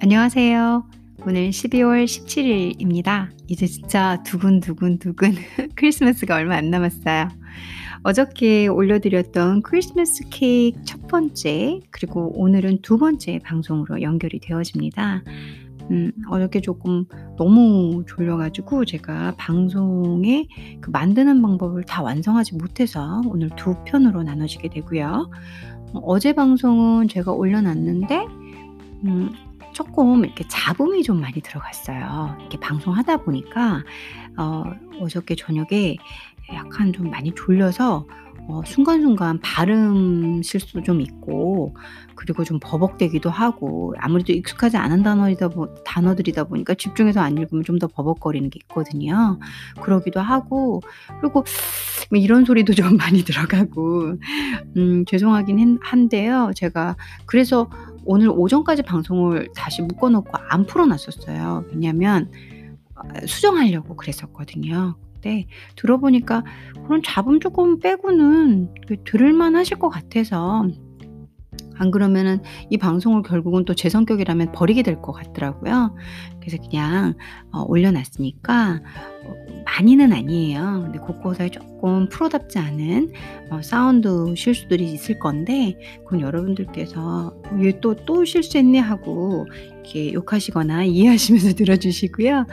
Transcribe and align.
안녕하세요. 0.00 0.84
오늘 1.26 1.50
12월 1.50 2.04
17일입니다. 2.04 3.30
이제 3.48 3.66
진짜 3.66 4.22
두근두근 4.22 5.00
두근 5.00 5.34
크리스마스가 5.74 6.36
얼마 6.36 6.54
안 6.54 6.70
남았어요. 6.70 7.28
어저께 8.04 8.68
올려드렸던 8.68 9.62
크리스마스 9.62 10.22
케이크 10.30 10.80
첫 10.84 11.08
번째, 11.08 11.80
그리고 11.90 12.32
오늘은 12.40 12.82
두 12.82 12.96
번째 12.96 13.40
방송으로 13.42 14.00
연결이 14.00 14.38
되어집니다. 14.38 15.24
음, 15.90 16.12
어저께 16.28 16.60
조금 16.60 17.04
너무 17.36 18.04
졸려가지고 18.06 18.84
제가 18.84 19.34
방송에 19.36 20.46
그 20.80 20.90
만드는 20.90 21.42
방법을 21.42 21.82
다 21.82 22.02
완성하지 22.02 22.54
못해서 22.54 23.20
오늘 23.26 23.50
두 23.56 23.74
편으로 23.84 24.22
나눠지게 24.22 24.68
되고요. 24.68 25.28
어, 25.92 26.00
어제 26.04 26.34
방송은 26.34 27.08
제가 27.08 27.32
올려놨는데, 27.32 28.26
음, 29.04 29.32
조금 29.78 30.24
이렇게 30.24 30.42
잡음이 30.48 31.04
좀 31.04 31.20
많이 31.20 31.40
들어갔어요. 31.40 32.36
이렇게 32.40 32.58
방송하다 32.58 33.18
보니까 33.18 33.84
어, 34.36 34.64
어저께 35.00 35.36
저녁에 35.36 35.96
약간 36.52 36.92
좀 36.92 37.10
많이 37.10 37.32
졸려서 37.32 38.04
어, 38.48 38.62
순간순간 38.64 39.38
발음 39.40 40.42
실수도 40.42 40.82
좀 40.82 41.00
있고 41.00 41.76
그리고 42.16 42.42
좀 42.42 42.58
버벅대기도 42.60 43.30
하고 43.30 43.94
아무래도 43.98 44.32
익숙하지 44.32 44.76
않은 44.78 45.04
단어이다 45.04 45.48
보, 45.48 45.72
단어들이다 45.84 46.44
보니까 46.44 46.74
집중해서 46.74 47.20
안 47.20 47.38
읽으면 47.38 47.62
좀 47.62 47.78
더 47.78 47.86
버벅거리는 47.86 48.50
게 48.50 48.58
있거든요. 48.62 49.38
그러기도 49.80 50.18
하고 50.18 50.80
그리고 51.20 51.44
뭐 52.10 52.18
이런 52.18 52.44
소리도 52.44 52.74
좀 52.74 52.96
많이 52.98 53.22
들어가고 53.22 54.16
음, 54.76 55.04
죄송하긴 55.04 55.78
한데요. 55.80 56.50
제가 56.56 56.96
그래서 57.26 57.70
오늘 58.10 58.30
오전까지 58.30 58.82
방송을 58.84 59.48
다시 59.54 59.82
묶어놓고 59.82 60.30
안 60.48 60.64
풀어놨었어요. 60.64 61.66
왜냐면 61.70 62.30
어, 62.96 63.26
수정하려고 63.26 63.96
그랬었거든요. 63.96 64.96
근데 65.12 65.46
들어보니까 65.76 66.42
그런 66.86 67.02
잡음 67.02 67.38
조금 67.38 67.78
빼고는 67.80 68.74
그 68.88 68.96
들을만 69.04 69.56
하실 69.56 69.78
것 69.78 69.90
같아서 69.90 70.66
안 71.76 71.90
그러면은 71.90 72.40
이 72.70 72.78
방송을 72.78 73.22
결국은 73.22 73.64
또 73.66 73.74
제 73.74 73.88
성격이라면 73.90 74.52
버리게 74.52 74.82
될 74.82 75.02
것 75.02 75.12
같더라고요. 75.12 75.94
그래서 76.40 76.56
그냥 76.62 77.14
어, 77.52 77.62
올려놨으니까 77.68 78.80
어, 79.17 79.17
많이는 79.64 80.12
아니에요. 80.12 80.80
근데 80.84 80.98
곳곳에 80.98 81.50
조금 81.50 82.08
프로답지 82.08 82.58
않은 82.58 83.12
어, 83.50 83.60
사운드 83.62 84.34
실수들이 84.36 84.92
있을 84.92 85.18
건데 85.18 85.78
그건 86.04 86.20
여러분들께서 86.20 87.34
왜또 87.58 87.94
또 88.06 88.24
실수했네 88.24 88.78
하고 88.78 89.46
이렇게 89.72 90.12
욕하시거나 90.12 90.84
이해하시면서 90.84 91.54
들어주시고요. 91.54 92.46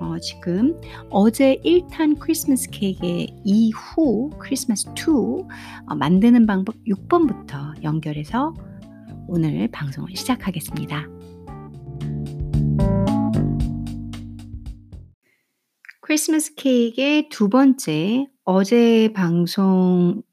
어, 0.00 0.18
지금 0.20 0.80
어제 1.10 1.60
1탄 1.64 2.18
크리스마스 2.18 2.70
케이크 2.70 3.26
이후 3.44 4.30
크리스마스 4.38 4.88
2 4.96 5.10
어, 5.86 5.94
만드는 5.94 6.46
방법 6.46 6.76
6번부터 6.86 7.82
연결해서 7.82 8.54
오늘 9.28 9.68
방송을 9.68 10.16
시작하겠습니다. 10.16 11.19
크리스마스 16.10 16.56
케이크의 16.56 17.28
두 17.28 17.48
번째 17.48 18.26
어제 18.42 19.12
방송은 19.14 20.24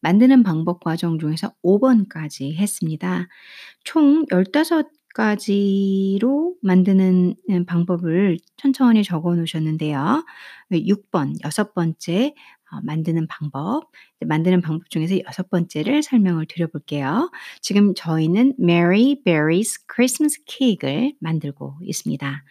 만드는 0.00 0.42
방법 0.42 0.82
과정 0.82 1.20
중에서 1.20 1.52
5번까지 1.62 2.56
했습니다. 2.56 3.28
총 3.84 4.26
15가지로 4.26 6.54
만드는 6.60 7.36
방법을 7.68 8.38
천천히 8.56 9.04
적어 9.04 9.36
놓으셨는데요. 9.36 10.24
6번, 10.72 11.36
여섯 11.44 11.72
번째 11.72 12.34
어, 12.72 12.80
만드는 12.82 13.28
방법, 13.28 13.92
만드는 14.26 14.60
방법 14.60 14.90
중에서 14.90 15.20
여섯 15.24 15.48
번째를 15.50 16.02
설명을 16.02 16.46
드려볼게요. 16.48 17.30
지금 17.60 17.94
저희는 17.94 18.54
Mary 18.58 19.22
Berry's 19.24 19.80
Christmas 19.88 20.42
Cake을 20.48 21.14
만들고 21.20 21.76
있습니다. 21.80 22.42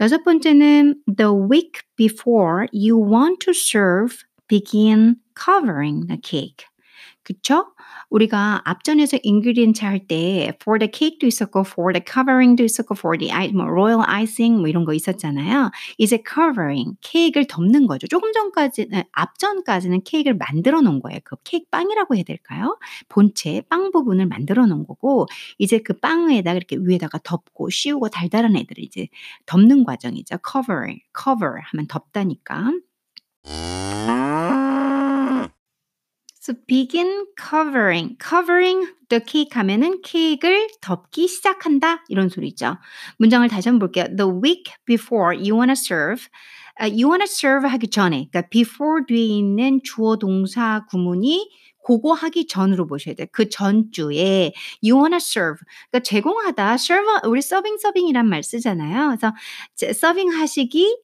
여섯 0.00 0.24
번째는 0.24 1.02
The 1.06 1.32
week 1.32 1.82
before 1.96 2.68
you 2.72 2.96
want 2.96 3.40
to 3.40 3.52
serve, 3.52 4.24
begin 4.48 5.16
covering 5.34 6.06
the 6.06 6.18
cake. 6.18 6.66
그쵸? 7.23 7.73
우리가 8.09 8.61
앞전에서 8.65 9.19
ingredients 9.23 9.83
할때 9.85 10.53
for 10.61 10.79
the 10.79 10.89
cake도 10.91 11.27
있었고 11.27 11.63
for 11.65 11.93
the 11.93 12.03
covering도 12.05 12.63
있었고 12.63 12.95
for 12.97 13.17
the 13.17 13.31
뭐 13.53 13.65
royal 13.65 14.03
icing 14.07 14.59
뭐 14.59 14.67
이런 14.67 14.85
거 14.85 14.93
있었잖아요. 14.93 15.71
이제 15.97 16.21
covering 16.27 16.97
케이크를 17.01 17.45
덮는 17.47 17.87
거죠. 17.87 18.07
조금 18.07 18.33
전까지 18.33 18.89
앞전까지는 19.11 20.01
케이크를 20.03 20.37
만들어 20.37 20.81
놓은 20.81 20.99
거예요. 20.99 21.19
그 21.23 21.35
케이크 21.43 21.65
빵이라고 21.69 22.15
해야 22.15 22.23
될까요? 22.23 22.77
본체 23.09 23.61
빵 23.69 23.91
부분을 23.91 24.25
만들어 24.25 24.65
놓은 24.65 24.85
거고 24.85 25.27
이제 25.57 25.79
그 25.79 25.93
빵에다가 25.99 26.57
이렇게 26.57 26.77
위에다가 26.79 27.19
덮고 27.23 27.69
씌우고 27.69 28.09
달달한 28.09 28.55
애들을 28.57 28.83
이제 28.83 29.07
덮는 29.45 29.83
과정이죠. 29.83 30.37
covering, 30.43 31.01
cover 31.15 31.61
하면 31.71 31.87
덮다니까. 31.87 32.71
So 36.41 36.55
begin 36.65 37.27
covering. 37.37 38.17
covering 38.17 38.87
the 39.09 39.21
cake 39.23 39.51
하면은 39.51 40.01
케이크를 40.01 40.69
덮기 40.81 41.27
시작한다. 41.27 42.03
이런 42.07 42.29
소리죠. 42.29 42.77
문장을 43.17 43.47
다시 43.47 43.69
한번 43.69 43.87
볼게요. 43.87 44.05
The 44.15 44.31
week 44.41 44.73
before 44.87 45.37
you 45.37 45.53
wanna 45.53 45.73
serve. 45.73 46.27
Uh, 46.81 46.89
you 46.89 47.07
wanna 47.07 47.25
serve 47.25 47.69
하기 47.69 47.91
전에. 47.91 48.27
그러니까 48.31 48.49
before 48.49 49.05
뒤에 49.07 49.23
있는 49.37 49.81
주어 49.83 50.15
동사 50.15 50.83
구문이 50.89 51.47
그거 51.85 52.13
하기 52.13 52.47
전으로 52.47 52.87
보셔야 52.87 53.13
돼요. 53.13 53.27
그 53.31 53.47
전주에 53.47 54.51
you 54.83 54.97
wanna 54.97 55.17
serve. 55.17 55.59
그러니까 55.91 55.99
제공하다. 56.03 56.73
serve 56.73 57.21
우리 57.29 57.43
서빙 57.43 57.77
서빙이란 57.77 58.27
말 58.27 58.41
쓰잖아요. 58.41 59.15
그래서 59.15 59.93
서빙 59.93 60.31
하시기 60.31 60.97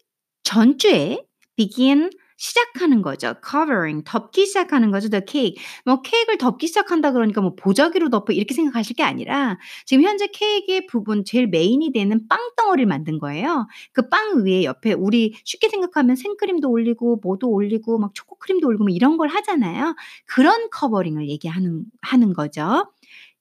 전주에 0.43 1.23
begin 1.57 2.09
시작하는 2.37 3.01
거죠. 3.01 3.33
covering 3.45 4.03
덮기 4.05 4.45
시작하는 4.45 4.91
거죠. 4.91 5.09
the 5.09 5.23
cake. 5.27 5.55
뭐 5.85 6.01
케이크를 6.01 6.37
덮기 6.37 6.67
시작한다 6.67 7.11
그러니까 7.11 7.41
뭐 7.41 7.55
보자기로 7.55 8.09
덮어 8.09 8.33
이렇게 8.33 8.53
생각하실 8.53 8.95
게 8.95 9.03
아니라 9.03 9.57
지금 9.85 10.03
현재 10.03 10.27
케이크의 10.27 10.87
부분 10.87 11.25
제일 11.25 11.47
메인이 11.47 11.91
되는 11.91 12.27
빵 12.29 12.39
덩어리를 12.55 12.85
만든 12.87 13.19
거예요. 13.19 13.67
그 13.93 14.07
빵 14.09 14.45
위에 14.45 14.63
옆에 14.63 14.93
우리 14.93 15.33
쉽게 15.43 15.67
생각하면 15.69 16.15
생크림도 16.15 16.69
올리고 16.69 17.19
뭐도 17.23 17.49
올리고 17.49 17.97
막 17.99 18.11
초코크림도 18.13 18.67
올리고 18.67 18.85
뭐 18.85 18.93
이런 18.93 19.17
걸 19.17 19.27
하잖아요. 19.29 19.95
그런 20.25 20.69
covering을 20.71 21.27
얘기하는 21.29 21.83
하는 22.01 22.33
거죠. 22.33 22.91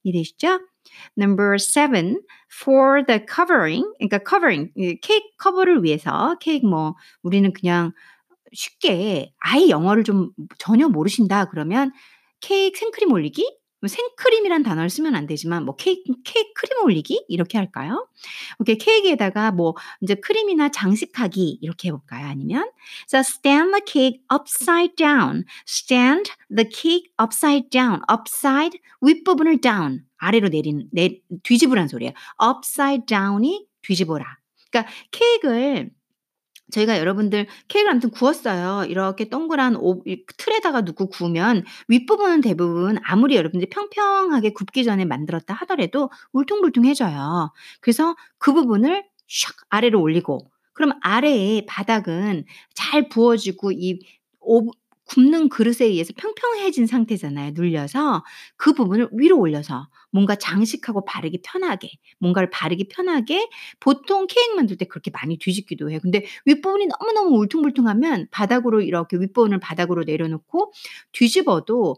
이해되시죠? 0.04 0.60
Number 1.18 1.56
seven, 1.56 2.20
for 2.62 3.04
the 3.06 3.20
covering, 3.28 3.84
그러니까 3.98 4.20
covering, 4.28 4.72
케이크 5.02 5.26
커버를 5.38 5.82
위해서 5.84 6.36
케이크 6.40 6.66
뭐 6.66 6.94
우리는 7.22 7.52
그냥 7.52 7.92
쉽게 8.52 9.32
아예 9.38 9.68
영어를 9.68 10.04
좀 10.04 10.30
전혀 10.58 10.88
모르신다 10.88 11.46
그러면 11.46 11.92
케이크 12.40 12.78
생크림 12.78 13.12
올리기? 13.12 13.58
뭐 13.80 13.88
생크림이란 13.88 14.62
단어를 14.62 14.88
쓰면 14.88 15.14
안 15.14 15.26
되지만 15.26 15.64
뭐 15.64 15.76
케이크, 15.76 16.02
케이크 16.24 16.50
크림 16.54 16.82
올리기 16.84 17.26
이렇게 17.28 17.58
할까요? 17.58 18.08
오케이 18.58 18.78
케이크에다가 18.78 19.52
뭐 19.52 19.74
이제 20.00 20.14
크림이나 20.14 20.70
장식하기 20.70 21.58
이렇게 21.60 21.88
해볼까요? 21.88 22.26
아니면 22.26 22.70
자 23.06 23.20
stand 23.20 23.72
the 23.72 23.82
cake 23.86 24.20
upside 24.32 24.96
down, 24.96 25.44
stand 25.68 26.32
the 26.54 26.68
cake 26.72 27.10
upside 27.22 27.68
down, 27.70 28.00
upside 28.10 28.80
윗부분을 29.02 29.60
down 29.60 30.04
아래로 30.18 30.48
내리는 30.48 30.88
내 30.92 31.20
뒤집으란 31.42 31.88
소리예요. 31.88 32.12
upside 32.42 33.04
down이 33.06 33.66
뒤집어라. 33.82 34.38
그러니까 34.70 34.92
케이크를 35.10 35.90
저희가 36.72 36.98
여러분들 36.98 37.46
케이크를 37.68 37.92
아무튼 37.92 38.10
구웠어요. 38.10 38.84
이렇게 38.88 39.28
동그란 39.28 39.76
오, 39.76 40.02
틀에다가 40.36 40.80
넣고 40.82 41.08
구우면 41.08 41.64
윗부분은 41.88 42.40
대부분 42.40 42.98
아무리 43.04 43.36
여러분들이 43.36 43.70
평평하게 43.70 44.52
굽기 44.52 44.84
전에 44.84 45.04
만들었다 45.04 45.54
하더라도 45.54 46.10
울퉁불퉁해져요. 46.32 47.52
그래서 47.80 48.16
그 48.38 48.52
부분을 48.52 49.04
샥 49.28 49.54
아래로 49.70 50.00
올리고 50.00 50.50
그럼 50.72 50.92
아래의 51.02 51.66
바닥은 51.66 52.44
잘 52.74 53.08
부어지고 53.08 53.72
이 53.72 54.00
오, 54.40 54.70
굽는 55.06 55.48
그릇에 55.48 55.86
의해서 55.86 56.12
평평해진 56.16 56.86
상태잖아요, 56.86 57.52
눌려서. 57.54 58.24
그 58.56 58.72
부분을 58.72 59.08
위로 59.12 59.38
올려서 59.38 59.88
뭔가 60.16 60.34
장식하고 60.34 61.04
바르기 61.04 61.40
편하게, 61.44 61.90
뭔가를 62.18 62.48
바르기 62.50 62.88
편하게 62.88 63.48
보통 63.78 64.26
케이크 64.26 64.54
만들 64.54 64.78
때 64.78 64.86
그렇게 64.86 65.10
많이 65.10 65.38
뒤집기도 65.38 65.90
해요. 65.90 65.98
근데 66.02 66.24
윗부분이 66.46 66.86
너무너무 66.86 67.36
울퉁불퉁하면 67.38 68.28
바닥으로 68.30 68.80
이렇게 68.80 69.18
윗부분을 69.18 69.60
바닥으로 69.60 70.04
내려놓고 70.04 70.72
뒤집어도 71.12 71.96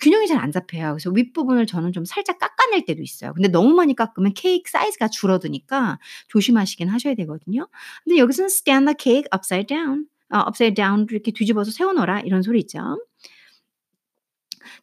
균형이 0.00 0.26
잘 0.26 0.38
안 0.38 0.52
잡혀요. 0.52 0.92
그래서 0.92 1.10
윗부분을 1.10 1.66
저는 1.66 1.92
좀 1.92 2.04
살짝 2.04 2.38
깎아낼 2.38 2.84
때도 2.84 3.02
있어요. 3.02 3.34
근데 3.34 3.48
너무 3.48 3.74
많이 3.74 3.94
깎으면 3.94 4.34
케이크 4.34 4.70
사이즈가 4.70 5.08
줄어드니까 5.08 5.98
조심하시긴 6.28 6.88
하셔야 6.88 7.14
되거든요. 7.16 7.68
근데 8.04 8.18
여기서는 8.18 8.48
stand 8.48 8.86
the 8.86 8.96
cake 8.98 9.28
upside 9.34 9.66
down. 9.66 10.06
어, 10.30 10.44
upside 10.46 10.74
down 10.74 11.06
이렇게 11.10 11.32
뒤집어서 11.32 11.70
세워놓어라 11.72 12.20
이런 12.20 12.42
소리 12.42 12.60
있죠. 12.60 12.98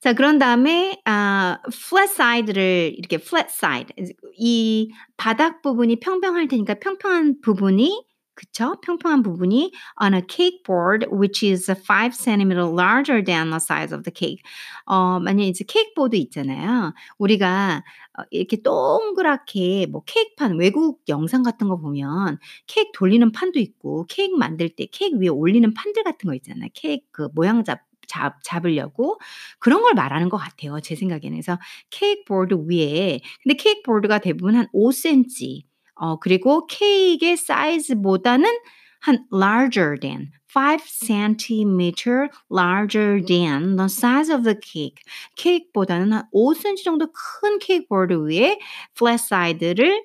자, 0.02 0.14
그런 0.14 0.40
다음에 0.40 1.02
아, 1.06 1.60
flat 1.68 2.12
side를 2.14 2.94
이렇게 2.98 3.16
flat 3.18 3.48
side 3.50 3.94
이 4.38 4.92
바닥 5.18 5.62
부분이 5.62 6.00
평평할 6.00 6.48
테니까 6.48 6.76
평평한 6.76 7.42
부분이 7.42 8.06
그쵸? 8.36 8.76
평평한 8.82 9.24
부분이 9.24 9.72
on 10.02 10.14
a 10.14 10.22
cake 10.30 10.62
board 10.64 11.08
which 11.10 11.44
is 11.46 11.72
5 11.72 12.14
cm 12.14 12.52
larger 12.76 13.24
than 13.24 13.50
the 13.50 13.56
size 13.56 13.96
of 13.96 14.04
the 14.04 14.12
cake. 14.14 14.44
어, 14.86 15.20
만약에 15.20 15.48
이제 15.48 15.64
케이크 15.68 15.94
보드 15.96 16.16
있잖아요. 16.18 16.94
우리가 17.18 17.84
어, 18.20 18.24
이렇게 18.32 18.62
동그랗게 18.62 19.88
뭐 19.88 20.04
케이크판 20.06 20.58
외국 20.60 21.02
영상 21.08 21.44
같은 21.44 21.68
거 21.70 21.78
보면 21.78 22.38
케이크 22.68 22.92
돌리는 22.94 23.32
판도 23.32 23.60
있고 23.60 24.06
케이크 24.10 24.36
만들 24.36 24.70
때 24.70 24.88
케이크 24.92 25.18
위에 25.18 25.30
올리는 25.30 25.74
판들 25.74 26.04
같은 26.04 26.28
거 26.28 26.36
있잖아요. 26.36 26.70
케이크 26.74 27.06
그 27.12 27.30
모양 27.34 27.64
잡 27.64 27.80
잡, 28.08 28.36
잡으려고 28.44 29.20
그런 29.60 29.82
걸 29.82 29.94
말하는 29.94 30.30
것 30.30 30.38
같아요. 30.38 30.80
제 30.82 30.96
생각에는. 30.96 31.32
그래서 31.38 31.60
케이크 31.90 32.24
보드 32.26 32.56
위에 32.68 33.20
근데 33.44 33.56
케이크 33.56 33.82
보드가 33.84 34.20
대부분 34.20 34.56
한 34.56 34.68
5cm 34.74 35.64
어, 35.96 36.20
그리고 36.20 36.68
케이크의 36.68 37.38
사이즈보다는 37.38 38.50
한 39.02 39.26
larger 39.34 40.00
than 40.00 40.32
5 40.56 40.82
cm 40.88 42.30
larger 42.50 43.20
than 43.22 43.76
the 43.76 43.90
size 43.90 44.30
of 44.30 44.44
the 44.44 44.56
cake. 44.62 45.04
케이크보다는 45.36 46.14
한 46.14 46.24
5cm 46.34 46.84
정도 46.84 47.08
큰 47.12 47.60
케이크 47.60 47.86
보드 47.88 48.14
위에 48.14 48.58
flat 48.96 49.22
side를 49.22 50.02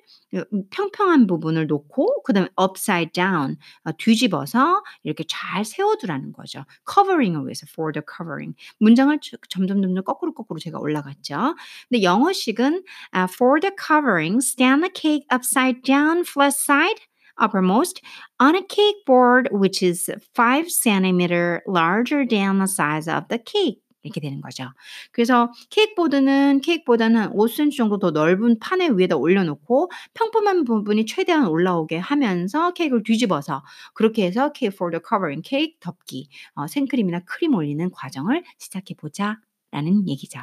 평평한 0.69 1.27
부분을 1.27 1.67
놓고 1.67 2.23
그다음에 2.23 2.49
upside 2.61 3.11
down 3.13 3.57
어, 3.83 3.91
뒤집어서 3.97 4.83
이렇게 5.03 5.23
잘 5.27 5.65
세워두라는 5.65 6.33
거죠. 6.33 6.65
covering을 6.91 7.45
위해서 7.45 7.65
for 7.69 7.91
the 7.91 8.03
covering 8.05 8.55
문장을 8.79 9.17
점점 9.49 9.81
점점 9.81 10.03
거꾸로 10.03 10.33
거꾸로 10.33 10.59
제가 10.59 10.79
올라갔죠. 10.79 11.55
근데 11.89 12.03
영어식은 12.03 12.83
uh, 13.15 13.27
for 13.31 13.59
the 13.59 13.71
covering 13.75 14.39
stand 14.41 14.83
the 14.83 14.91
cake 14.93 15.25
upside 15.31 15.81
down 15.83 16.23
flat 16.25 16.55
side 16.55 17.01
uppermost 17.41 18.01
on 18.39 18.55
a 18.55 18.63
cake 18.63 19.03
board 19.05 19.49
which 19.51 19.83
is 19.83 20.09
5 20.35 20.67
cm 20.67 21.61
larger 21.67 22.25
than 22.25 22.59
the 22.59 22.67
size 22.67 23.07
of 23.07 23.27
the 23.29 23.39
cake. 23.43 23.81
이렇게 24.03 24.19
되는 24.19 24.41
거죠. 24.41 24.69
그래서 25.11 25.51
케이크보드는 25.69 26.61
케이크보다는 26.61 27.31
5cm 27.31 27.75
정도 27.75 27.99
더 27.99 28.11
넓은 28.11 28.59
판에 28.59 28.89
위에다 28.89 29.15
올려놓고 29.15 29.91
평범한 30.13 30.63
부분이 30.63 31.05
최대한 31.05 31.47
올라오게 31.47 31.97
하면서 31.97 32.71
케이크를 32.73 33.03
뒤집어서 33.03 33.63
그렇게 33.93 34.25
해서 34.25 34.51
케이크 34.51 34.75
for 34.75 34.91
the 34.91 35.41
케이크 35.43 35.77
덮기 35.79 36.29
어, 36.55 36.67
생크림이나 36.67 37.21
크림 37.25 37.53
올리는 37.53 37.89
과정을 37.91 38.43
시작해 38.57 38.95
보자 38.95 39.37
라는 39.71 40.07
얘기죠. 40.07 40.39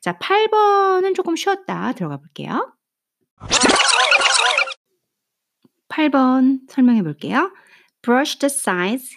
자 0.00 0.18
8번은 0.18 1.14
조금 1.14 1.36
쉬었다 1.36 1.92
들어가 1.92 2.16
볼게요. 2.16 2.74
8번 5.90 6.60
설명해 6.68 7.02
볼게요. 7.02 7.50
Brush 8.02 8.38
the 8.38 8.48
sides 8.50 9.10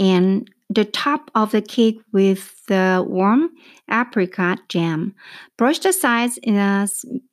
and 0.00 0.50
the 0.72 0.84
top 0.84 1.30
of 1.34 1.50
the 1.50 1.62
cake 1.62 2.00
with 2.12 2.64
the 2.68 3.02
warm 3.06 3.50
apricot 3.90 4.58
jam. 4.68 5.14
Brush 5.56 5.80
the 5.80 5.92
sides 5.92 6.38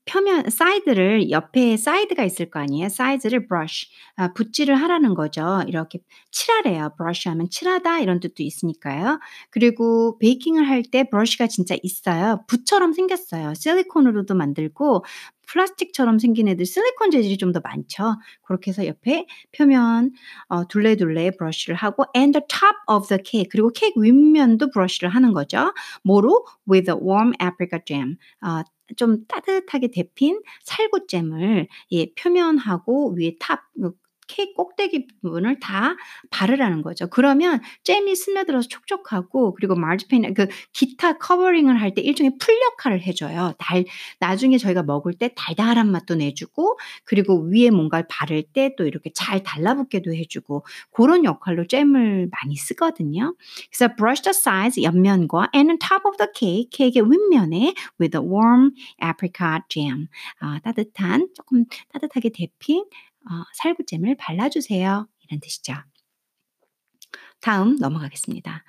표면 0.05 0.49
사이드를 0.49 1.29
옆에 1.31 1.77
사이드가 1.77 2.23
있을 2.23 2.49
거 2.49 2.59
아니에요. 2.59 2.89
사이즈를 2.89 3.47
brush 3.47 3.87
아, 4.15 4.33
붓질을 4.33 4.75
하라는 4.75 5.13
거죠. 5.13 5.63
이렇게 5.67 5.99
칠하래요. 6.31 6.95
brush 6.97 7.29
하면 7.29 7.49
칠하다 7.49 7.99
이런 7.99 8.19
뜻도 8.19 8.41
있으니까요. 8.43 9.19
그리고 9.51 10.17
베이킹을 10.19 10.67
할 10.67 10.83
때 10.83 11.03
브러쉬가 11.09 11.47
진짜 11.47 11.75
있어요. 11.83 12.43
붓처럼 12.47 12.93
생겼어요. 12.93 13.53
실리콘으로도 13.55 14.35
만들고 14.35 15.03
플라스틱처럼 15.47 16.19
생긴 16.19 16.47
애들 16.47 16.65
실리콘 16.65 17.11
재질이 17.11 17.37
좀 17.37 17.51
더 17.53 17.61
많죠. 17.63 18.15
그렇게 18.43 18.71
해서 18.71 18.85
옆에 18.85 19.25
표면 19.55 20.11
어, 20.49 20.67
둘레둘레 20.67 21.31
브러쉬를 21.37 21.75
하고 21.75 22.05
and 22.15 22.37
the 22.37 22.45
top 22.47 22.75
of 22.89 23.07
the 23.07 23.21
cake 23.25 23.47
그리고 23.49 23.69
케이크 23.69 24.01
윗면도 24.01 24.69
브러쉬를 24.71 25.09
하는 25.09 25.33
거죠. 25.33 25.73
뭐로? 26.03 26.45
with 26.69 26.91
a 26.91 26.97
warm 26.97 27.33
apricot 27.41 27.85
jam. 27.85 28.17
어, 28.41 28.63
좀 28.95 29.25
따뜻하게 29.27 29.89
데핀 29.91 30.41
살구잼을 30.63 31.67
예, 31.91 32.13
표면하고 32.13 33.15
위에 33.17 33.35
top 33.39 33.61
케이크 34.27 34.53
꼭대기 34.53 35.07
부분을 35.21 35.59
다 35.59 35.95
바르라는 36.29 36.81
거죠. 36.81 37.07
그러면 37.09 37.61
잼이 37.83 38.15
스며들어서 38.15 38.67
촉촉하고 38.67 39.53
그리고 39.55 39.75
marzipan인 39.75 40.33
그 40.33 40.47
기타 40.73 41.17
covering을 41.17 41.79
할 41.81 41.93
때 41.95 42.01
일종의 42.01 42.33
풀 42.39 42.55
역할을 42.61 43.01
해줘요. 43.01 43.53
달 43.57 43.85
나중에 44.19 44.57
저희가 44.57 44.83
먹을 44.83 45.13
때 45.13 45.31
달달한 45.35 45.89
맛도 45.91 46.15
내주고 46.15 46.77
그리고 47.05 47.41
위에 47.49 47.69
뭔가를 47.71 48.05
바를 48.09 48.43
때 48.43 48.67
또 48.77 48.85
이렇게 48.85 49.09
잘 49.13 49.41
달라붙게도 49.43 50.13
해주고 50.13 50.65
그런 50.91 51.23
역할로 51.25 51.65
잼을 51.67 52.29
많이 52.31 52.55
쓰거든요. 52.57 53.35
그래서 53.71 53.95
brush 53.95 54.21
the 54.23 54.31
sides 54.31 54.81
옆면과 54.83 55.49
and 55.55 55.79
top 55.79 56.03
of 56.05 56.17
the 56.17 56.29
cake 56.35 56.69
케이크의 56.71 57.09
윗면에 57.09 57.73
with 57.99 58.17
a 58.17 58.23
warm 58.23 58.71
apricot 59.03 59.63
jam 59.69 60.07
아, 60.39 60.59
따뜻한 60.63 61.29
조금 61.35 61.65
따뜻하게 61.93 62.29
데핀 62.29 62.85
어, 63.29 63.43
살구잼을 63.53 64.15
발라주세요. 64.17 65.07
이런 65.27 65.39
뜻이죠. 65.39 65.73
다음 67.41 67.75
넘어가겠습니다. 67.75 68.63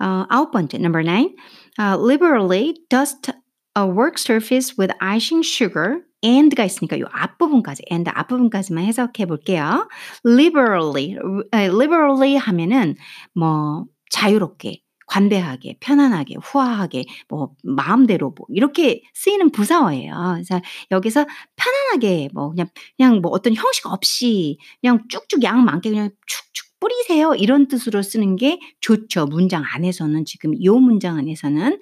어, 0.00 0.26
아홉 0.28 0.50
번째, 0.50 0.78
number 0.78 1.02
nine. 1.02 1.34
Uh, 1.78 1.96
liberally 1.96 2.74
dust 2.88 3.30
a 3.76 3.84
work 3.84 4.18
surface 4.18 4.76
with 4.78 4.92
icing 5.00 5.42
sugar 5.44 6.02
and가 6.22 6.64
있으니까 6.64 6.96
이 6.96 7.02
앞부분까지 7.10 7.84
and 7.90 8.10
앞부분까지만 8.10 8.84
해석해 8.84 9.26
볼게요. 9.26 9.88
liberally, 10.24 11.16
liberally 11.52 12.36
하면은 12.36 12.96
뭐 13.34 13.86
자유롭게 14.10 14.82
관대하게, 15.10 15.76
편안하게, 15.80 16.36
후하게, 16.40 17.04
뭐 17.28 17.50
마음대로 17.64 18.32
뭐 18.36 18.46
이렇게 18.48 19.02
쓰이는 19.12 19.50
부사어예요. 19.50 20.14
그래서 20.34 20.60
여기서 20.92 21.26
편안하게 21.56 22.28
뭐 22.32 22.50
그냥 22.50 22.68
그냥 22.96 23.20
뭐 23.20 23.32
어떤 23.32 23.54
형식 23.54 23.86
없이 23.86 24.58
그냥 24.80 25.02
쭉쭉 25.08 25.42
양 25.42 25.64
많게 25.64 25.90
그냥 25.90 26.10
축축 26.26 26.78
뿌리세요. 26.78 27.34
이런 27.34 27.66
뜻으로 27.66 28.02
쓰는 28.02 28.36
게 28.36 28.60
좋죠. 28.80 29.26
문장 29.26 29.64
안에서는 29.74 30.24
지금 30.24 30.52
이 30.54 30.68
문장 30.68 31.18
안에서는 31.18 31.80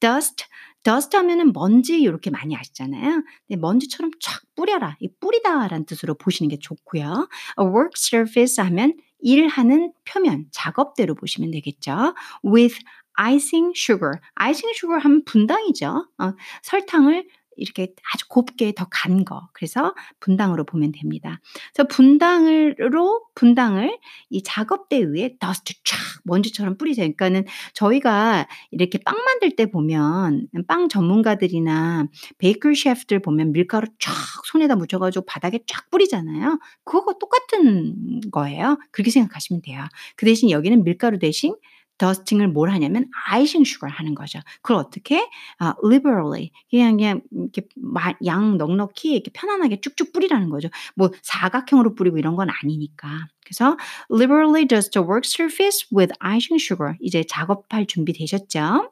dust 0.00 0.46
dust 0.82 1.14
하면은 1.18 1.52
먼지 1.52 2.00
이렇게 2.00 2.30
많이 2.30 2.56
아시잖아요. 2.56 3.22
근데 3.46 3.60
먼지처럼 3.60 4.10
쫙 4.20 4.40
뿌려라. 4.56 4.96
이 5.00 5.08
뿌리다라는 5.20 5.84
뜻으로 5.84 6.14
보시는 6.14 6.48
게 6.48 6.58
좋고요. 6.58 7.28
A 7.60 7.66
work 7.66 7.92
surface 7.96 8.64
하면 8.64 8.94
일하는 9.22 9.92
표면, 10.04 10.46
작업대로 10.50 11.14
보시면 11.14 11.50
되겠죠. 11.50 12.14
with 12.44 12.78
icing 13.14 13.72
sugar. 13.76 14.20
icing 14.36 14.72
sugar 14.76 15.00
하면 15.02 15.24
분당이죠. 15.24 16.06
어, 16.18 16.32
설탕을 16.62 17.26
이렇게 17.60 17.94
아주 18.14 18.26
곱게 18.28 18.72
더 18.72 18.86
간 18.90 19.24
거. 19.24 19.48
그래서 19.52 19.94
분당으로 20.20 20.64
보면 20.64 20.92
됩니다. 20.92 21.40
그래서 21.74 21.86
분당으로 21.88 23.22
분당을 23.34 23.98
이 24.30 24.42
작업대 24.42 24.98
위에 25.02 25.36
더스트 25.38 25.74
쫙 25.84 25.96
먼지처럼 26.24 26.76
뿌리세요. 26.76 27.04
그러니까는 27.04 27.44
저희가 27.74 28.48
이렇게 28.72 28.98
빵 28.98 29.16
만들 29.24 29.54
때 29.56 29.66
보면 29.70 30.48
빵 30.66 30.88
전문가들이나 30.88 32.06
베이커 32.38 32.74
셰프들 32.74 33.20
보면 33.22 33.52
밀가루 33.52 33.86
쫙 33.98 34.12
손에다 34.50 34.76
묻혀 34.76 34.98
가지고 34.98 35.24
바닥에 35.26 35.60
쫙 35.66 35.88
뿌리잖아요. 35.90 36.58
그거 36.84 37.14
똑같은 37.18 38.20
거예요. 38.32 38.78
그렇게 38.90 39.10
생각하시면 39.10 39.62
돼요. 39.62 39.84
그 40.16 40.26
대신 40.26 40.50
여기는 40.50 40.84
밀가루 40.84 41.18
대신 41.18 41.54
dusting을 42.00 42.48
뭘 42.48 42.70
하냐면 42.70 43.06
icing 43.28 43.68
sugar 43.68 43.92
하는 43.94 44.14
거죠. 44.14 44.40
그걸 44.62 44.78
어떻게? 44.78 45.28
아, 45.58 45.74
liberally 45.84 46.50
그냥 46.70 46.96
그냥 46.96 47.20
이렇게 47.30 47.62
양 48.24 48.56
넉넉히 48.56 49.12
이렇게 49.12 49.30
편안하게 49.32 49.80
쭉쭉 49.82 50.12
뿌리라는 50.12 50.48
거죠. 50.48 50.68
뭐 50.96 51.10
사각형으로 51.22 51.94
뿌리고 51.94 52.18
이런 52.18 52.34
건 52.36 52.48
아니니까. 52.50 53.28
그래서 53.44 53.76
liberally 54.10 54.66
dust 54.66 54.92
the 54.92 55.06
work 55.06 55.22
surface 55.24 55.86
with 55.94 56.12
icing 56.20 56.60
sugar. 56.60 56.96
이제 57.00 57.22
작업할 57.22 57.86
준비 57.86 58.12
되셨죠? 58.12 58.90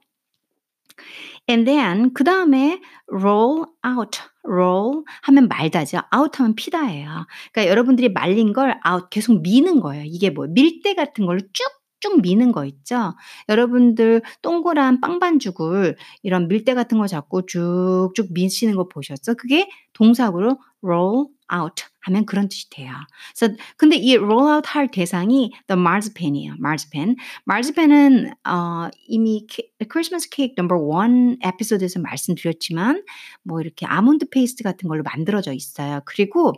And 1.49 1.65
then 1.65 2.13
그 2.13 2.25
다음에 2.25 2.81
roll 3.11 3.65
out, 3.87 4.21
roll 4.45 5.05
하면 5.23 5.49
말다죠. 5.49 6.01
out 6.15 6.37
하면 6.39 6.55
피다예요. 6.55 7.27
그러니까 7.53 7.71
여러분들이 7.71 8.11
말린 8.11 8.53
걸 8.53 8.79
out 8.87 9.07
계속 9.11 9.41
미는 9.41 9.81
거예요. 9.81 10.05
이게 10.07 10.29
뭐 10.29 10.47
밀대 10.47 10.95
같은 10.95 11.25
걸로 11.25 11.41
쭉 11.53 11.78
쭉 12.01 12.21
미는 12.23 12.53
거 12.53 12.65
있죠. 12.65 13.15
여러분들 13.49 14.23
동그란 14.43 15.01
빵 15.01 15.19
반죽을 15.19 15.97
이런 16.23 16.49
밀대 16.49 16.75
같은 16.75 16.99
거 16.99 17.07
잡고 17.07 17.47
쭉쭉 17.47 18.33
미시는 18.33 18.77
거 18.77 18.89
보셨죠? 18.89 19.35
그게 19.35 19.69
동사구로 19.93 20.59
roll 20.83 21.27
out 21.53 21.85
하면 22.01 22.25
그런 22.27 22.49
뜻이 22.49 22.71
돼요. 22.71 22.93
그래서 23.37 23.55
근데 23.77 23.97
이 23.97 24.17
roll 24.17 24.55
out 24.55 24.69
할 24.69 24.91
대상이 24.91 25.53
the 25.67 25.81
marzipan이에요. 25.81 26.55
marzipan. 26.59 27.17
marzipan은 27.49 28.33
어, 28.47 28.89
이미 29.07 29.47
크리스마스 29.89 30.29
케이크 30.31 30.55
number 30.57 30.77
one 30.77 31.37
에피소드에서 31.43 32.01
말씀드렸지만 32.01 33.03
뭐 33.43 33.61
이렇게 33.61 33.87
아몬드 33.87 34.29
페이스트 34.29 34.63
같은 34.63 34.89
걸로 34.89 35.03
만들어져 35.03 35.53
있어요. 35.53 36.01
그리고 36.05 36.53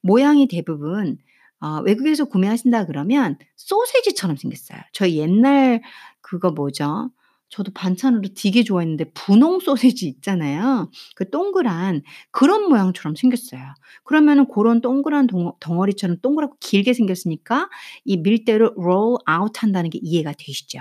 모양이 0.00 0.48
대부분 0.48 1.18
어, 1.60 1.80
외국에서 1.84 2.26
구매하신다 2.26 2.86
그러면 2.86 3.36
소세지처럼 3.56 4.36
생겼어요. 4.36 4.78
저희 4.92 5.18
옛날 5.18 5.82
그거 6.20 6.50
뭐죠? 6.50 7.10
저도 7.48 7.72
반찬으로 7.72 8.22
되게 8.36 8.64
좋아했는데 8.64 9.12
분홍 9.12 9.60
소세지 9.60 10.08
있잖아요. 10.08 10.90
그 11.14 11.30
동그란 11.30 12.02
그런 12.30 12.68
모양처럼 12.68 13.14
생겼어요. 13.14 13.60
그러면은 14.04 14.46
고런 14.46 14.80
동그란 14.80 15.28
덩 15.28 15.52
덩어 15.60 15.86
리처럼 15.86 16.18
동그랗고 16.22 16.56
길게 16.60 16.92
생겼으니까 16.92 17.68
이 18.04 18.16
밀대로 18.16 18.74
roll 18.76 19.18
out 19.30 19.52
한다는 19.60 19.90
게 19.90 19.98
이해가 20.02 20.32
되시죠? 20.36 20.80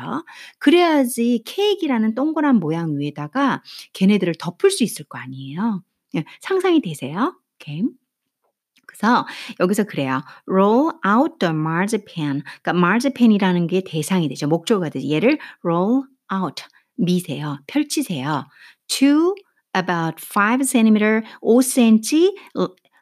그래야지 0.59 1.43
케이크라는 1.45 2.15
동그란 2.15 2.59
모양 2.59 2.97
위에다가 2.97 3.61
걔네들을 3.93 4.33
덮을 4.39 4.71
수 4.71 4.83
있을 4.83 5.05
거 5.05 5.19
아니에요. 5.19 5.83
예 6.15 6.25
상상이 6.41 6.81
되세요? 6.81 7.39
오케이. 7.55 7.83
그래서 8.97 9.25
여기서 9.59 9.83
그래요. 9.83 10.21
roll 10.47 10.91
out 11.05 11.39
the 11.39 11.53
marzipan. 11.53 12.41
그러니까 12.61 12.71
marzipan이라는 12.71 13.67
게 13.67 13.81
대상이 13.85 14.27
되죠. 14.29 14.47
목적어가 14.47 14.89
되죠. 14.89 15.09
얘를 15.09 15.37
roll 15.63 16.03
out 16.31 16.63
미세요. 16.97 17.59
펼치세요. 17.67 18.45
to 18.87 19.35
about 19.75 20.21
5 20.21 20.63
cm, 20.63 21.23
5cm 21.41 22.31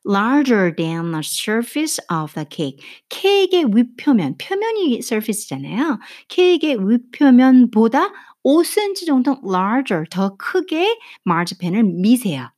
larger 0.05 0.73
than 0.75 1.11
the 1.11 1.23
surface 1.23 1.99
of 2.09 2.33
the 2.33 2.45
cake. 2.49 2.83
케이크의 3.09 3.65
윗표면, 3.73 4.37
표면이 4.37 4.99
surface잖아요. 5.01 5.99
케이크의 6.27 6.77
윗표면보다 6.79 8.11
5cm 8.43 9.05
정도 9.05 9.39
larger, 9.45 10.05
더 10.09 10.35
크게 10.35 10.99
marzipan을 11.25 11.83
미세요. 11.83 12.49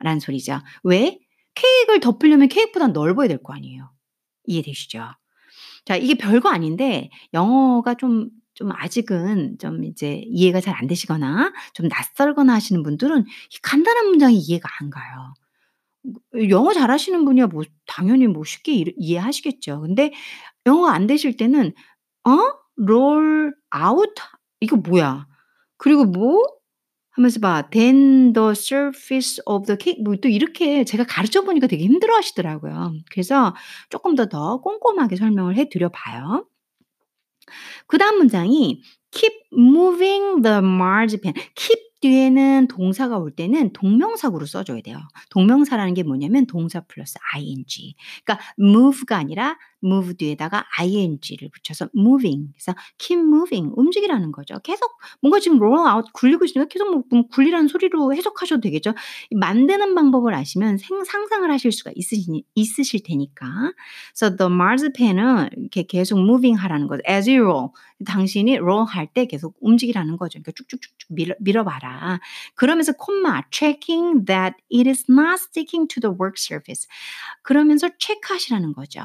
라는 0.00 0.20
소리죠. 0.20 0.60
왜? 0.82 1.18
케이크를 1.60 2.00
덮으려면 2.00 2.48
케이크보다 2.48 2.88
넓어야 2.88 3.28
될 3.28 3.38
거 3.42 3.54
아니에요. 3.54 3.90
이해되시죠? 4.46 5.04
자, 5.84 5.96
이게 5.96 6.14
별거 6.14 6.48
아닌데 6.50 7.10
영어가 7.34 7.94
좀좀 7.94 8.70
아직은 8.72 9.58
좀 9.60 9.84
이제 9.84 10.22
이해가 10.26 10.60
잘 10.60 10.74
안 10.76 10.86
되시거나 10.86 11.52
좀 11.74 11.88
낯설거나 11.88 12.54
하시는 12.54 12.82
분들은 12.82 13.20
이 13.26 13.58
간단한 13.62 14.06
문장이 14.08 14.36
이해가 14.38 14.68
안 14.80 14.90
가요. 14.90 15.34
영어 16.48 16.72
잘하시는 16.72 17.24
분이야 17.24 17.48
뭐 17.48 17.62
당연히 17.86 18.26
뭐 18.26 18.44
쉽게 18.44 18.72
이 18.74 18.84
이해하시겠죠. 18.96 19.82
근데 19.82 20.12
영어가 20.66 20.92
안 20.94 21.06
되실 21.06 21.36
때는 21.36 21.72
어? 22.24 22.30
roll 22.82 23.52
out 23.76 24.14
이거 24.60 24.76
뭐야? 24.76 25.26
그리고 25.76 26.04
뭐? 26.04 26.42
하면서 27.20 27.38
봐. 27.40 27.68
then 27.70 28.32
the 28.32 28.50
surface 28.52 29.42
of 29.46 29.66
the 29.66 29.76
cake 29.80 30.02
뭐 30.02 30.16
또 30.16 30.28
이렇게 30.28 30.84
제가 30.84 31.04
가르쳐 31.04 31.42
보니까 31.42 31.66
되게 31.66 31.84
힘들어 31.84 32.16
하시더라고요. 32.16 32.94
그래서 33.10 33.54
조금 33.90 34.14
더 34.16 34.26
더 34.26 34.60
꼼꼼하게 34.60 35.16
설명을 35.16 35.56
해 35.56 35.68
드려 35.68 35.88
봐요. 35.90 36.46
그다음 37.86 38.18
문장이 38.18 38.82
keep 39.10 39.34
moving 39.52 40.42
the 40.42 40.58
marzipan. 40.58 41.34
keep 41.54 41.90
뒤에는 42.00 42.68
동사가 42.68 43.18
올 43.18 43.30
때는 43.30 43.74
동명사구로 43.74 44.46
써줘야 44.46 44.80
돼요. 44.80 44.98
동명사라는 45.30 45.92
게 45.94 46.02
뭐냐면 46.02 46.46
동사 46.46 46.80
플러스 46.80 47.18
ing. 47.34 47.94
그러니까 48.24 48.42
move가 48.58 49.18
아니라 49.18 49.58
move 49.84 50.14
뒤에다가 50.14 50.66
ing를 50.78 51.48
붙여서 51.50 51.88
moving. 51.96 52.52
그래서 52.52 52.74
keep 52.98 53.22
moving. 53.22 53.72
움직이라는 53.76 54.32
거죠. 54.32 54.58
계속 54.62 54.90
뭔가 55.20 55.38
지금 55.40 55.58
roll 55.62 55.88
out 55.94 56.10
굴리고 56.12 56.44
있으니까 56.44 56.68
계속 56.68 57.06
뭐 57.08 57.26
굴리라는 57.28 57.68
소리로 57.68 58.14
해석하셔도 58.14 58.60
되겠죠. 58.60 58.94
만드는 59.30 59.94
방법을 59.94 60.34
아시면 60.34 60.78
생, 60.78 61.04
상상을 61.04 61.50
하실 61.50 61.72
수가 61.72 61.92
있으시, 61.94 62.44
있으실 62.54 63.02
테니까. 63.02 63.72
So 64.14 64.36
the 64.36 64.52
marzipan은 64.52 65.50
이렇게 65.56 65.82
계속 65.84 66.18
moving 66.18 66.58
하라는 66.60 66.86
거죠. 66.86 67.02
As 67.08 67.28
you 67.28 67.42
roll. 67.42 67.68
당신이 68.06 68.56
roll 68.56 68.86
할 68.88 69.10
때 69.12 69.26
계속 69.26 69.56
움직이라는 69.60 70.16
거죠. 70.16 70.38
그러니까 70.38 70.52
쭉쭉쭉쭉 70.52 71.12
밀어, 71.14 71.34
밀어봐라. 71.40 72.20
그러면서 72.54 72.92
콤마 72.92 73.42
checking 73.50 74.24
that 74.24 74.56
it 74.72 74.88
is 74.88 75.04
not 75.10 75.34
sticking 75.34 75.86
to 75.88 76.00
the 76.00 76.14
work 76.18 76.36
surface. 76.38 76.88
그러면서 77.42 77.88
체크하시라는 77.98 78.72
거죠. 78.72 79.00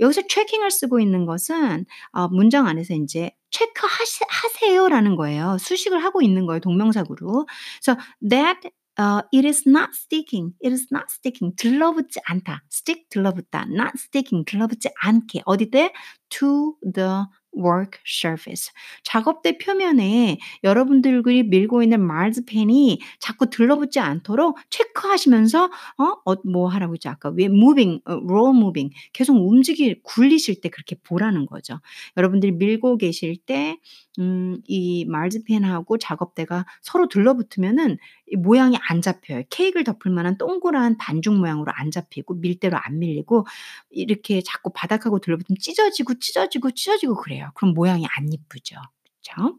여기서 0.00 0.22
체킹을 0.28 0.70
쓰고 0.70 1.00
있는 1.00 1.26
것은 1.26 1.86
어, 2.12 2.28
문장 2.28 2.66
안에서 2.66 2.94
이제 2.94 3.30
체크하세요라는 3.50 5.16
거예요. 5.16 5.56
수식을 5.58 6.02
하고 6.04 6.22
있는 6.22 6.46
거예요. 6.46 6.60
동명사구로. 6.60 7.46
그래서 7.82 8.00
that 8.28 8.68
uh, 8.98 9.22
it 9.32 9.46
is 9.46 9.64
not 9.66 9.90
sticking. 9.94 10.54
It 10.62 10.72
is 10.72 10.88
not 10.92 11.06
sticking. 11.08 11.54
들러붙지 11.56 12.20
않다. 12.26 12.64
stick 12.70 13.08
들러붙다. 13.08 13.66
not 13.70 13.92
sticking 13.96 14.44
들러붙지 14.44 14.90
않게. 15.00 15.42
어디 15.46 15.70
때? 15.70 15.92
to 16.30 16.74
the 16.82 17.24
work 17.56 17.98
surface. 18.06 18.70
작업대 19.02 19.58
표면에 19.58 20.38
여러분들이 20.64 21.42
밀고 21.44 21.82
있는 21.82 22.00
마르즈펜이 22.00 23.00
자꾸 23.18 23.50
들러붙지 23.50 24.00
않도록 24.00 24.58
체크하시면서 24.70 25.64
어, 25.64 26.04
어, 26.24 26.34
뭐 26.44 26.68
하라고 26.68 26.94
했죠? 26.94 27.10
아까 27.10 27.30
왜 27.30 27.46
moving, 27.46 28.00
어, 28.06 28.12
roll 28.12 28.56
moving 28.56 28.94
계속 29.12 29.36
움직이 29.36 30.00
굴리실 30.02 30.60
때 30.60 30.68
그렇게 30.68 30.96
보라는 31.02 31.46
거죠. 31.46 31.80
여러분들이 32.16 32.52
밀고 32.52 32.98
계실 32.98 33.36
때 33.44 33.78
음, 34.18 34.60
이 34.66 35.04
마르즈펜하고 35.06 35.98
작업대가 35.98 36.64
서로 36.82 37.08
들러붙으면은 37.08 37.92
이 37.92 37.98
모양이 38.36 38.76
안 38.88 39.00
잡혀요. 39.02 39.42
케이크를 39.50 39.84
덮을 39.84 40.10
만한 40.10 40.36
동그란 40.38 40.96
반죽 40.98 41.34
모양으로 41.34 41.72
안 41.74 41.90
잡히고 41.90 42.34
밀대로 42.34 42.76
안 42.78 42.98
밀리고 42.98 43.46
이렇게 43.90 44.42
자꾸 44.42 44.70
바닥하고 44.74 45.18
들러붙으면 45.20 45.56
찢어지고 45.60 46.18
찢어지고 46.18 46.70
찢어지고 46.72 47.16
그래요. 47.16 47.50
그럼 47.54 47.74
모양이 47.74 48.06
안 48.16 48.32
이쁘죠. 48.32 48.76
그쵸? 49.04 49.58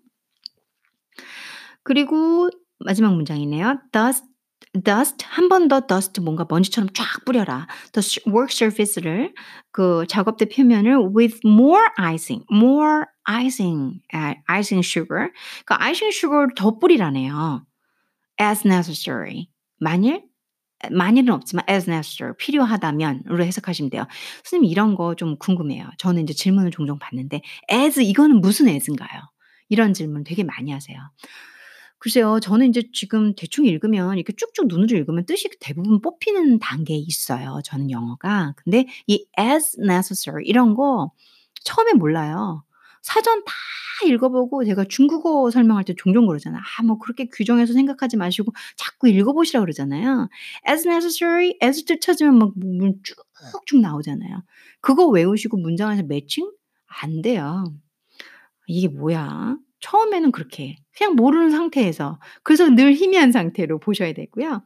그리고 1.84 2.50
마지막 2.80 3.14
문장이네요. 3.16 3.80
Dust 3.92 4.26
dust 4.84 5.26
한 5.26 5.50
번 5.50 5.68
더 5.68 5.82
dust 5.88 6.22
뭔가 6.22 6.46
먼지처럼 6.50 6.90
쫙 6.94 7.26
뿌려라. 7.26 7.68
The 7.94 8.06
work 8.28 8.52
surface를 8.54 9.34
그 9.72 10.06
작업대 10.08 10.46
표면을 10.50 10.98
with 11.16 11.40
more 11.46 11.82
icing, 11.98 12.46
more 12.52 13.06
icing, 13.24 14.02
icing 14.48 14.86
sugar. 14.86 15.32
그 15.66 15.74
icing 15.80 16.14
sugar 16.16 16.48
더 16.56 16.78
뿌리라네요. 16.78 17.66
As 18.42 18.68
necessary. 18.68 19.48
만일 19.80 20.24
만일은 20.92 21.34
없지만 21.34 21.66
as 21.70 21.90
necessary 21.90 22.34
필요하다면으로 22.38 23.44
해석하시면 23.44 23.90
돼요. 23.90 24.06
선생님 24.44 24.70
이런 24.72 24.96
거 24.96 25.16
좀 25.16 25.38
궁금해요. 25.38 25.90
저는 25.98 26.24
이제 26.24 26.34
질문을 26.34 26.72
종종 26.72 27.00
받는데 27.00 27.42
as 27.72 28.02
이거는 28.02 28.40
무슨 28.42 28.70
as인가요? 28.70 29.10
이런 29.70 29.94
질문 29.94 30.24
되게 30.24 30.44
많이 30.44 30.72
하세요. 30.72 30.98
글쎄요. 32.00 32.40
저는 32.40 32.70
이제 32.70 32.84
지금 32.94 33.36
대충 33.36 33.66
읽으면 33.66 34.16
이렇게 34.18 34.34
쭉쭉 34.34 34.68
눈으로 34.68 34.98
읽으면 34.98 35.26
뜻이 35.26 35.50
대부분 35.60 36.02
뽑히는 36.02 36.60
단계에 36.60 36.98
있어요, 36.98 37.60
저는 37.66 37.92
영어가. 37.92 38.54
근데 38.58 38.86
이 39.08 39.26
as 39.38 39.76
necessary 39.82 40.46
이런 40.46 40.76
거 40.76 41.12
처음에 41.66 41.94
몰라요. 41.94 42.64
사전 43.02 43.44
다 43.46 43.54
읽어보고 44.06 44.66
제가 44.66 44.86
중국어 44.86 45.50
설명할 45.52 45.84
때 45.84 45.94
종종 45.98 46.26
그러잖아요. 46.28 46.62
아, 46.62 46.84
뭐 46.84 46.98
그렇게 46.98 47.28
규정해서 47.28 47.74
생각하지 47.74 48.18
마시고 48.18 48.54
자꾸 48.78 49.10
읽어보시라 49.10 49.60
그러잖아요. 49.62 50.30
as 50.68 50.88
necessary, 50.88 51.58
as 51.64 51.84
를 51.86 52.00
찾으면 52.00 52.38
막문 52.40 53.02
쭉쭉 53.04 53.82
나오잖아요. 53.82 54.44
그거 54.82 55.08
외우시고 55.08 55.58
문장 55.58 55.90
안에서 55.90 56.04
매칭 56.08 56.50
안 57.02 57.22
돼요. 57.22 57.74
이게 58.68 58.88
뭐야? 58.88 59.58
처음에는 59.82 60.32
그렇게 60.32 60.78
그냥 60.98 61.16
모르는 61.16 61.52
상태에서 61.52 62.20
그래서 62.44 62.70
늘 62.70 62.94
희미한 62.94 63.32
상태로 63.32 63.80
보셔야 63.80 64.14
되고요. 64.14 64.64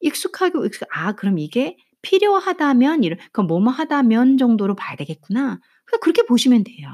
익숙하고 0.00 0.64
익숙 0.66 0.88
'아 0.92 1.12
그럼 1.12 1.38
이게 1.38 1.76
필요하다면 2.02 3.04
이런 3.04 3.18
그럼 3.32 3.46
뭐뭐 3.48 3.70
하다면 3.70 4.38
정도로 4.38 4.74
봐야 4.76 4.96
되겠구나.' 4.96 5.60
그렇게 6.00 6.22
보시면 6.24 6.64
돼요. 6.64 6.88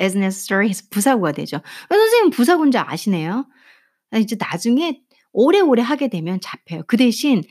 As 0.00 0.16
necessary 0.16 0.68
해서 0.68 0.84
부사구가 0.90 1.32
되죠. 1.32 1.58
어 1.58 1.94
선생님 1.94 2.30
부사구인 2.30 2.70
줄 2.70 2.80
아시네요. 2.84 3.46
아 4.12 4.18
이제 4.18 4.36
나중에 4.38 5.00
오래오래 5.32 5.82
하게 5.82 6.08
되면 6.08 6.40
잡혀요. 6.40 6.82
그 6.86 6.96
대신 6.96 7.42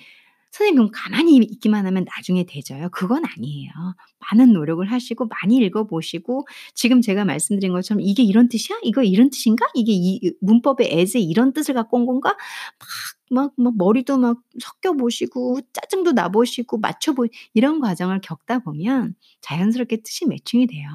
선생님 0.51 0.89
가만히 0.93 1.37
있기만 1.37 1.85
하면 1.87 2.05
나중에 2.15 2.45
되져요? 2.45 2.89
그건 2.91 3.23
아니에요. 3.25 3.71
많은 4.19 4.53
노력을 4.53 4.85
하시고 4.89 5.27
많이 5.27 5.57
읽어 5.57 5.85
보시고 5.87 6.45
지금 6.75 7.01
제가 7.01 7.25
말씀드린 7.25 7.71
것처럼 7.73 8.01
'이게 8.01 8.23
이런 8.23 8.49
뜻이야? 8.49 8.79
이거 8.83 9.01
이런 9.03 9.29
뜻인가? 9.29 9.65
이게 9.73 9.93
이 9.93 10.33
문법의 10.41 10.91
as에 10.93 11.19
이런 11.19 11.53
뜻을 11.53 11.73
갖고 11.73 11.97
온 11.97 12.05
건가?' 12.05 12.31
막 12.79 12.87
막 13.31 13.53
막 13.57 13.73
머리도 13.77 14.17
막 14.17 14.37
섞여 14.59 14.93
보시고 14.93 15.59
짜증도 15.73 16.11
나 16.13 16.29
보시고 16.29 16.77
맞춰 16.77 17.13
보 17.13 17.25
이런 17.53 17.79
과정을 17.79 18.21
겪다 18.21 18.59
보면 18.59 19.15
자연스럽게 19.41 19.97
뜻이 20.03 20.25
매칭이 20.27 20.67
돼요. 20.67 20.87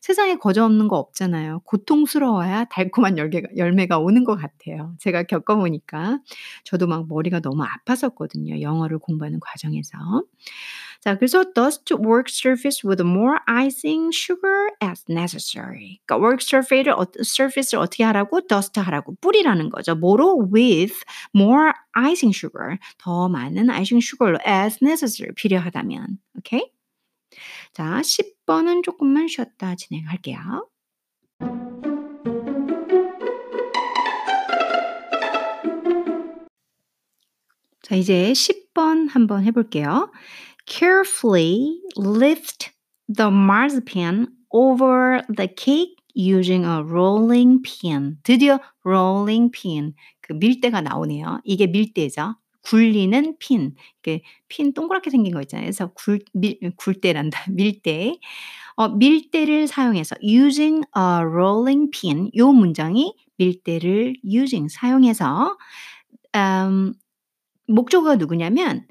세상에 0.00 0.36
거저 0.36 0.64
없는 0.64 0.88
거 0.88 0.96
없잖아요. 0.98 1.60
고통스러워야 1.64 2.64
달콤한 2.66 3.18
열개가 3.18 3.48
열매가 3.56 3.98
오는 3.98 4.24
것 4.24 4.36
같아요. 4.36 4.94
제가 5.00 5.22
겪어 5.24 5.56
보니까. 5.56 6.18
저도 6.64 6.86
막 6.86 7.06
머리가 7.08 7.40
너무 7.40 7.62
아팠었거든요, 7.64 8.60
영어를 8.60 8.98
공부하는 8.98 9.40
과정에서. 9.40 9.96
자 11.04 11.16
그래서 11.16 11.44
dust 11.52 11.92
work 11.92 12.30
surface 12.30 12.82
with 12.82 13.02
more 13.02 13.36
icing 13.46 14.10
sugar 14.10 14.70
as 14.82 15.04
necessary. 15.06 16.00
그러니까 16.06 16.16
work 16.16 16.40
surface를 16.40 16.94
어 16.94 17.04
surface를 17.20 17.82
어떻게 17.82 18.02
하라고? 18.04 18.40
dust 18.48 18.80
하라고 18.80 19.14
뿌리라는 19.20 19.68
거죠. 19.68 19.94
뭐로? 19.94 20.48
with 20.50 20.94
more 21.36 21.72
icing 21.92 22.34
sugar. 22.34 22.78
더 22.96 23.28
많은 23.28 23.68
아이싱 23.68 24.00
슈거로 24.00 24.38
as 24.48 24.78
necessary 24.82 25.34
필요하다면. 25.34 26.20
오케이? 26.38 26.72
자 27.74 28.00
10번은 28.00 28.82
쪼끔만 28.82 29.28
쉬었다 29.28 29.74
진행할게요. 29.74 30.70
자 37.82 37.94
이제 37.94 38.32
10번 38.32 39.10
한번 39.10 39.44
해 39.44 39.50
볼게요. 39.50 40.10
Carefully 40.66 41.80
lift 41.96 42.72
the 43.08 43.30
marzipan 43.30 44.28
over 44.52 45.20
the 45.28 45.46
cake 45.48 45.98
using 46.14 46.64
a 46.64 46.82
rolling 46.82 47.60
pin. 47.62 48.16
드디어 48.24 48.58
rolling 48.84 49.50
pin. 49.50 49.94
그 50.22 50.32
밀대가 50.32 50.80
나오네요. 50.80 51.40
이게 51.44 51.66
밀대죠. 51.66 52.36
굴리는 52.62 53.36
핀. 53.38 53.74
핀 54.48 54.72
동그랗게 54.72 55.10
생긴 55.10 55.34
거 55.34 55.42
있잖아요. 55.42 55.66
그래서 55.66 55.92
굴 55.92 56.20
밀 56.34 56.58
굴대란다. 56.76 57.50
밀대. 57.50 58.18
어 58.76 58.88
밀대를 58.88 59.68
사용해서 59.68 60.16
using 60.22 60.84
a 60.96 61.20
rolling 61.24 61.90
pin 61.90 62.30
요 62.36 62.52
문장이 62.52 63.14
밀대를 63.38 64.14
using 64.24 64.68
사용해서 64.72 65.56
음 66.36 66.94
목적어가 67.68 68.16
누구냐면 68.16 68.86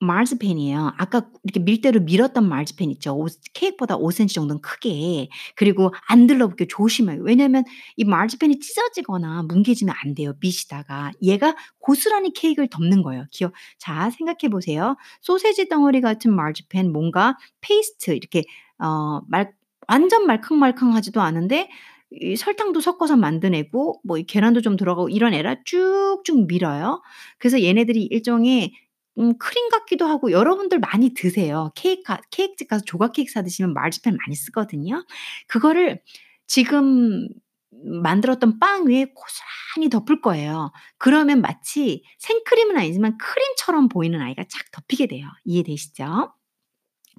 marzipan이에요. 0.00 0.94
아까 0.98 1.26
이렇게 1.44 1.60
밀대로 1.60 2.00
밀었던 2.00 2.48
marzipan 2.48 2.90
있죠. 2.92 3.14
오 3.14 3.26
케이크보다 3.54 3.96
5 3.96 4.10
센티 4.10 4.34
정도는 4.34 4.62
크게. 4.62 5.28
그리고 5.56 5.92
안 6.08 6.26
들러붙게 6.26 6.66
조심해요. 6.68 7.20
왜냐면 7.22 7.64
이 7.96 8.04
marzipan이 8.04 8.60
찢어지거나 8.60 9.42
뭉개지면 9.44 9.94
안 10.04 10.14
돼요, 10.14 10.34
밑이다가. 10.40 11.12
얘가 11.22 11.54
고스란히 11.80 12.32
케이크를 12.32 12.68
덮는 12.70 13.02
거예요. 13.02 13.26
기억 13.30 13.52
자 13.78 14.10
생각해 14.10 14.48
보세요. 14.50 14.96
소시지 15.20 15.68
덩어리 15.68 16.00
같은 16.00 16.34
marzipan 16.34 16.92
뭔가 16.92 17.36
페이스트 17.60 18.12
이렇게 18.12 18.44
어 18.78 19.20
말 19.28 19.52
완전 19.88 20.26
말캉말캉하지도 20.26 21.20
않은데 21.20 21.68
이 22.12 22.36
설탕도 22.36 22.80
섞어서 22.80 23.16
만들어내고 23.16 24.00
뭐 24.04 24.18
이 24.18 24.24
계란도 24.24 24.60
좀 24.62 24.76
들어가고 24.76 25.08
이런 25.10 25.34
애라 25.34 25.56
쭉쭉 25.64 26.46
밀어요. 26.46 27.02
그래서 27.38 27.62
얘네들이 27.62 28.04
일종의 28.10 28.72
음 29.20 29.36
크림 29.38 29.68
같기도 29.70 30.06
하고 30.06 30.32
여러분들 30.32 30.78
많이 30.80 31.14
드세요. 31.14 31.72
케이크 31.76 32.02
가 32.04 32.20
케이크집 32.30 32.68
가서 32.68 32.84
조각 32.84 33.12
케이크 33.12 33.30
사 33.32 33.42
드시면 33.42 33.74
마르지펜 33.74 34.16
많이 34.16 34.34
쓰거든요. 34.34 35.04
그거를 35.48 36.00
지금 36.46 37.28
만들었던 37.70 38.58
빵 38.58 38.86
위에 38.86 39.06
고스란히 39.14 39.90
덮을 39.90 40.20
거예요. 40.22 40.72
그러면 40.98 41.40
마치 41.40 42.02
생크림은 42.18 42.76
아니지만 42.76 43.16
크림처럼 43.18 43.88
보이는 43.88 44.20
아이가 44.20 44.44
착 44.48 44.70
덮이게 44.72 45.06
돼요. 45.06 45.26
이해되시죠? 45.44 46.32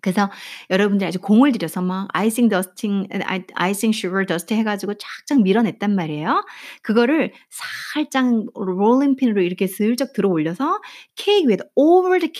그래서 0.02 0.30
여러분들이 0.70 1.08
아주 1.08 1.20
공을 1.20 1.52
들여서 1.52 1.82
막 1.82 2.08
icing 2.13 2.50
dusting 2.50 3.08
아이 3.26 3.42
icing 3.54 3.91
sugar 3.91 4.26
dust 4.26 4.54
해 4.54 4.64
가지고 4.64 4.94
쫙쫙 4.96 5.44
밀어냈단 5.44 5.96
말이에요. 5.96 6.44
그거를 6.82 7.34
살짝 7.50 8.26
rolling 8.56 9.15
pin으로 9.15 9.41
이렇게 9.42 9.68
슬쩍 9.68 10.14
들어 10.14 10.30
올려서 10.30 10.82
케이크 11.16 11.50
위에다 11.50 11.66
over 11.76 12.20
the 12.20 12.32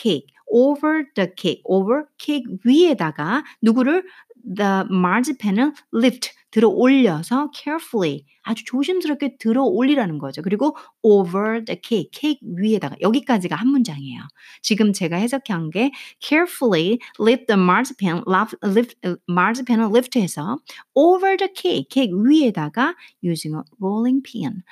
over 0.52 1.06
the 1.16 1.30
cake, 1.38 1.62
over 1.66 2.06
케이크 2.18 2.50
위에다가 2.66 3.44
누구를 3.62 4.04
the 4.44 4.84
marzipan을 4.90 5.74
lift 5.94 6.32
들어 6.52 6.68
올려서 6.68 7.52
carefully 7.54 8.26
아주 8.44 8.66
조심스럽게 8.66 9.38
들어 9.38 9.64
올리라는 9.64 10.18
거죠. 10.18 10.42
그리고 10.42 10.76
over 11.02 11.64
the 11.64 11.80
cake, 11.82 12.10
케이크 12.12 12.40
위에다가 12.44 12.96
여기까지가 13.02 13.56
한 13.56 13.68
문장이에요. 13.70 14.22
지금 14.62 14.94
제가 14.94 15.16
해석한 15.18 15.70
게 15.70 15.92
carefully 16.20 17.00
lift 17.20 17.46
the 17.48 17.62
marzipan, 17.62 18.24
lift, 18.28 18.98
marzipan을 19.30 19.86
lift해서 19.86 20.58
over 20.94 21.38
the 21.38 21.52
cake, 21.56 21.88
케이크 21.90 22.14
위에다가 22.14 22.96
using 23.24 23.56
a 23.56 23.64
rolling 23.80 24.22
pin, 24.24 24.64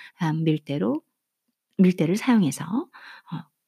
밀대로 0.43 1.01
밀대를 1.77 2.17
사용해서 2.17 2.65
어, 2.65 2.87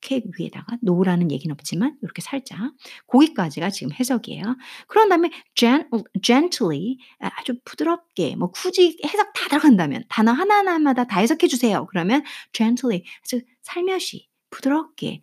케이크 0.02 0.30
위에다가 0.38 0.78
놓으라는 0.82 1.32
얘기는 1.32 1.54
없지만 1.54 1.98
이렇게 2.02 2.22
살짝 2.22 2.74
거기까지가 3.08 3.70
지금 3.70 3.94
해석이에요. 3.94 4.58
그런 4.88 5.10
다음에 5.10 5.32
gen, 5.56 5.90
gently 6.22 6.98
아주 7.20 7.56
부드럽게 7.64 8.36
뭐 8.36 8.52
굳이 8.52 8.98
해석 9.06 9.32
다 9.34 9.48
들어간다면 9.50 10.04
단어 10.10 10.32
하나하나마다 10.32 11.06
다 11.06 11.20
해석해 11.20 11.48
주세요. 11.48 11.86
그러면 11.90 12.24
gently 12.54 13.04
아주 13.24 13.42
살며시 13.62 14.28
부드럽게 14.50 15.22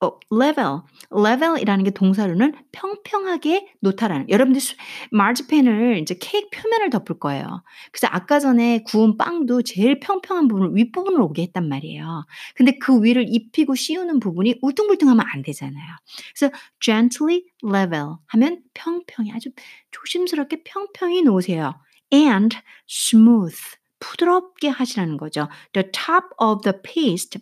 어 0.00 0.18
level, 0.30 0.80
level이라는 1.10 1.84
게 1.84 1.90
동사로는 1.90 2.52
평평하게 2.72 3.66
놓다라는 3.80 4.28
여러분들 4.28 4.60
수 4.60 4.74
마르지펜을 5.10 5.96
인제 5.96 6.18
케이크 6.20 6.48
표면을 6.50 6.90
덮을 6.90 7.18
거예요. 7.18 7.62
그래서 7.92 8.06
아까 8.10 8.38
전에 8.38 8.82
구운 8.82 9.16
빵도 9.16 9.62
제일 9.62 9.98
평평한 10.00 10.48
부분을 10.48 10.76
윗부분을 10.76 11.18
오게 11.22 11.42
했단 11.44 11.66
말이에요. 11.68 12.26
근데 12.54 12.76
그 12.78 13.02
위를 13.02 13.24
입히고 13.26 13.74
씌우는 13.74 14.20
부분이 14.20 14.56
울퉁불퉁하면 14.60 15.24
안 15.32 15.40
되잖아요. 15.42 15.86
그래서 16.36 16.54
gently 16.80 17.44
level 17.64 18.16
하면 18.26 18.60
평평히 18.74 19.32
아주 19.32 19.48
조심스럽게 19.92 20.62
평평히 20.64 21.22
놓으세요. 21.22 21.74
and 22.12 22.56
smooth 22.88 23.56
부드럽게 23.98 24.68
하시라는 24.68 25.16
거죠. 25.16 25.48
The 25.72 25.90
top 25.90 26.26
of 26.38 26.60
the 26.62 26.74
paste 26.82 27.40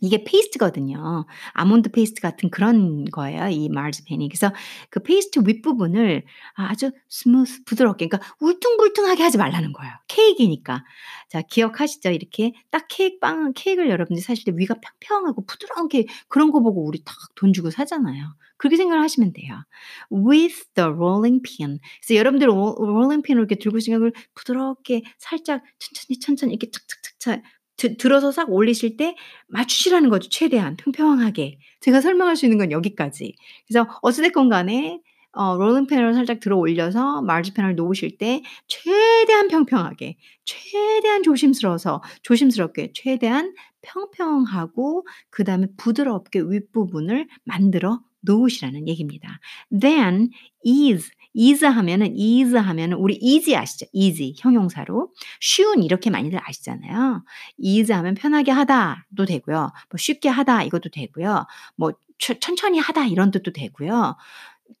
이게 0.00 0.24
페이스트거든요. 0.24 1.26
아몬드 1.52 1.90
페이스트 1.90 2.20
같은 2.20 2.50
그런 2.50 3.04
거예요, 3.06 3.48
이 3.48 3.68
marzipan이. 3.68 4.28
그래서 4.28 4.52
그 4.90 5.00
페이스트 5.02 5.40
윗부분을 5.44 6.24
아주 6.54 6.90
smooth 7.08 7.64
부드럽게 7.64 8.08
그러니까 8.08 8.34
울퉁불퉁하게 8.40 9.22
하지 9.22 9.38
말라는 9.38 9.72
거예요. 9.72 9.92
케이크니까. 10.08 10.84
자, 11.28 11.42
기억하시죠? 11.42 12.10
이렇게 12.10 12.52
딱 12.70 12.86
케이크 12.88 13.18
빵 13.18 13.52
케이크를 13.54 13.90
여러분들이 13.90 14.22
사실 14.22 14.44
때 14.44 14.52
위가 14.56 14.76
평평하고 14.80 15.44
부드러운 15.46 15.88
게 15.88 16.06
그런 16.28 16.50
거 16.50 16.60
보고 16.60 16.84
우리 16.86 17.02
딱 17.04 17.14
돈 17.36 17.52
주고 17.52 17.70
사잖아요. 17.70 18.34
그렇게 18.56 18.76
생각을 18.76 19.02
하시면 19.02 19.32
돼요. 19.32 19.62
With 20.10 20.64
the 20.74 20.88
rolling 20.90 21.42
pin. 21.42 21.78
그래서 22.00 22.18
여러분들 22.18 22.48
rolling 22.48 23.22
pin을 23.22 23.40
이렇게 23.40 23.56
들고 23.56 23.80
생각을 23.80 24.12
부드럽게 24.34 25.02
살짝 25.18 25.62
천천히 25.78 26.18
천천히 26.20 26.52
이렇게 26.54 26.70
착착착착 26.70 27.42
드, 27.76 27.96
들어서 27.96 28.32
싹 28.32 28.50
올리실 28.50 28.96
때 28.96 29.16
맞추시라는 29.48 30.10
거죠. 30.10 30.28
최대한 30.28 30.76
평평하게. 30.76 31.58
제가 31.80 32.00
설명할 32.00 32.36
수 32.36 32.46
있는 32.46 32.58
건 32.58 32.72
여기까지. 32.72 33.34
그래서 33.66 33.88
어찌됐건 34.02 34.48
간에 34.48 35.00
어, 35.32 35.54
롤링펜을 35.56 36.14
살짝 36.14 36.40
들어 36.40 36.56
올려서 36.56 37.20
마르지펜을 37.20 37.74
놓으실 37.76 38.16
때 38.16 38.42
최대한 38.68 39.48
평평하게, 39.48 40.16
최대한 40.46 41.22
조심스러워서, 41.22 42.02
조심스럽게, 42.22 42.92
최대한 42.94 43.54
평평하고 43.82 45.06
그 45.28 45.44
다음에 45.44 45.66
부드럽게 45.76 46.40
윗부분을 46.40 47.28
만들어 47.44 48.00
놓으시라는 48.22 48.88
얘기입니다. 48.88 49.38
Then 49.78 50.30
ease 50.64 51.10
is 51.36 51.64
하면은 51.64 52.14
is 52.18 52.54
하면은 52.54 52.96
우리 52.98 53.14
easy 53.20 53.60
아시죠? 53.60 53.86
easy 53.92 54.34
형용사로 54.38 55.12
쉬운 55.40 55.82
이렇게 55.82 56.10
많이들 56.10 56.40
아시잖아요. 56.42 57.24
is 57.64 57.92
하면 57.92 58.14
편하게 58.14 58.52
하다도 58.52 59.24
되고요. 59.26 59.72
뭐 59.90 59.98
쉽게 59.98 60.28
하다 60.28 60.62
이것도 60.64 60.90
되고요. 60.90 61.46
뭐 61.76 61.92
천천히 62.18 62.78
하다 62.78 63.06
이런 63.06 63.30
뜻도 63.30 63.52
되고요. 63.52 64.16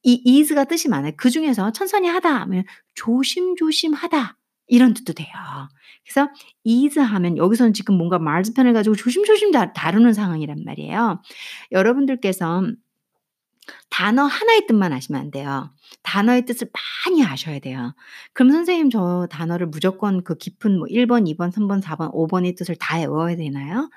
이 0.02 0.22
is가 0.24 0.64
뜻이 0.64 0.88
많아요. 0.88 1.12
그 1.16 1.30
중에서 1.30 1.72
천천히 1.72 2.08
하다 2.08 2.34
하면 2.42 2.64
조심조심 2.94 3.94
하다 3.94 4.36
이런 4.68 4.94
뜻도 4.94 5.12
돼요. 5.12 5.28
그래서 6.04 6.28
is 6.66 6.98
하면 6.98 7.36
여기서는 7.36 7.72
지금 7.72 7.96
뭔가 7.96 8.18
말즈편을 8.18 8.72
가지고 8.72 8.96
조심조심 8.96 9.52
다, 9.52 9.72
다루는 9.72 10.12
상황이란 10.12 10.64
말이에요. 10.64 11.22
여러분들께서 11.72 12.62
단어 13.90 14.24
하나의 14.24 14.66
뜻만 14.66 14.92
아시면 14.92 15.20
안 15.20 15.30
돼요. 15.30 15.70
단어의 16.02 16.44
뜻을 16.46 16.68
많이 17.06 17.24
아셔야 17.24 17.58
돼요. 17.58 17.94
그럼 18.32 18.52
선생님 18.52 18.90
저 18.90 19.26
단어를 19.30 19.66
무조건 19.66 20.22
그 20.24 20.36
깊은 20.36 20.78
뭐 20.78 20.86
1번, 20.88 21.26
2번, 21.34 21.52
3번, 21.52 21.82
4번, 21.82 22.12
5번의 22.12 22.56
뜻을 22.56 22.76
다 22.76 22.98
외워야 22.98 23.36
되나요? 23.36 23.90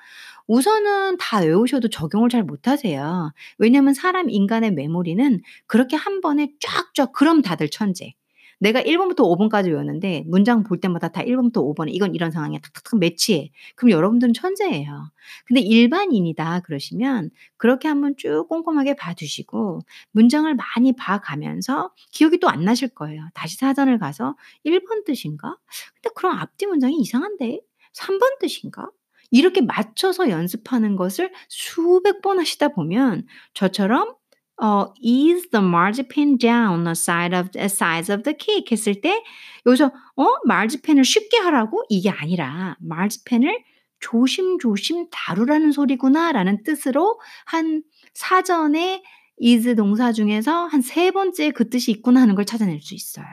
우선은 0.46 1.16
다 1.18 1.40
외우셔도 1.40 1.88
적용을 1.88 2.28
잘 2.28 2.42
못하세요. 2.42 3.32
왜냐면 3.58 3.94
사람 3.94 4.28
인간의 4.28 4.72
메모리는 4.72 5.40
그렇게 5.66 5.96
한 5.96 6.20
번에 6.20 6.50
쫙쫙 6.60 7.12
그럼 7.12 7.42
다들 7.42 7.68
천재. 7.70 8.14
내가 8.60 8.82
1번부터 8.82 9.20
5번까지 9.20 9.68
외웠는데 9.68 10.24
문장 10.26 10.62
볼 10.64 10.80
때마다 10.80 11.08
다 11.08 11.22
1번부터 11.22 11.56
5번에 11.74 11.88
이건 11.94 12.14
이런 12.14 12.30
상황에 12.30 12.60
탁탁탁 12.60 12.98
매치해. 13.00 13.50
그럼 13.74 13.90
여러분들은 13.90 14.34
천재예요. 14.34 15.10
근데 15.46 15.60
일반인이다 15.60 16.60
그러시면 16.60 17.30
그렇게 17.56 17.88
한번 17.88 18.14
쭉 18.18 18.46
꼼꼼하게 18.48 18.96
봐두시고 18.96 19.80
문장을 20.12 20.54
많이 20.54 20.92
봐가면서 20.94 21.92
기억이 22.12 22.38
또 22.38 22.48
안 22.48 22.64
나실 22.64 22.88
거예요. 22.88 23.28
다시 23.34 23.56
사전을 23.56 23.98
가서 23.98 24.36
1번 24.66 25.04
뜻인가? 25.04 25.56
근데 25.94 26.10
그럼 26.14 26.36
앞뒤 26.38 26.66
문장이 26.66 26.96
이상한데? 26.98 27.60
3번 27.94 28.38
뜻인가? 28.40 28.90
이렇게 29.30 29.60
맞춰서 29.60 30.28
연습하는 30.30 30.96
것을 30.96 31.32
수백 31.48 32.20
번 32.22 32.40
하시다 32.40 32.68
보면 32.68 33.26
저처럼 33.54 34.14
어, 34.62 34.92
is 35.04 35.48
the 35.50 35.64
marzipan 35.64 36.36
down 36.38 36.84
the 36.84 36.92
side 36.92 37.34
of 37.36 37.50
the 37.52 37.64
size 37.64 38.14
of 38.14 38.22
the 38.22 38.36
cake 38.38 38.66
했을 38.72 39.00
때 39.00 39.22
여기서 39.66 39.92
어 40.16 40.26
marzipan을 40.46 41.04
쉽게 41.04 41.38
하라고 41.38 41.84
이게 41.88 42.10
아니라 42.10 42.76
marzipan을 42.82 43.64
조심조심 44.00 45.08
다루라는 45.10 45.72
소리구나라는 45.72 46.62
뜻으로 46.62 47.20
한 47.46 47.82
사전에 48.14 49.02
is 49.42 49.74
동사 49.76 50.12
중에서 50.12 50.66
한 50.66 50.82
세 50.82 51.10
번째 51.10 51.50
그 51.52 51.70
뜻이 51.70 51.90
있구나 51.92 52.20
하는 52.22 52.34
걸 52.34 52.44
찾아낼 52.44 52.80
수 52.80 52.94
있어요. 52.94 53.26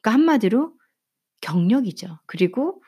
그러니까 0.00 0.12
한마디로 0.12 0.72
경력이죠. 1.40 2.18
그리고 2.26 2.82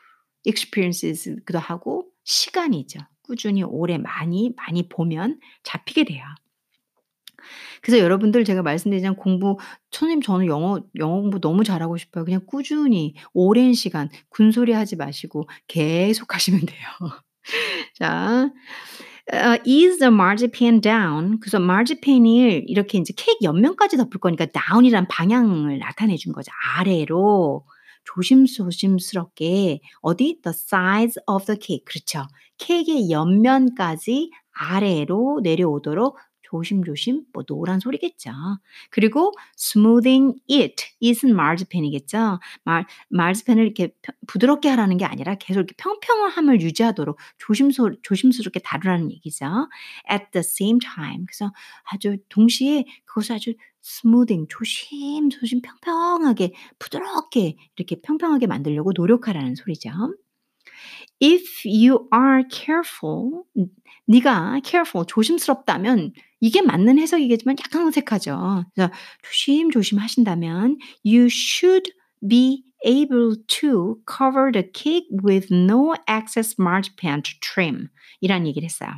experiences기도 0.45 1.59
하고 1.59 2.07
시간이죠. 2.23 2.99
꾸준히 3.21 3.61
오래 3.63 3.97
많이 3.97 4.53
많이 4.57 4.89
보면 4.89 5.39
잡히게 5.63 6.05
돼요. 6.05 6.23
그래서 7.81 8.03
여러분들 8.03 8.43
제가 8.43 8.61
말씀드리자면 8.61 9.15
공부 9.15 9.57
선생님 9.91 10.21
저는 10.21 10.47
영어 10.47 10.81
영어 10.97 11.21
공부 11.21 11.39
너무 11.39 11.63
잘하고 11.63 11.97
싶어요. 11.97 12.25
그냥 12.25 12.41
꾸준히 12.45 13.15
오랜 13.33 13.73
시간 13.73 14.09
군소리 14.29 14.73
하지 14.73 14.95
마시고 14.95 15.49
계속 15.67 16.33
하시면 16.35 16.61
돼요. 16.61 16.89
자. 17.95 18.51
Uh, 19.31 19.59
is 19.63 19.99
the 19.99 20.11
marzipan 20.11 20.81
down? 20.81 21.39
그래서 21.39 21.57
marzipan을 21.59 22.63
이렇게 22.65 22.97
이제 22.97 23.13
케이크 23.15 23.37
옆면까지 23.43 23.95
덮을 23.97 24.19
거니까 24.19 24.47
down이란 24.47 25.07
방향을 25.07 25.77
나타내 25.77 26.17
준 26.17 26.33
거죠. 26.33 26.51
아래로 26.77 27.63
조심조심스럽게 28.05 29.81
어디? 30.01 30.41
The 30.41 30.51
size 30.51 31.21
of 31.27 31.45
the 31.45 31.59
cake. 31.61 31.85
그렇죠. 31.85 32.25
케이크의 32.57 33.11
옆면까지 33.11 34.31
아래로 34.51 35.41
내려오도록 35.43 36.17
조심조심 36.49 37.25
뭐 37.33 37.43
노란 37.43 37.79
소리겠죠. 37.79 38.31
그리고 38.89 39.33
smoothing 39.57 40.39
it 40.49 40.83
it은 41.01 41.31
marzipan이겠죠. 41.31 42.39
말 42.63 42.85
marzipan을 43.13 43.63
이렇게 43.63 43.89
부드럽게 44.27 44.69
하라는 44.69 44.97
게 44.97 45.05
아니라 45.05 45.35
계속 45.35 45.59
이렇게 45.59 45.75
평평함을 45.77 46.61
유지하도록 46.61 47.17
조심소 47.37 47.91
조심스럽게 48.01 48.59
다루라는 48.61 49.11
얘기죠. 49.11 49.45
At 50.11 50.25
the 50.31 50.41
same 50.41 50.79
time. 50.79 51.25
그래서 51.25 51.51
아주 51.83 52.17
동시에 52.29 52.85
그것을 53.05 53.35
아주 53.35 53.53
smoothing 53.83 54.47
조심 54.49 55.29
조심 55.29 55.61
평평하게 55.61 56.53
부드럽게 56.79 57.55
이렇게 57.75 58.01
평평하게 58.01 58.47
만들려고 58.47 58.91
노력하라는 58.95 59.55
소리죠. 59.55 59.89
If 61.19 61.65
you 61.65 62.07
are 62.13 62.43
careful, 62.49 63.43
네가 64.07 64.61
careful 64.63 65.05
조심스럽다면 65.07 66.13
이게 66.39 66.61
맞는 66.61 66.97
해석이겠지만 66.99 67.57
약간 67.59 67.87
어색하죠. 67.87 68.65
조심조심 69.23 69.99
하신다면 69.99 70.77
you 71.05 71.25
should 71.25 71.91
be 72.27 72.63
able 72.85 73.35
to 73.47 73.97
cover 74.07 74.51
the 74.51 74.63
cake 74.73 75.07
with 75.23 75.53
no 75.53 75.93
excess 76.07 76.55
marzipan 76.59 77.21
to 77.21 77.33
trim 77.41 77.89
이란 78.21 78.47
얘기를 78.47 78.65
했어요. 78.65 78.89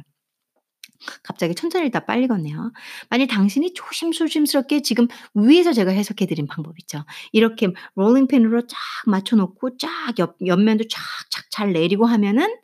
갑자기 1.23 1.55
천천히 1.55 1.87
읽다 1.87 2.05
빨리 2.05 2.27
걷네요. 2.27 2.71
만약 3.09 3.27
당신이 3.27 3.73
조심조심스럽게 3.73 4.81
지금 4.81 5.07
위에서 5.35 5.73
제가 5.73 5.91
해석해 5.91 6.25
드린 6.25 6.47
방법 6.47 6.79
있죠. 6.79 7.05
이렇게 7.31 7.67
롤링핀으로 7.95 8.67
쫙 8.67 8.77
맞춰 9.07 9.35
놓고 9.35 9.77
쫙 9.77 9.89
옆, 10.19 10.37
옆면도 10.45 10.85
쫙쫙 10.89 11.49
잘 11.51 11.73
내리고 11.73 12.05
하면은 12.05 12.55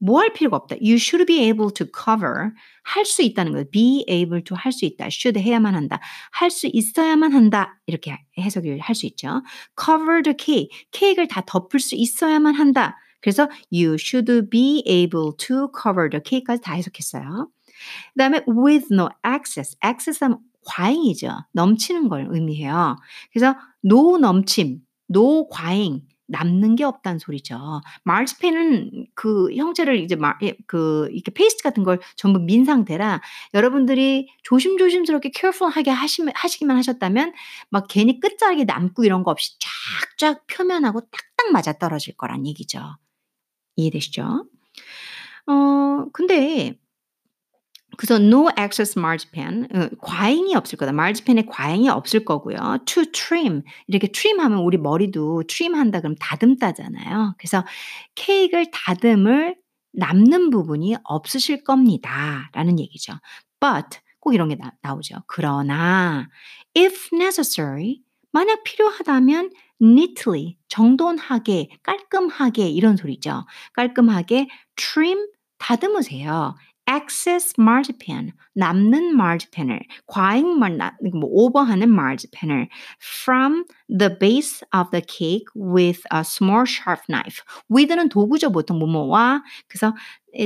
뭐 0.00 0.20
할 0.20 0.32
필요가 0.34 0.56
없다. 0.56 0.76
You 0.82 0.96
should 0.96 1.24
be 1.24 1.40
able 1.44 1.72
to 1.72 1.86
cover. 1.86 2.50
할 2.82 3.06
수 3.06 3.22
있다는 3.22 3.52
거예요. 3.52 3.64
be 3.70 4.04
able 4.08 4.42
to 4.44 4.56
할 4.56 4.70
수 4.72 4.84
있다. 4.84 5.06
should 5.06 5.40
해야만 5.40 5.74
한다. 5.74 6.00
할 6.32 6.50
수 6.50 6.68
있어야만 6.70 7.32
한다. 7.32 7.80
이렇게 7.86 8.18
해석을 8.38 8.80
할 8.80 8.94
수 8.94 9.06
있죠. 9.06 9.42
cover 9.82 10.22
the 10.22 10.36
cake. 10.38 10.68
케이크를 10.90 11.26
다 11.28 11.42
덮을 11.46 11.80
수 11.80 11.94
있어야만 11.94 12.54
한다. 12.54 12.98
그래서 13.22 13.48
you 13.72 13.94
should 13.98 14.50
be 14.50 14.82
able 14.86 15.32
to 15.38 15.70
cover 15.72 16.10
the 16.10 16.20
cake까지 16.22 16.60
다 16.60 16.74
해석했어요. 16.74 17.48
그 18.14 18.18
다음에 18.18 18.42
with 18.48 18.88
no 18.92 19.08
excess. 19.26 19.76
excess 19.84 20.22
하면 20.24 20.38
과잉이죠. 20.66 21.44
넘치는 21.52 22.08
걸 22.08 22.28
의미해요. 22.30 22.96
그래서 23.32 23.54
no 23.84 24.18
넘침, 24.18 24.80
no 25.10 25.48
과잉, 25.48 26.02
남는 26.26 26.76
게 26.76 26.84
없다는 26.84 27.18
소리죠. 27.18 27.82
marzipan은 28.04 29.06
그 29.14 29.54
형체를 29.54 29.98
이제 29.98 30.16
마, 30.16 30.36
예, 30.42 30.56
그 30.66 31.08
이렇게 31.12 31.30
페이스트 31.32 31.62
같은 31.62 31.84
걸 31.84 32.00
전부 32.16 32.38
민 32.40 32.64
상태라 32.64 33.20
여러분들이 33.52 34.28
조심조심스럽게 34.42 35.32
careful하게 35.34 35.90
하시, 35.90 36.22
하시기만 36.34 36.76
하셨다면 36.78 37.34
막 37.68 37.86
괜히 37.88 38.20
끝자락에 38.20 38.64
남고 38.64 39.04
이런 39.04 39.22
거 39.22 39.30
없이 39.30 39.52
쫙쫙 40.18 40.46
표면하고 40.46 41.00
딱딱 41.00 41.52
맞아 41.52 41.74
떨어질 41.74 42.16
거란 42.16 42.46
얘기죠. 42.46 42.80
이해되시죠? 43.76 44.46
어, 45.46 46.06
근데 46.12 46.78
그래서 47.96 48.16
no 48.16 48.48
excess 48.58 48.98
marzipan 48.98 49.68
어, 49.74 49.88
과잉이 50.00 50.54
없을 50.54 50.78
거다. 50.78 50.90
marzipan에 50.90 51.44
과잉이 51.46 51.88
없을 51.88 52.24
거고요. 52.24 52.78
to 52.84 53.04
trim 53.12 53.62
이렇게 53.86 54.08
trim 54.08 54.40
하면 54.40 54.58
우리 54.60 54.78
머리도 54.78 55.44
trim 55.48 55.74
한다 55.74 56.00
그럼 56.00 56.14
다듬다잖아요. 56.18 57.34
그래서 57.38 57.64
케이크를 58.14 58.70
다듬을 58.70 59.56
남는 59.92 60.50
부분이 60.50 60.96
없으실 61.04 61.64
겁니다 61.64 62.50
라는 62.52 62.78
얘기죠. 62.78 63.12
but 63.60 64.00
꼭 64.20 64.34
이런 64.34 64.48
게 64.48 64.56
나, 64.56 64.72
나오죠. 64.82 65.16
그러나 65.26 66.28
if 66.76 67.14
necessary 67.14 68.00
만약 68.32 68.64
필요하다면 68.64 69.50
neatly 69.80 70.56
정돈하게 70.68 71.68
깔끔하게 71.82 72.68
이런 72.68 72.96
소리죠. 72.96 73.46
깔끔하게 73.74 74.48
trim 74.76 75.28
다듬으세요. 75.58 76.56
excess 76.89 77.53
marzipan, 77.59 78.33
남는 78.55 79.15
marzipan을, 79.15 79.79
과잉만, 80.07 80.79
뭐 81.13 81.29
오버하는 81.31 81.87
marzipan을 81.89 82.67
from 82.99 83.63
the 83.87 84.17
base 84.17 84.63
of 84.73 84.89
the 84.91 85.01
cake 85.07 85.45
with 85.55 86.01
a 86.11 86.21
small 86.21 86.65
sharp 86.65 87.01
knife. 87.07 87.43
with는 87.69 88.09
도구죠, 88.09 88.51
보통 88.51 88.79
뭐뭐와. 88.79 89.43
그래서 89.67 89.93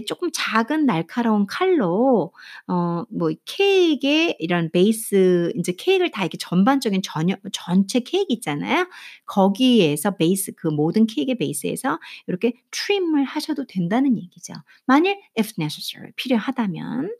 조금 0.06 0.30
작은 0.32 0.86
날카로운 0.86 1.46
칼로 1.46 2.32
어 2.66 3.04
뭐 3.10 3.30
케이크의 3.44 4.36
이런 4.38 4.70
베이스 4.70 5.52
이제 5.56 5.72
케이크를 5.72 6.10
다 6.10 6.22
이렇게 6.22 6.36
전반적인 6.38 7.02
전혀, 7.02 7.36
전체 7.52 8.00
케이크 8.00 8.32
있잖아요. 8.34 8.86
거기에서 9.26 10.16
베이스 10.16 10.52
그 10.56 10.68
모든 10.68 11.06
케이크의 11.06 11.36
베이스에서 11.38 11.98
이렇게 12.26 12.52
트림을 12.70 13.24
하셔도 13.24 13.66
된다는 13.66 14.16
얘기죠. 14.18 14.54
만일 14.86 15.18
if 15.38 15.52
necessary 15.58 16.12
필요하다면 16.16 17.14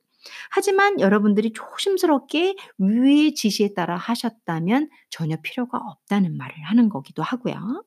하지만 0.51 1.01
여러분들이 1.01 1.53
조심스럽게 1.53 2.57
위의 2.79 3.35
지시에 3.35 3.73
따라 3.75 3.97
하셨다면 3.97 4.91
전혀 5.11 5.37
필요가 5.43 5.79
없다는 5.79 6.37
말을 6.37 6.55
하는 6.65 6.89
거기도 6.89 7.23
하고요. 7.23 7.85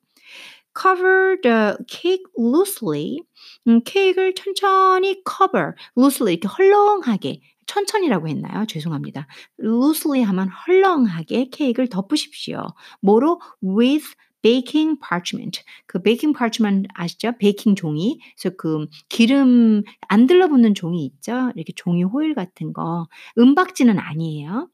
Cover 0.79 1.37
the 1.41 1.77
cake 1.87 2.23
loosely. 2.37 3.19
음, 3.67 3.81
케이크를 3.83 4.33
천천히 4.35 5.21
cover, 5.27 5.73
loosely 5.97 6.33
이렇게 6.33 6.47
헐렁하게 6.47 7.41
천천히라고 7.67 8.27
했나요? 8.27 8.65
죄송합니다. 8.65 9.27
loosely 9.59 10.23
하면 10.23 10.49
헐렁하게 10.49 11.49
케이크를 11.51 11.87
덮으십시오. 11.87 12.67
뭐로? 13.01 13.39
with 13.63 14.15
baking 14.41 14.99
parchment. 14.99 15.63
그 15.85 16.01
baking 16.01 16.35
parchment 16.37 16.87
아시죠? 16.95 17.33
베이킹 17.37 17.75
종이. 17.75 18.19
그래서 18.37 18.55
그 18.57 18.87
기름 19.07 19.83
안 20.07 20.27
들러붙는 20.27 20.73
종이 20.73 21.05
있죠? 21.05 21.51
이렇게 21.55 21.73
종이 21.75 22.03
호일 22.03 22.33
같은 22.33 22.73
거. 22.73 23.07
은박지는 23.37 23.99
아니에요. 23.99 24.69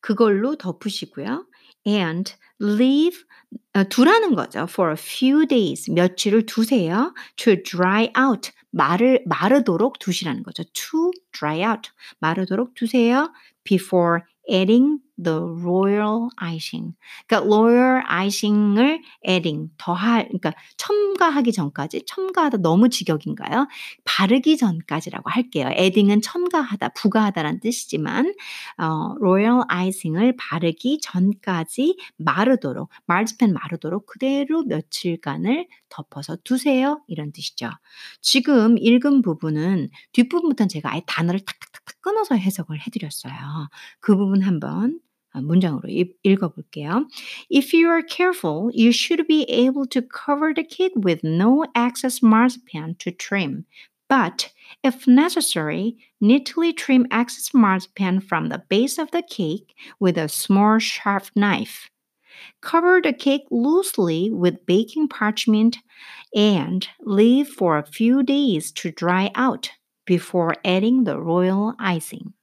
그걸로 0.00 0.56
덮으시고요. 0.56 1.46
And 1.86 2.34
leave 2.60 3.24
어, 3.74 3.84
두라는 3.84 4.34
거죠. 4.34 4.66
for 4.68 4.90
a 4.92 4.96
few 4.96 5.46
days 5.46 5.90
며칠을 5.90 6.46
두세요. 6.46 7.14
to 7.36 7.56
dry 7.62 8.10
out 8.18 8.50
마를 8.70 9.22
마르도록 9.26 9.98
두시라는 9.98 10.42
거죠. 10.42 10.64
to 10.72 11.10
dry 11.32 11.62
out 11.62 11.90
마르도록 12.20 12.74
두세요. 12.74 13.32
before 13.64 14.22
adding 14.50 14.98
the 15.22 15.38
royal 15.62 16.28
icing. 16.36 16.94
그러니까 17.26 17.46
royal 17.46 18.02
icing을 18.06 19.02
adding 19.26 19.70
더할 19.78 20.26
그러니까 20.28 20.52
첨가하기 20.76 21.52
전까지 21.52 22.04
첨가하다 22.06 22.58
너무 22.58 22.88
직역인가요? 22.88 23.68
바르기 24.04 24.56
전까지라고 24.56 25.30
할게요. 25.30 25.68
adding은 25.76 26.22
첨가하다, 26.22 26.90
부가하다라는 26.90 27.60
뜻이지만 27.60 28.34
어, 28.78 29.14
royal 29.20 29.62
icing을 29.68 30.36
바르기 30.36 31.00
전까지 31.02 31.96
마르도록 32.16 32.90
마르지펜 33.06 33.52
마르도록 33.52 34.06
그대로 34.06 34.62
며칠간을 34.64 35.68
덮어서 35.88 36.36
두세요. 36.42 37.02
이런 37.06 37.32
뜻이죠. 37.32 37.70
지금 38.20 38.76
읽은 38.78 39.22
부분은 39.22 39.90
뒷부분부터는 40.12 40.68
제가 40.68 40.92
아예 40.92 41.02
단어를 41.06 41.40
탁탁탁탁 41.40 42.00
끊어서 42.00 42.34
해석을 42.34 42.80
해드렸어요. 42.80 43.34
그 44.00 44.16
부분 44.16 44.42
한번 44.42 45.00
문장으로 45.33 45.87
읽어볼게요. 46.23 47.07
If 47.49 47.73
you 47.73 47.89
are 47.89 48.01
careful, 48.01 48.71
you 48.73 48.91
should 48.91 49.27
be 49.27 49.43
able 49.49 49.85
to 49.87 50.01
cover 50.01 50.53
the 50.53 50.63
cake 50.63 50.93
with 50.95 51.23
no 51.23 51.65
excess 51.75 52.21
marzipan 52.21 52.95
to 52.99 53.11
trim. 53.11 53.65
But 54.09 54.51
if 54.83 55.07
necessary, 55.07 55.97
neatly 56.19 56.73
trim 56.73 57.05
excess 57.11 57.53
marzipan 57.53 58.21
from 58.21 58.49
the 58.49 58.63
base 58.69 58.97
of 58.97 59.11
the 59.11 59.21
cake 59.21 59.75
with 59.99 60.17
a 60.17 60.27
small 60.27 60.79
sharp 60.79 61.29
knife. 61.35 61.89
Cover 62.61 63.01
the 63.01 63.13
cake 63.13 63.45
loosely 63.51 64.31
with 64.31 64.65
baking 64.65 65.09
parchment 65.09 65.77
and 66.33 66.87
leave 67.01 67.49
for 67.49 67.77
a 67.77 67.85
few 67.85 68.23
days 68.23 68.71
to 68.71 68.91
dry 68.91 69.29
out 69.35 69.71
before 70.05 70.55
adding 70.65 71.03
the 71.03 71.19
royal 71.19 71.75
icing. 71.77 72.33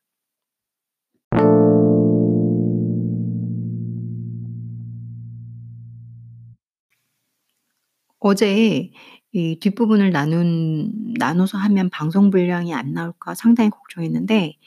어제 8.22 8.92
이 9.34 9.60
뒷부분을 9.60 10.12
나눈 10.12 10.92
나눠서 11.18 11.58
하면 11.58 11.90
방송 11.90 12.30
분량이 12.30 12.74
안 12.74 12.94
나올까 12.94 13.34
상당히 13.34 13.72
걱정했는데 13.72 14.58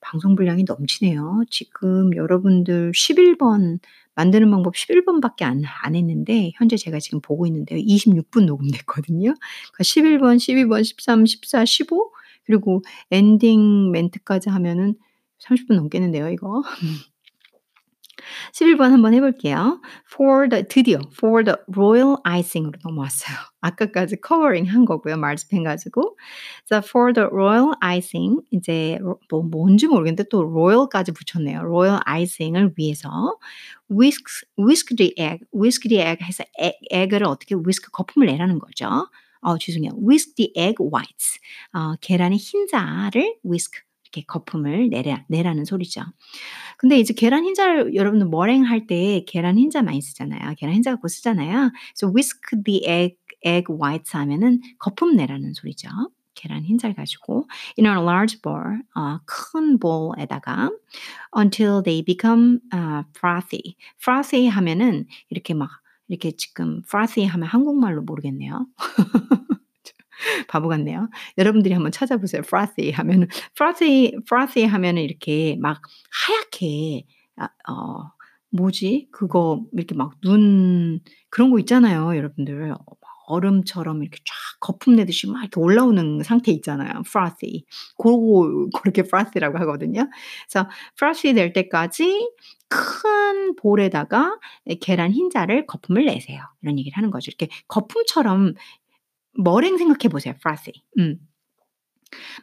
방송 0.00 0.34
분량이 0.34 0.64
넘치네요. 0.64 1.42
지금 1.50 2.16
여러분들 2.16 2.92
11번 2.92 3.80
만드는 4.14 4.50
방법 4.50 4.74
11번밖에 4.74 5.42
안, 5.42 5.62
안 5.82 5.94
했는데 5.94 6.52
현재 6.54 6.76
제가 6.76 6.98
지금 6.98 7.20
보고 7.20 7.46
있는데요. 7.46 7.78
26분 7.78 8.46
녹음됐거든요. 8.46 9.34
그러니까 9.34 9.82
11번, 9.82 10.36
12번, 10.36 10.82
13, 10.82 11.26
14, 11.26 11.64
15 11.66 12.12
그리고 12.46 12.82
엔딩 13.10 13.90
멘트까지 13.90 14.48
하면은 14.48 14.94
30분 15.40 15.74
넘겠는데요, 15.74 16.30
이거. 16.30 16.62
11번 18.52 18.90
한번 18.90 19.14
해볼게요. 19.14 19.80
For 20.12 20.48
the 20.48 20.64
드디어 20.68 21.00
for 21.16 21.44
the 21.44 21.56
royal 21.72 22.16
icing으로 22.24 22.78
넘어왔어요. 22.84 23.36
아까까지 23.60 24.18
covering 24.26 24.70
한 24.70 24.84
거고요. 24.84 25.16
마르지펜 25.16 25.64
가지고. 25.64 26.16
자, 26.64 26.78
for 26.78 27.12
the 27.12 27.28
royal 27.32 27.72
icing 27.80 28.42
이제 28.50 28.98
뭐 29.30 29.42
뭔지 29.42 29.86
모르겠는데 29.86 30.24
또 30.30 30.42
royal까지 30.42 31.12
붙였네요. 31.12 31.60
royal 31.60 32.00
icing을 32.06 32.74
위해서 32.76 33.38
whisk 33.90 34.46
whisk 34.58 34.96
the 34.96 35.14
egg, 35.18 35.44
whisk 35.52 35.88
the 35.88 36.02
egg 36.02 36.24
해서 36.24 36.44
에그를 36.90 37.26
어떻게 37.26 37.54
whisk 37.54 37.90
거품을 37.92 38.26
내라는 38.26 38.58
거죠. 38.58 39.08
어, 39.40 39.58
죄송해요. 39.58 39.92
whisk 40.02 40.34
the 40.34 40.52
egg 40.56 40.76
whites. 40.80 41.38
어, 41.72 41.94
계란의 42.00 42.38
흰자를 42.38 43.36
whisk 43.44 43.85
이렇게 44.16 44.24
거품을 44.26 44.88
내라, 44.88 45.24
내라는 45.28 45.64
소리죠. 45.64 46.02
근데 46.78 46.98
이제 46.98 47.12
계란 47.14 47.44
흰자를 47.44 47.94
여러분들 47.94 48.28
머랭할 48.28 48.86
때 48.86 49.24
계란 49.26 49.58
흰자 49.58 49.82
많이 49.82 50.00
쓰잖아요. 50.00 50.54
계란 50.56 50.74
흰자 50.74 50.92
갖고 50.92 51.08
쓰잖아요. 51.08 51.70
So 51.94 52.10
whisk 52.12 52.62
the 52.64 52.84
egg, 52.86 53.16
egg 53.44 53.66
whites 53.70 54.16
하면은 54.16 54.60
거품 54.78 55.16
내라는 55.16 55.52
소리죠. 55.52 55.88
계란 56.34 56.64
흰자를 56.64 56.94
가지고 56.94 57.46
in 57.78 57.86
a 57.86 58.02
large 58.02 58.42
bowl, 58.42 58.82
어, 58.94 59.20
큰 59.24 59.78
볼에다가 59.78 60.70
until 61.36 61.82
they 61.82 62.04
become 62.04 62.60
uh, 62.74 63.04
frothy. 63.16 63.76
frothy 64.00 64.48
하면은 64.48 65.06
이렇게 65.30 65.54
막 65.54 65.70
이렇게 66.08 66.32
지금 66.32 66.82
frothy 66.86 67.26
하면 67.26 67.48
한국말로 67.48 68.02
모르겠네요. 68.02 68.66
바보 70.48 70.68
같네요. 70.68 71.08
여러분들이 71.38 71.74
한번 71.74 71.92
찾아보세요. 71.92 72.42
frothy 72.46 72.92
하면은 72.92 73.28
frothy 73.56 74.12
frothy 74.26 74.66
하면은 74.68 75.02
이렇게 75.02 75.56
막 75.60 75.80
하얗게 76.10 77.04
아, 77.38 77.48
어 77.70 78.10
뭐지? 78.50 79.08
그거 79.12 79.62
이렇게 79.72 79.94
막 79.94 80.12
눈 80.22 81.00
그런 81.30 81.50
거 81.50 81.58
있잖아요, 81.60 82.16
여러분들. 82.16 82.74
얼음처럼 83.28 84.02
이렇게 84.02 84.18
쫙 84.24 84.34
거품 84.60 84.94
내듯이 84.96 85.26
막 85.28 85.40
이렇게 85.40 85.60
올라오는 85.60 86.22
상태 86.22 86.52
있잖아요. 86.52 87.02
frothy. 87.06 87.64
고거 87.96 88.68
그렇게 88.80 89.00
frothy라고 89.02 89.58
하거든요. 89.60 90.08
그래서 90.48 90.68
frothy 90.96 91.34
될 91.34 91.52
때까지 91.52 92.30
큰 92.68 93.54
볼에다가 93.56 94.38
계란 94.80 95.10
흰자를 95.12 95.66
거품을 95.66 96.04
내세요. 96.06 96.40
이런 96.62 96.78
얘기를 96.78 96.96
하는 96.96 97.10
거죠. 97.10 97.30
이렇게 97.30 97.48
거품처럼 97.68 98.54
머랭 99.36 99.78
생각해 99.78 100.08
보세요. 100.10 100.34
frothy. 100.38 100.82
음. 100.98 101.18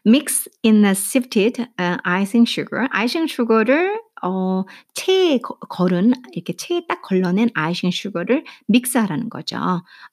mix 0.05 0.47
in 0.63 0.83
a 0.85 0.91
sifted 0.91 1.67
uh, 1.79 1.97
icing 2.03 2.45
sugar. 2.47 2.87
아이싱 2.91 3.27
슈거를 3.27 3.99
어, 4.21 4.63
체에 4.93 5.39
걸은 5.39 6.13
이렇게 6.33 6.53
체에 6.53 6.85
딱 6.87 7.01
걸러낸 7.01 7.49
아이싱 7.53 7.91
슈거를 7.91 8.43
믹스하라는 8.67 9.29
거죠. 9.29 9.57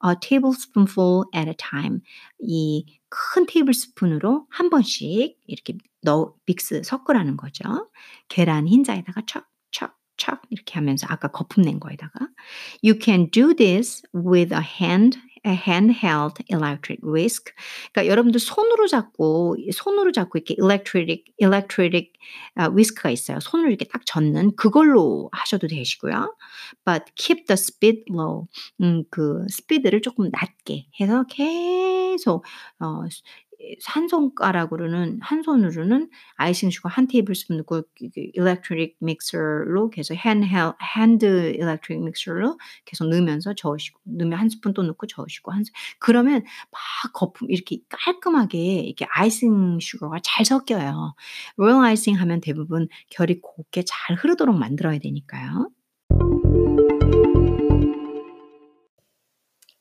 A 0.05 0.15
tablespoonful 0.21 1.25
at 1.35 1.49
a 1.49 1.55
time. 1.57 2.01
이 2.41 3.01
큰 3.11 3.45
테이블 3.47 3.75
스푼으로 3.75 4.47
한 4.49 4.71
번씩 4.71 5.37
이렇게 5.47 5.77
넣 6.03 6.35
믹스 6.47 6.83
섞으라는 6.85 7.37
거죠. 7.37 7.91
계란 8.29 8.67
흰자에다가 8.67 9.23
척척 9.27 9.99
척 10.17 10.43
이렇게 10.51 10.75
하면서 10.75 11.07
아까 11.11 11.29
거품 11.29 11.63
낸 11.65 11.81
거에다가 11.81 12.29
You 12.85 12.99
can 13.01 13.31
do 13.31 13.53
this 13.55 14.03
with 14.15 14.55
a 14.55 14.61
hand 14.63 15.19
handheld 15.45 16.43
electric 16.49 17.01
whisk. 17.03 17.53
그러니까 17.93 18.11
여러분들 18.11 18.41
손으로 18.41 18.87
잡고 18.87 19.57
손으로 19.73 20.13
잡고 20.13 20.39
이렇게 20.39 20.55
electric 20.59 21.25
electric 21.39 22.13
uh, 22.59 22.75
whisk가 22.75 23.11
있어요. 23.11 23.41
손으로 23.41 23.69
이렇게 23.69 23.87
딱 23.87 24.03
젓는 24.07 24.57
그걸로 24.57 25.29
하셔도 25.33 25.67
되시고요. 25.67 26.37
But 26.85 27.13
keep 27.17 27.47
the 27.47 27.55
speed 27.55 28.05
low. 28.11 28.47
음, 28.81 29.05
그 29.11 29.45
스피드를 29.49 30.03
조금 30.03 30.31
낮게 30.31 30.87
해서 31.01 31.25
계속 31.29 32.45
어, 32.79 33.05
한 33.87 34.09
손가락으로는 34.09 35.19
한 35.23 35.43
손으로는 35.43 36.11
아이싱 36.37 36.71
슈거 36.71 36.89
한 36.89 37.07
테이블스푼 37.07 37.59
넣고 37.59 37.83
electric 38.35 38.97
믹서로 39.01 39.91
계속 39.91 40.15
hand 40.15 40.47
hand 40.97 41.53
electric 41.55 42.03
믹서로 42.03 42.59
계속 42.85 43.09
넣으면서 43.09 43.55
저으시고 43.55 44.01
넣으면 44.05 44.39
한 44.39 44.49
스푼 44.49 44.73
또 44.73 44.83
넣고 44.83 45.07
저으시고 45.07 45.53
한 45.53 45.65
그러면 45.99 46.43
막 46.71 47.13
거품 47.13 47.51
이렇게 47.51 47.79
깔끔하게 47.89 48.59
이렇게 48.59 49.07
icing 49.11 49.79
sugar가 49.81 50.19
잘 50.23 50.45
섞여요. 50.45 51.15
royal 51.57 51.85
icing 51.85 52.19
하면 52.19 52.41
대부분 52.41 52.89
결이 53.11 53.41
곱게 53.41 53.85
잘 53.87 54.17
흐르도록 54.17 54.57
만들어야 54.57 54.99
되니까요. 54.99 55.71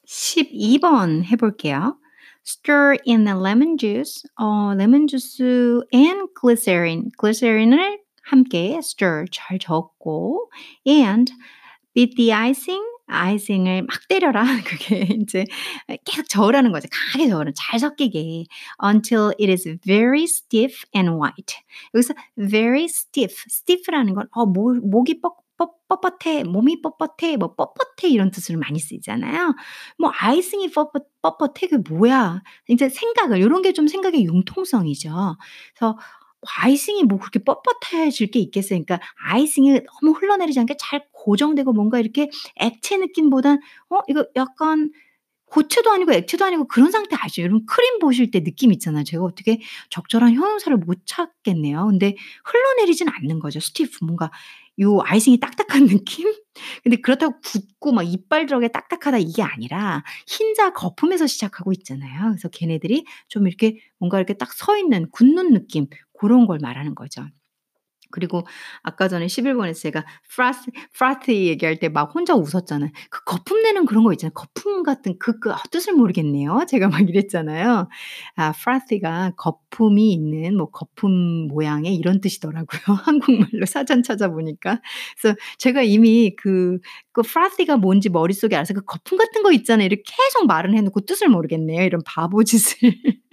12번 0.05 1.23
해볼게요. 1.25 1.97
Stir 2.43 2.97
in 3.05 3.25
the 3.25 3.35
lemon 3.35 3.77
juice. 3.77 4.23
어, 4.39 4.73
레몬 4.75 5.07
주스 5.07 5.81
and 5.93 6.29
glycerin. 6.39 7.09
glycerin을 7.17 7.99
함께 8.23 8.77
stir 8.79 9.25
잘 9.31 9.59
저었고 9.59 10.49
and 10.87 11.31
beat 11.93 12.15
the 12.15 12.31
icing. 12.33 12.83
아이싱을 13.11 13.81
막 13.83 14.07
때려라. 14.07 14.45
그게 14.63 15.07
인제 15.09 15.45
계속 16.05 16.29
저으라는 16.29 16.71
거죠. 16.71 16.87
강하게 16.91 17.29
저으라. 17.29 17.51
잘 17.55 17.79
섞이게. 17.79 18.45
until 18.83 19.31
it 19.39 19.49
is 19.49 19.67
very 19.83 20.23
stiff 20.25 20.85
and 20.95 21.17
white. 21.17 21.55
여기서 21.95 22.13
very 22.37 22.85
stiff. 22.85 23.33
stiff라는 23.49 24.13
건 24.13 24.27
어, 24.31 24.45
목, 24.45 24.77
목이 24.87 25.21
뻑 25.21 25.37
뻣, 25.89 26.01
뻣뻣해, 26.01 26.43
몸이 26.45 26.81
뻣뻣해, 26.81 27.37
뭐 27.37 27.55
뻣뻣해 27.55 28.09
이런 28.11 28.31
뜻으로 28.31 28.59
많이 28.59 28.79
쓰이잖아요. 28.79 29.55
뭐 29.97 30.11
아이싱이 30.17 30.69
뻣뻣, 30.71 31.03
뻣뻣해 31.23 31.69
그게 31.69 31.77
뭐야? 31.89 32.41
이제 32.69 32.89
생각을 32.89 33.41
요런 33.41 33.61
게 33.63 33.73
좀 33.73 33.87
생각의 33.87 34.23
융통성이죠. 34.25 35.09
그래서 35.75 35.97
아이싱이 36.57 37.03
뭐 37.03 37.19
그렇게 37.19 37.39
뻣뻣해질 37.39 38.31
게 38.31 38.39
있겠어요. 38.39 38.81
그러니까 38.83 38.99
아이싱이 39.25 39.81
너무 40.01 40.13
흘러내리지 40.17 40.59
않게 40.59 40.75
잘 40.79 41.05
고정되고 41.11 41.73
뭔가 41.73 41.99
이렇게 41.99 42.29
액체 42.55 42.97
느낌보단 42.97 43.59
어 43.89 43.99
이거 44.07 44.25
약간 44.37 44.91
고체도 45.47 45.91
아니고 45.91 46.13
액체도 46.13 46.45
아니고 46.45 46.67
그런 46.67 46.91
상태 46.91 47.15
아시죠? 47.19 47.41
여러분 47.41 47.65
크림 47.65 47.99
보실 47.99 48.29
때 48.31 48.43
느낌 48.43 48.71
있잖아요. 48.73 49.03
제가 49.03 49.23
어떻게 49.23 49.59
적절한 49.89 50.33
형용사를 50.35 50.75
못 50.77 50.99
찾겠네요. 51.05 51.87
근데 51.87 52.15
흘러내리진 52.45 53.07
않는 53.09 53.39
거죠. 53.39 53.59
stiff 53.59 54.05
뭔가 54.05 54.31
요 54.81 54.99
아이싱이 55.03 55.39
딱딱한 55.39 55.87
느낌? 55.87 56.33
근데 56.83 56.97
그렇다고 56.97 57.39
굳고 57.41 57.91
막 57.93 58.03
이빨 58.03 58.45
들어가게 58.45 58.69
딱딱하다 58.71 59.17
이게 59.19 59.41
아니라 59.43 60.03
흰자 60.27 60.73
거품에서 60.73 61.27
시작하고 61.27 61.71
있잖아요. 61.73 62.29
그래서 62.29 62.49
걔네들이 62.49 63.05
좀 63.27 63.47
이렇게 63.47 63.77
뭔가 63.97 64.17
이렇게 64.17 64.33
딱 64.35 64.49
서 64.53 64.77
있는 64.77 65.09
굳는 65.11 65.53
느낌 65.53 65.87
고런 66.13 66.45
걸 66.47 66.59
말하는 66.61 66.95
거죠. 66.95 67.25
그리고 68.11 68.43
아까 68.83 69.07
전에 69.07 69.27
11번에서 69.27 69.81
제가 69.81 70.05
froth 70.33 70.71
frothy 70.93 71.47
얘기할 71.47 71.77
때 71.79 71.89
막 71.89 72.13
혼자 72.15 72.35
웃었잖아요. 72.35 72.91
그 73.09 73.23
거품 73.25 73.61
내는 73.63 73.85
그런 73.85 74.03
거 74.03 74.11
있잖아요. 74.13 74.33
거품 74.33 74.83
같은 74.83 75.15
그, 75.19 75.39
그 75.39 75.51
아, 75.51 75.57
뜻을 75.71 75.93
모르겠네요. 75.93 76.65
제가 76.69 76.87
막 76.89 77.07
이랬잖아요. 77.09 77.87
아, 78.35 78.51
frothy가 78.53 79.33
거품이 79.37 80.11
있는 80.13 80.55
뭐 80.57 80.69
거품 80.71 81.47
모양의 81.47 81.95
이런 81.95 82.21
뜻이더라고요. 82.21 82.81
한국말로 83.03 83.65
사전 83.65 84.03
찾아보니까. 84.03 84.81
그래서 85.21 85.35
제가 85.57 85.81
이미 85.83 86.35
그, 86.35 86.79
그 87.11 87.21
frothy가 87.23 87.77
뭔지 87.77 88.09
머릿속에 88.09 88.55
알아서 88.55 88.73
그 88.73 88.81
거품 88.85 89.17
같은 89.17 89.43
거 89.43 89.51
있잖아요. 89.51 89.85
이렇게 89.87 90.03
계속 90.05 90.47
말을 90.47 90.75
해놓고 90.75 91.01
뜻을 91.01 91.27
모르겠네요. 91.29 91.83
이런 91.83 92.01
바보 92.05 92.43
짓을. 92.43 92.77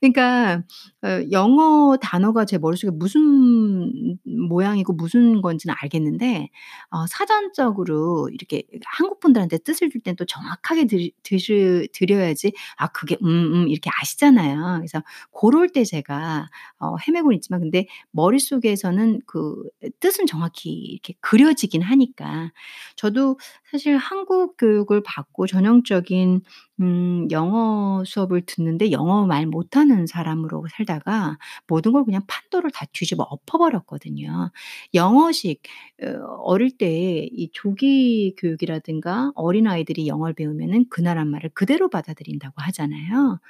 그러니까 0.00 0.62
어 1.02 1.08
영어 1.32 1.96
단어가 2.00 2.44
제 2.44 2.58
머릿속에 2.58 2.90
무슨 2.90 4.16
모양이고 4.24 4.92
무슨 4.92 5.40
건지는 5.42 5.74
알겠는데 5.82 6.48
어 6.90 7.06
사전적으로 7.06 8.28
이렇게 8.32 8.62
한국 8.86 9.20
분들한테 9.20 9.58
뜻을 9.58 9.90
줄 9.90 10.00
땐 10.02 10.14
또 10.16 10.24
정확하게 10.24 10.86
들 10.86 11.10
드실 11.22 11.88
드려야지 11.92 12.52
아 12.76 12.86
그게 12.88 13.16
음음 13.22 13.68
이렇게 13.68 13.90
아시잖아요. 14.00 14.76
그래서 14.78 15.02
고럴 15.30 15.68
때 15.68 15.84
제가 15.84 16.48
어 16.78 16.96
헤매고는 17.06 17.36
있지만 17.36 17.60
근데 17.60 17.86
머릿속에서는 18.12 19.20
그 19.26 19.62
뜻은 20.00 20.26
정확히 20.26 20.70
이렇게 20.72 21.14
그려지긴 21.20 21.82
하니까 21.82 22.50
저도 22.96 23.38
사실 23.70 23.96
한국 23.96 24.56
교육을 24.56 25.02
받고 25.04 25.46
전형적인 25.46 26.40
음 26.80 27.28
영어 27.30 28.02
수업을 28.06 28.42
듣는데 28.46 28.90
영어 28.92 29.26
말 29.26 29.46
못하는 29.46 29.87
사람으로 30.06 30.66
살다가 30.70 31.38
모든 31.66 31.92
걸 31.92 32.04
그냥 32.04 32.22
판도를 32.26 32.70
다 32.72 32.86
뒤집어 32.92 33.22
엎어 33.24 33.58
버렸거든요. 33.58 34.50
영어식 34.94 35.62
어 36.02 36.08
어릴 36.44 36.76
때 36.76 37.28
이 37.32 37.50
조기 37.52 38.34
교육이라든가 38.38 39.32
어린 39.34 39.66
아이들이 39.66 40.06
영어를 40.08 40.34
배우면은 40.34 40.86
그 40.90 41.00
나라 41.00 41.24
말을 41.24 41.50
그대로 41.54 41.88
받아들인다고 41.90 42.54
하잖아요. 42.62 43.40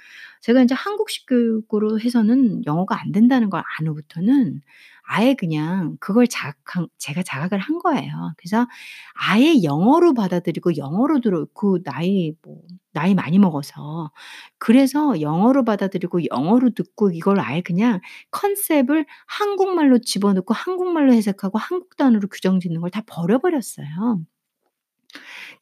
제가 0.41 0.61
인제 0.63 0.75
한국식 0.75 1.27
교육으로 1.29 2.01
해서는 2.01 2.65
영어가 2.67 3.01
안 3.01 3.13
된다는 3.13 3.51
걸 3.51 3.63
안 3.81 3.87
후부터는 3.87 4.63
아예 5.09 5.35
그냥 5.35 5.97
그걸 6.01 6.27
자각한 6.29 6.89
제가 6.99 7.23
자각을 7.23 7.59
한 7.59 7.79
거예요. 7.79 8.33
그래서 8.37 8.67
아예 9.15 9.63
영어로 9.63 10.15
받아들이고 10.15 10.77
영어로 10.77 11.21
들어 11.21 11.47
그 11.55 11.83
나이 11.85 12.33
뭐 12.43 12.61
나이 12.93 13.15
많이 13.15 13.39
먹어서 13.39 14.11
그래서 14.59 15.21
영어로 15.21 15.65
받아들이고 15.65 16.27
영어로 16.27 16.71
듣고 16.71 17.11
이걸 17.13 17.41
아예 17.41 17.61
그냥 17.63 18.01
컨셉을 18.33 19.07
한국말로 19.27 19.99
집어넣고 20.01 20.55
한국말로 20.55 21.13
해석하고 21.15 21.59
한국 21.59 21.97
단어로 21.97 22.29
규정 22.29 22.61
짓는 22.61 22.81
걸 22.81 22.91
다 22.91 23.03
버려 23.07 23.39
버렸어요. 23.39 24.21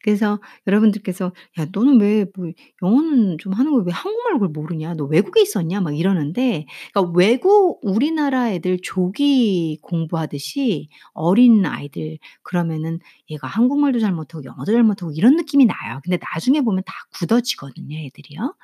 그래서 0.03 0.39
여러분들께서 0.67 1.31
"야 1.59 1.65
너는 1.71 1.99
왜 2.01 2.25
뭐 2.35 2.51
영어는 2.83 3.37
좀 3.39 3.53
하는 3.53 3.71
걸 3.71 3.83
왜 3.85 3.91
한국말로 3.93 4.35
그걸 4.39 4.49
모르냐? 4.49 4.93
너 4.95 5.05
외국에 5.05 5.41
있었냐?" 5.41 5.81
막 5.81 5.97
이러는데 5.97 6.65
그러니까 6.93 7.13
외국 7.17 7.79
우리나라 7.83 8.51
애들 8.51 8.79
조기 8.83 9.77
공부하듯이 9.81 10.89
어린 11.13 11.65
아이들 11.65 12.17
그러면은 12.43 12.99
얘가 13.29 13.47
한국말도 13.47 13.99
잘 13.99 14.13
못하고 14.13 14.43
영어도 14.45 14.71
잘 14.71 14.83
못하고 14.83 15.11
이런 15.13 15.35
느낌이 15.35 15.65
나요. 15.65 15.99
근데 16.03 16.17
나중에 16.33 16.61
보면 16.61 16.83
다 16.85 16.93
굳어지거든요 17.13 17.97
애들이요. 17.97 18.55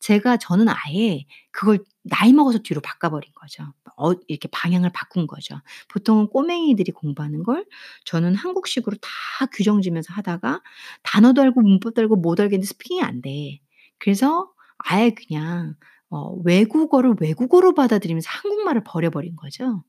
제가 0.00 0.36
저는 0.38 0.66
아예 0.68 1.24
그걸 1.52 1.78
나이 2.08 2.32
먹어서 2.32 2.58
뒤로 2.58 2.80
바꿔 2.80 3.10
버린 3.10 3.30
거죠. 3.34 3.64
어 3.96 4.12
이렇게 4.28 4.48
방향을 4.52 4.90
바꾼 4.94 5.26
거죠. 5.26 5.60
보통은 5.88 6.28
꼬맹이들이 6.28 6.92
공부하는 6.92 7.42
걸 7.42 7.66
저는 8.04 8.34
한국식으로 8.34 8.96
다 9.00 9.46
규정 9.52 9.82
지면서 9.82 10.12
하다가 10.14 10.62
단어도 11.02 11.42
알고 11.42 11.60
문법도 11.62 12.00
알고 12.02 12.16
못 12.16 12.40
알겠는데 12.40 12.66
스피킹이 12.66 13.02
안 13.02 13.22
돼. 13.22 13.60
그래서 13.98 14.50
아예 14.78 15.10
그냥 15.10 15.74
어 16.10 16.32
외국어를 16.44 17.14
외국어로 17.20 17.74
받아들이면서 17.74 18.28
한국말을 18.30 18.82
버려 18.84 19.10
버린 19.10 19.34
거죠. 19.36 19.82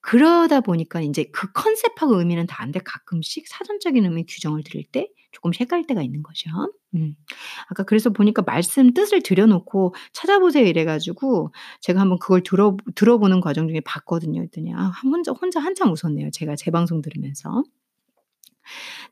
그러다 0.00 0.60
보니까 0.60 1.00
인제 1.00 1.26
그 1.32 1.52
컨셉하고 1.52 2.18
의미는 2.18 2.46
다른데 2.46 2.80
가끔씩 2.84 3.48
사전적인 3.48 4.04
의미 4.04 4.24
규정을 4.26 4.64
들을 4.64 4.84
때 4.84 5.08
조금 5.32 5.50
헷갈릴 5.58 5.86
때가 5.86 6.02
있는 6.02 6.22
거죠. 6.22 6.50
음. 6.94 7.14
아까 7.68 7.82
그래서 7.84 8.10
보니까 8.10 8.42
말씀 8.42 8.92
뜻을 8.94 9.22
들여 9.22 9.46
놓고 9.46 9.94
찾아보세요 10.12 10.66
이래 10.66 10.84
가지고 10.84 11.52
제가 11.80 12.00
한번 12.00 12.18
그걸 12.18 12.42
들어 12.42 12.76
들어보는 12.94 13.40
과정 13.40 13.68
중에 13.68 13.80
봤거든요. 13.80 14.40
그랬더니 14.40 14.72
아 14.74 14.92
혼자 15.04 15.32
혼자 15.32 15.60
한참 15.60 15.90
웃었네요 15.92 16.30
제가 16.30 16.56
제 16.56 16.70
방송 16.70 17.02
들으면서. 17.02 17.64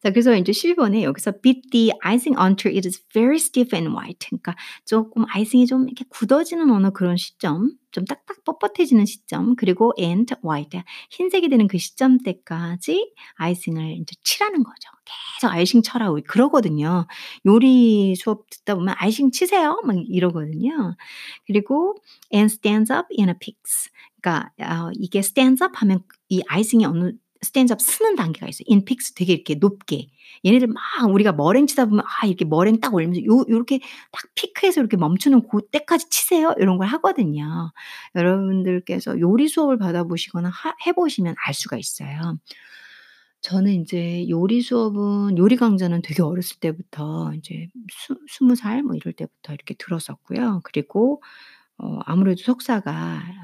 자 0.03 0.11
그래서 0.11 0.35
인제 0.35 0.53
12 0.53 0.75
번에 0.77 1.03
여기서 1.05 1.33
beat 1.43 1.71
the 1.71 1.93
icing 2.03 2.37
until 2.41 2.75
it 2.77 2.87
is 2.89 3.03
very 3.13 3.37
stiff 3.37 3.75
and 3.77 3.95
white 3.97 4.29
그러니까 4.29 4.55
쪼끔 4.87 5.25
아이싱이 5.29 5.67
좀 5.67 5.85
이렇게 5.89 6.05
굳어지는 6.09 6.71
어느 6.71 6.91
그런 6.93 7.17
시점, 7.17 7.73
좀 7.93 8.05
딱딱 8.07 8.45
뻣뻣해지는 8.45 9.07
시점 9.07 9.57
그리고 9.57 9.93
and 9.99 10.35
white 10.45 10.83
흰색이 11.11 11.49
되는 11.51 11.69
그 11.69 11.79
시점 11.79 12.19
때까지 12.19 13.13
아이싱을 13.37 13.83
인제 13.93 14.15
칠하는 14.25 14.63
거죠. 14.65 14.91
계속 15.41 15.53
"아이싱 15.53 15.83
쳐라." 15.83 16.11
우리 16.11 16.23
그러거든요. 16.23 17.07
요리 17.47 18.15
수업 18.17 18.49
듣다 18.51 18.75
보면 18.77 18.95
"아이싱 18.99 19.31
치세요." 19.33 19.81
막 19.85 19.97
이러거든요. 20.09 20.97
그리고 21.47 21.97
and 22.35 22.53
stands 22.53 22.93
up 22.93 23.07
in 23.19 23.29
a 23.31 23.35
peaks 23.41 23.91
그러니까 24.23 24.51
어 24.61 24.91
이게 24.95 25.19
stands 25.21 25.63
up 25.65 25.73
하면 25.77 26.03
이 26.29 26.43
아이싱이 26.49 26.85
어느 26.87 27.13
stand 27.43 27.73
up 27.73 27.81
쓰는 27.81 28.17
단계가 28.17 28.47
있어요. 28.49 28.65
in 28.67 28.85
peaks 28.85 29.15
되게 29.15 29.33
이렇게 29.35 29.55
높게. 29.55 30.09
얘네들 30.45 30.69
막 30.69 30.77
우리가 31.11 31.33
머랭 31.33 31.67
치다 31.67 31.87
보면 31.87 32.05
아 32.07 32.27
이렇게 32.27 32.45
머랭 32.45 32.81
딱 32.81 32.93
올리면서 32.95 33.25
요 33.25 33.45
요렇게 33.49 33.81
딱 34.13 34.23
피크해서 34.35 34.81
이렇게 34.81 34.97
멈추는 34.99 35.43
고때까지 35.43 36.09
치세요. 36.11 36.55
요런 36.61 36.79
걸 36.79 36.87
하거든요. 36.89 37.73
여러분들께서 38.15 39.19
요리 39.21 39.49
수업을 39.49 39.79
받아보시거나 39.79 40.51
하 40.51 40.75
해 40.87 40.93
보시면 40.93 41.35
알 41.47 41.55
수가 41.55 41.77
있어요. 41.79 42.37
저는 43.43 43.73
인제 43.73 44.29
요리 44.29 44.61
수업은 44.63 45.39
요리 45.39 45.57
강좌는 45.57 46.03
되게 46.03 46.23
어렸을 46.23 46.59
때부터 46.61 47.33
인제 47.35 47.69
스 47.91 48.15
20살 48.29 48.83
뭐 48.83 48.95
이럴 48.95 49.13
때부터 49.15 49.55
이렇게 49.55 49.75
들었었고요. 49.79 50.61
그리고 50.65 51.23
어 51.79 52.01
아무래도 52.07 52.43
석사가 52.45 52.93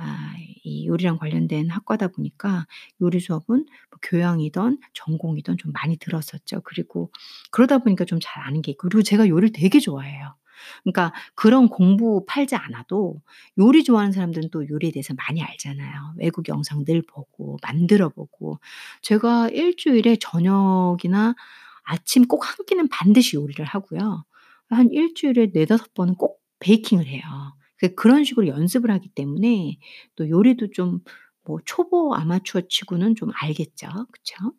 아 0.00 0.34
이 0.66 0.86
요리랑 0.88 1.18
관련된 1.18 1.70
학과다 1.70 2.08
보니까 2.08 2.66
요리 3.02 3.20
수업은 3.20 3.66
뭐 3.90 3.98
교양이든 4.02 4.78
전공이든 4.94 5.58
좀 5.58 5.72
많이 5.72 5.96
들었었죠. 5.98 6.62
그리고 6.64 7.10
그러다 7.50 7.78
보니까 7.78 8.04
좀 8.04 8.18
잘 8.20 8.42
아는 8.44 8.62
게 8.62 8.72
있고 8.72 8.88
그리고 8.88 9.02
제가 9.02 9.28
요리를 9.28 9.52
되게 9.52 9.78
좋아해요. 9.80 10.34
그러니까 10.84 11.12
그런 11.34 11.68
공부 11.68 12.24
팔지 12.26 12.56
않아도 12.56 13.22
요리 13.58 13.84
좋아하는 13.84 14.12
사람들은 14.12 14.50
또 14.50 14.68
요리에 14.68 14.90
대해서 14.92 15.14
많이 15.14 15.42
알잖아요. 15.42 16.14
외국 16.18 16.48
영상 16.48 16.84
늘 16.84 17.02
보고 17.02 17.58
만들어 17.62 18.08
보고. 18.08 18.58
제가 19.02 19.48
일 19.50 19.76
주일에 19.76 20.16
저녁이나 20.16 21.34
아침 21.84 22.26
꼭 22.26 22.44
한 22.46 22.56
끼는 22.66 22.88
반드시 22.88 23.36
요리를 23.36 23.64
하고요. 23.64 24.24
한 24.70 24.90
일 24.92 25.14
주일에 25.14 25.46
4-5 25.52 25.94
번은 25.94 26.14
꼭 26.16 26.40
베이킹을 26.60 27.06
해요. 27.06 27.22
그 27.78 27.94
그런 27.94 28.24
식으로 28.24 28.46
연습을 28.48 28.90
하기 28.90 29.08
때문에 29.10 29.78
또 30.16 30.28
요리도 30.28 30.70
좀 30.72 31.00
뭐 31.48 31.60
초보 31.64 32.14
아마추어 32.14 32.62
치고는 32.68 33.14
좀 33.14 33.30
알겠죠. 33.40 33.88
그쵸? 34.12 34.52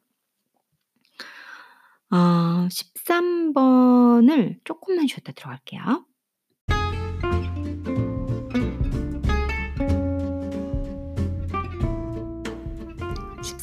어 2.09 2.67
13 2.69 3.53
번을 3.53 4.59
쪼끔만 4.63 5.07
쉬었다 5.07 5.33
들어갈게요. 5.33 6.06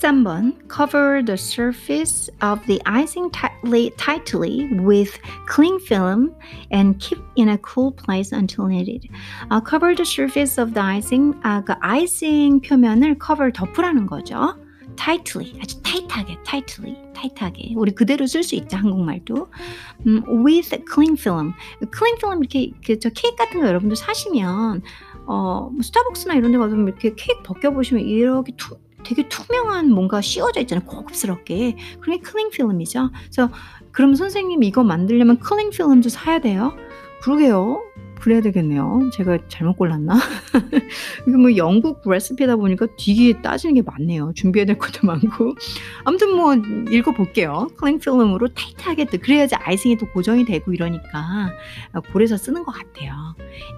13번 0.04 0.52
Cover 0.68 1.22
the 1.22 1.36
surface 1.36 2.28
of 2.42 2.60
the 2.66 2.78
icing 2.84 3.30
tightly, 3.30 3.90
tightly 3.96 4.68
with 4.80 5.18
cling 5.46 5.78
film 5.78 6.34
and 6.70 7.00
keep 7.00 7.18
in 7.36 7.48
a 7.48 7.58
cool 7.58 7.90
place 7.90 8.30
until 8.32 8.66
needed. 8.66 9.08
아, 9.48 9.64
cover 9.64 9.94
the 9.94 10.04
surface 10.04 10.60
of 10.60 10.74
the 10.74 10.82
icing. 10.82 11.34
아, 11.42 11.64
그 11.64 11.72
아이싱 11.80 12.60
표면을 12.60 13.16
cover 13.18 13.50
덮으라는 13.50 14.06
거죠. 14.06 14.56
tightly 14.96 15.58
아주 15.60 15.80
타이트하게 15.82 16.36
tightly 16.44 16.96
타이트하게 17.14 17.72
우리 17.74 17.90
그대로 17.90 18.28
쓸 18.28 18.44
수 18.44 18.54
있죠 18.54 18.76
한국말도 18.76 19.48
음, 20.06 20.22
with 20.46 20.70
cling 20.86 21.20
film 21.20 21.52
cling 21.92 22.16
film 22.18 22.38
이렇게 22.38 22.70
그저 22.86 23.08
케이크 23.08 23.34
같은 23.34 23.60
거 23.60 23.66
여러분들 23.66 23.96
사시면 23.96 24.82
어, 25.26 25.68
뭐 25.72 25.82
스타벅스나 25.82 26.34
이런 26.34 26.52
데 26.52 26.58
가서 26.58 26.76
이렇게 26.76 27.12
케이크 27.16 27.42
벗겨보시면 27.42 28.04
이렇게 28.04 28.52
투, 28.56 28.76
되게 29.04 29.28
투명한 29.28 29.90
뭔가 29.90 30.20
씌워져 30.20 30.60
있잖아요. 30.62 30.84
고급스럽게. 30.86 31.76
그게 32.00 32.18
cling 32.18 32.50
film이죠. 32.50 33.10
그래서 33.30 33.50
그럼 33.92 34.14
선생님 34.14 34.62
이거 34.62 34.82
만들려면 34.82 35.38
cling 35.38 35.70
film도 35.70 36.08
사야 36.08 36.40
돼요? 36.40 36.74
그러게요. 37.22 37.82
그래야 38.20 38.40
되겠네요. 38.40 39.10
제가 39.12 39.38
잘못 39.48 39.76
골랐나? 39.76 40.14
이게 41.28 41.36
뭐 41.36 41.54
영국 41.56 42.00
레시피다 42.08 42.56
보니까 42.56 42.86
되게 42.98 43.40
따지는 43.42 43.74
게 43.74 43.82
많네요. 43.82 44.32
준비해야 44.34 44.64
될 44.64 44.78
것도 44.78 45.06
많고. 45.06 45.54
아무튼 46.04 46.34
뭐 46.34 46.54
읽어볼게요. 46.90 47.68
클링 47.76 47.98
필름으로 47.98 48.48
타이트하게 48.48 49.04
그래야지 49.18 49.56
아이싱이 49.56 49.98
또 49.98 50.06
고정이 50.06 50.46
되고 50.46 50.72
이러니까 50.72 51.52
고래서 52.12 52.36
쓰는 52.38 52.64
것 52.64 52.72
같아요. 52.72 53.12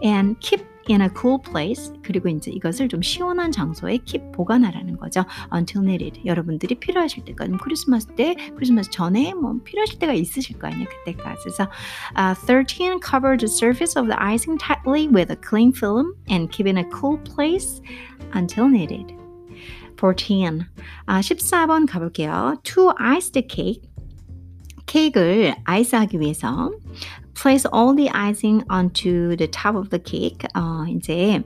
And 0.05 0.39
keep 0.39 0.65
in 0.91 1.03
a 1.03 1.09
cool 1.19 1.39
place 1.43 1.93
그리고 2.03 2.29
이제 2.29 2.51
이것을 2.51 2.89
좀 2.89 3.03
시원한 3.03 3.53
장소에 3.53 3.99
keep 4.05 4.33
보관하라는 4.33 4.97
거죠. 4.97 5.25
until 5.55 5.87
needed. 5.87 6.21
여러분들이 6.25 6.75
필요하실 6.77 7.25
때까지 7.25 7.53
크리스마스 7.61 8.07
때 8.17 8.35
크리스마스 8.55 8.91
전에 8.91 9.35
뭐 9.35 9.55
필요하실 9.65 9.99
때가 9.99 10.13
있으실 10.13 10.59
거 10.59 10.69
아니에요. 10.69 10.87
그때까지. 10.89 11.43
그래서 11.45 11.69
uh, 12.17 12.35
13 12.35 13.01
cover 13.01 13.37
the 13.37 13.49
surface 13.49 13.97
of 13.97 14.09
the 14.09 14.17
icing 14.21 14.59
tightly 14.59 15.09
with 15.09 15.31
a 15.31 15.37
cling 15.37 15.73
film 15.75 16.15
and 16.31 16.51
keep 16.51 16.67
in 16.67 16.79
a 16.79 16.85
cool 16.91 17.19
place 17.25 17.81
until 18.35 18.69
needed. 18.69 19.15
14. 19.97 20.67
아, 21.07 21.21
14번 21.21 21.87
가볼게요. 21.89 22.57
To 22.63 22.93
ice 22.99 23.31
the 23.33 23.47
cake. 23.49 23.83
케이크를 24.87 25.55
아이스하기 25.65 26.21
위해서 26.21 26.71
place 27.36 27.66
all 27.66 27.96
the 27.96 28.10
icing 28.10 28.64
onto 28.70 29.36
the 29.36 29.48
top 29.48 29.76
of 29.76 29.90
the 29.90 30.00
cake. 30.00 30.46
어, 30.56 30.86
이제 30.88 31.44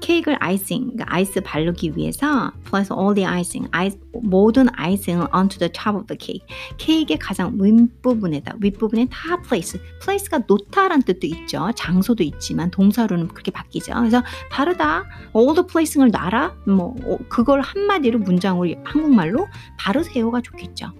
케이크를 0.00 0.38
아이싱, 0.40 0.92
그러니까 0.92 1.06
아이스 1.08 1.40
바르기 1.40 1.96
위해서 1.96 2.52
place 2.64 2.92
all 2.92 3.14
the 3.14 3.26
icing, 3.26 3.68
아이스, 3.72 3.98
모든 4.21 4.67
아이싱을 4.73 5.27
onto 5.33 5.57
the 5.57 5.71
top 5.71 5.95
of 5.95 6.05
the 6.07 6.17
cake. 6.19 6.45
케이크의 6.77 7.17
가장 7.19 7.57
윗부분에다, 7.59 8.55
윗부분에 8.59 9.07
다 9.09 9.41
place. 9.41 9.79
place가 10.01 10.41
놓다란 10.47 11.01
뜻도 11.01 11.27
있죠. 11.27 11.71
장소도 11.75 12.23
있지만 12.23 12.69
동사로는 12.71 13.29
그렇게 13.29 13.51
바뀌죠. 13.51 13.93
그래서 13.95 14.21
바르다, 14.51 15.05
all 15.35 15.55
the 15.55 15.65
placing을 15.67 16.11
놔라, 16.11 16.55
뭐 16.67 16.95
그걸 17.29 17.61
한마디로 17.61 18.19
문장으로 18.19 18.75
한국말로 18.83 19.47
바르세요가 19.79 20.41
좋겠죠. 20.41 20.91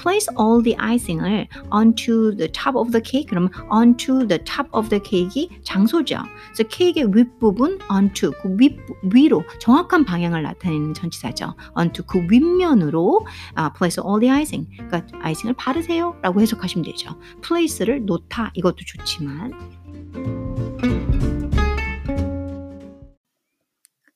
place 0.00 0.28
all 0.38 0.62
the 0.62 0.76
icing을 0.78 1.48
onto 1.72 2.34
the 2.36 2.50
top 2.50 2.76
of 2.76 2.90
the 2.90 3.02
cake. 3.04 3.26
그러면 3.28 3.50
onto 3.70 4.26
the 4.26 4.42
top 4.42 4.68
of 4.72 4.88
the 4.88 5.00
cake이 5.04 5.48
장소죠. 5.62 6.18
그래서 6.54 6.68
케이크의 6.68 7.06
윗부분 7.14 7.78
onto 7.90 8.32
그 8.42 8.56
위, 8.58 8.76
위로 9.02 9.44
정확한 9.60 10.04
방향을 10.04 10.42
나타내는 10.42 10.94
전치사죠. 10.94 11.54
onto 11.76 12.04
그 12.04 12.18
윗 12.28 12.47
면으로 12.56 13.26
아, 13.54 13.72
place 13.72 14.02
all 14.04 14.20
the 14.20 14.30
icing. 14.30 14.68
그러니까 14.76 15.06
아이싱을 15.20 15.54
바르세요 15.54 16.16
라고 16.22 16.40
해석하시면 16.40 16.84
되죠. 16.84 17.18
place를 17.42 18.06
놓다 18.06 18.52
이것도 18.54 18.78
좋지만 18.86 19.52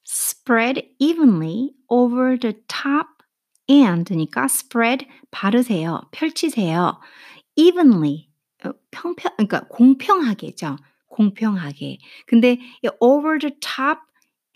spread 0.06 0.94
evenly 0.98 1.70
over 1.88 2.36
the 2.38 2.54
top 2.66 3.08
and니까 3.70 4.44
spread 4.44 5.06
바르세요. 5.30 6.00
펼치세요. 6.10 7.00
evenly 7.56 8.28
평평 8.90 9.32
그러니까 9.36 9.66
공평하게죠. 9.68 10.76
공평하게. 11.08 11.98
근데 12.26 12.58
over 13.00 13.38
the 13.38 13.54
top 13.60 14.00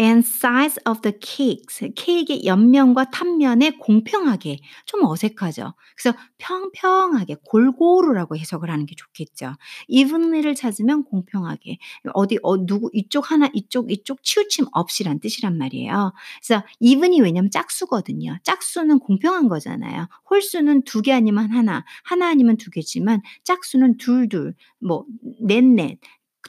and 0.01 0.27
size 0.27 0.79
of 0.89 1.01
the 1.03 1.15
cakes. 1.21 1.89
케이크의 1.95 2.45
옆면과 2.45 3.11
탑면에 3.11 3.71
공평하게 3.79 4.59
좀 4.85 5.05
어색하죠. 5.05 5.75
그래서 5.97 6.17
평평하게 6.39 7.37
골고루라고 7.45 8.37
해석을 8.37 8.71
하는 8.71 8.87
게 8.87 8.95
좋겠죠. 8.95 9.55
evenly를 9.89 10.55
찾으면 10.55 11.05
공평하게 11.05 11.79
어디 12.13 12.39
어 12.43 12.57
누구 12.67 12.91
이쪽 12.93 13.31
하나 13.31 13.49
이쪽 13.55 13.91
이쪽 13.91 14.23
치우침 14.23 14.67
없이란 14.73 15.21
뜻이란 15.21 15.57
말이에요. 15.57 16.13
그래서 16.47 16.63
even이 16.81 17.21
왜냐면 17.23 17.51
짝수거든요. 17.51 18.39
짝수는 18.43 18.99
공평한 18.99 19.49
거잖아요. 19.49 20.09
홀수는 20.31 20.83
두 20.85 21.03
개 21.03 21.13
아니면 21.13 21.53
하나, 21.53 21.85
하나 22.05 22.29
아니면 22.29 22.57
두 22.57 22.71
개지만 22.71 23.21
짝수는 23.45 23.97
둘둘, 23.99 24.55
뭐 24.81 25.05
넷넷 25.41 25.99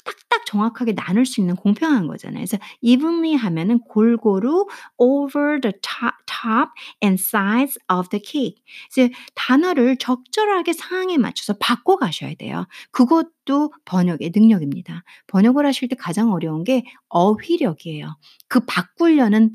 딱딱 0.07 0.45
정확하게 0.45 0.95
나눌 0.95 1.25
수 1.25 1.41
있는 1.41 1.55
공평한 1.55 2.07
거잖아요. 2.07 2.37
그래서 2.37 2.57
evenly 2.81 3.35
하면은 3.35 3.79
골고루 3.79 4.67
over 4.97 5.59
the 5.61 5.73
top, 5.81 6.15
top 6.25 6.71
and 7.03 7.21
sides 7.21 7.77
of 7.91 8.09
the 8.09 8.21
cake. 8.23 8.63
이제 8.89 9.11
단어를 9.35 9.97
적절하게 9.97 10.73
상황에 10.73 11.17
맞춰서 11.17 11.57
바꿔 11.59 11.97
가셔야 11.97 12.33
돼요. 12.35 12.65
그것도 12.91 13.73
번역의 13.85 14.31
능력입니다. 14.33 15.03
번역을 15.27 15.65
하실 15.65 15.89
때 15.89 15.95
가장 15.95 16.31
어려운 16.31 16.63
게 16.63 16.83
어휘력이에요. 17.09 18.17
그 18.47 18.61
바꾸려는 18.65 19.53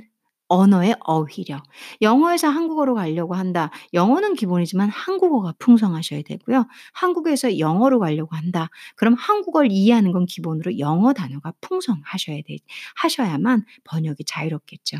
언어의 0.52 0.96
어휘력. 1.00 1.62
영어에서 2.02 2.48
한국어로 2.48 2.94
가려고 2.94 3.34
한다. 3.34 3.70
영어는 3.94 4.34
기본이지만 4.34 4.90
한국어가 4.90 5.54
풍성하셔야 5.58 6.22
되고요. 6.22 6.66
한국에서 6.92 7.58
영어로 7.58 7.98
가려고 7.98 8.36
한다. 8.36 8.68
그럼 8.96 9.14
한국어를 9.14 9.70
이해하는 9.72 10.12
건 10.12 10.26
기본으로 10.26 10.78
영어 10.78 11.12
단어가 11.14 11.52
풍성하셔야 11.60 12.38
돼. 12.46 12.58
하셔야만 12.96 13.64
번역이 13.84 14.24
자유롭겠죠. 14.26 14.98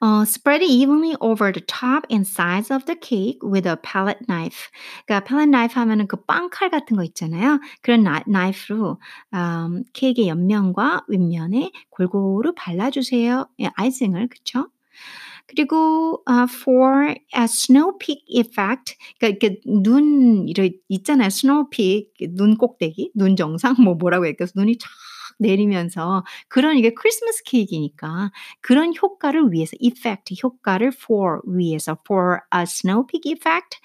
어, 0.00 0.22
spread 0.24 0.62
evenly 0.62 1.16
over 1.20 1.52
the 1.52 1.64
top 1.66 2.06
and 2.10 2.26
sides 2.26 2.70
of 2.70 2.84
the 2.86 2.94
cake 2.94 3.38
with 3.42 3.66
a 3.66 3.76
palette 3.76 4.26
knife. 4.28 4.70
그러니까 5.06 5.24
palette 5.24 5.50
knife 5.50 5.74
하면은 5.74 6.06
그 6.06 6.16
빵칼 6.24 6.70
같은 6.70 6.96
거 6.96 7.02
있잖아요. 7.04 7.60
그런 7.82 8.04
나, 8.04 8.22
knife로 8.24 9.00
음, 9.34 9.84
케이크의 9.92 10.28
옆면과 10.28 11.06
윗면에 11.08 11.72
골고루 11.90 12.52
발라주세요. 12.54 13.48
예, 13.60 13.70
아이싱을 13.74 14.28
그쵸? 14.28 14.68
그리고 15.48 16.22
uh, 16.28 16.46
for 16.46 17.08
a 17.34 17.44
snow 17.44 17.96
peak 17.98 18.22
effect, 18.28 18.96
그러니까 19.18 19.48
눈 19.64 20.46
이런 20.46 20.70
있잖아요. 20.88 21.28
snow 21.28 21.70
peak 21.70 22.12
눈 22.36 22.56
꼭대기, 22.56 23.12
눈 23.14 23.34
정상 23.34 23.74
뭐 23.82 23.94
뭐라고 23.94 24.26
할까요? 24.26 24.48
눈이 24.54 24.76
쫙 24.78 24.88
내리면서 25.38 26.24
그런 26.48 26.76
이게 26.76 26.92
크리스마스 26.94 27.42
케이크니까 27.44 28.30
그런 28.60 28.92
효과를 29.00 29.52
위해서 29.52 29.72
effect 29.80 30.34
효과를 30.42 30.92
for 30.94 31.40
위해서 31.46 31.96
for 32.06 32.38
a 32.54 32.62
snow 32.62 33.06
peak 33.06 33.30
effect. 33.30 33.78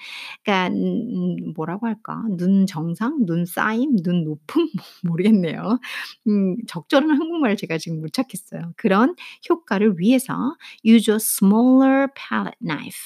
그러니까 0.43 0.75
음, 0.75 1.53
뭐라고 1.55 1.87
할까? 1.87 2.23
눈 2.37 2.65
정상 2.65 3.25
눈 3.25 3.45
쌓임 3.45 3.95
눈 4.03 4.23
높음? 4.23 4.67
모르겠네요. 5.03 5.79
음, 6.27 6.55
적절한 6.67 7.09
한국말을 7.11 7.57
제가 7.57 7.77
지금 7.77 8.01
못 8.01 8.13
찾겠어요. 8.13 8.73
그런 8.77 9.15
효과를 9.49 9.99
위해서 9.99 10.55
use 10.85 11.11
a 11.11 11.15
smaller 11.17 12.07
palette 12.15 12.57
knife. 12.61 12.97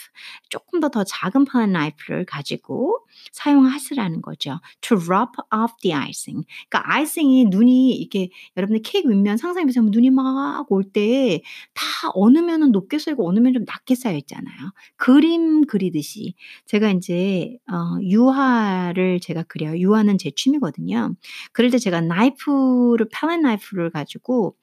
조금 0.50 0.80
더 0.80 0.90
더 0.90 1.04
작은 1.04 1.46
palette 1.46 1.72
knife를 1.74 2.26
가지고 2.26 2.98
사용하시라는 3.32 4.22
거죠. 4.22 4.60
To 4.82 4.98
rub 4.98 5.32
off 5.54 5.74
the 5.82 5.94
icing. 5.94 6.46
그러니까 6.70 6.94
아이싱이 6.94 7.46
눈이 7.46 7.92
이렇게 7.96 8.30
여러분들 8.58 8.82
케이크 8.84 9.10
윗면 9.10 9.38
상상해 9.38 9.66
보세요. 9.66 9.84
눈이 9.84 10.10
막 10.12 10.66
올 10.72 10.84
때 10.92 11.42
다 11.74 12.12
어느 12.14 12.40
면은 12.40 12.72
높게 12.72 12.98
쌓이고 13.00 13.28
어느 13.28 13.40
면은 13.40 13.54
좀 13.54 13.64
낮게 13.66 13.96
쌓여 13.96 14.16
있잖아요. 14.18 14.72
그림 14.98 15.66
그리듯이 15.66 16.36
제가 16.66 16.90
인제 16.90 17.58
어 17.72 18.00
유화를 18.02 19.20
제가 19.20 19.44
그려요. 19.44 19.78
유화는 19.78 20.18
제 20.18 20.32
취미거든요. 20.36 21.16
그럴 21.54 21.70
때 21.72 21.78
제가 21.78 22.02
나이프를 22.02 23.08
팔렛 23.12 23.40
나이프를 23.42 23.92
가지고 23.92 24.56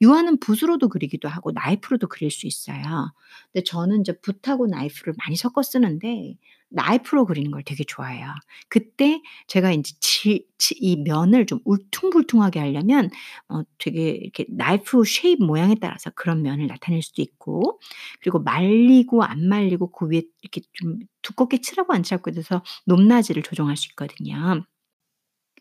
유화는 0.00 0.38
붓으로도 0.40 0.88
그리기도 0.88 1.28
하고 1.28 1.52
나이프로도 1.52 2.08
그릴 2.08 2.30
수 2.30 2.46
있어요. 2.46 3.12
근데 3.52 3.64
저는 3.64 3.98
인제 3.98 4.20
붓하고 4.20 4.66
나이프를 4.66 5.14
많이 5.18 5.36
섞어 5.36 5.62
쓰는데 5.62 6.36
나이프로 6.70 7.26
그리는 7.26 7.50
걸 7.50 7.62
되게 7.64 7.84
좋아해요. 7.84 8.28
그때 8.68 9.22
제가 9.48 9.72
인제 9.72 9.94
지 10.00 10.46
지 10.58 10.74
이 10.80 10.96
면을 10.96 11.46
좀 11.46 11.58
울퉁불퉁하게 11.64 12.60
하려면 12.60 13.08
어 13.48 13.62
되게 13.78 14.10
이렇게 14.10 14.44
나이프 14.50 15.02
shape 15.04 15.42
모양에 15.42 15.74
따라서 15.80 16.10
그런 16.14 16.42
면을 16.42 16.66
나타낼 16.66 17.00
수도 17.02 17.22
있고 17.22 17.80
그리고 18.20 18.40
말리고 18.40 19.22
안 19.24 19.48
말리고 19.48 19.90
그 19.90 20.06
위에 20.08 20.22
이렇게 20.42 20.60
좀 20.74 20.98
두껍게 21.22 21.60
칠하고 21.62 21.92
안 21.94 22.02
칠하고에 22.02 22.32
대해서 22.34 22.62
높낮이를 22.86 23.42
조정할 23.42 23.76
수 23.76 23.88
있거든요. 23.92 24.64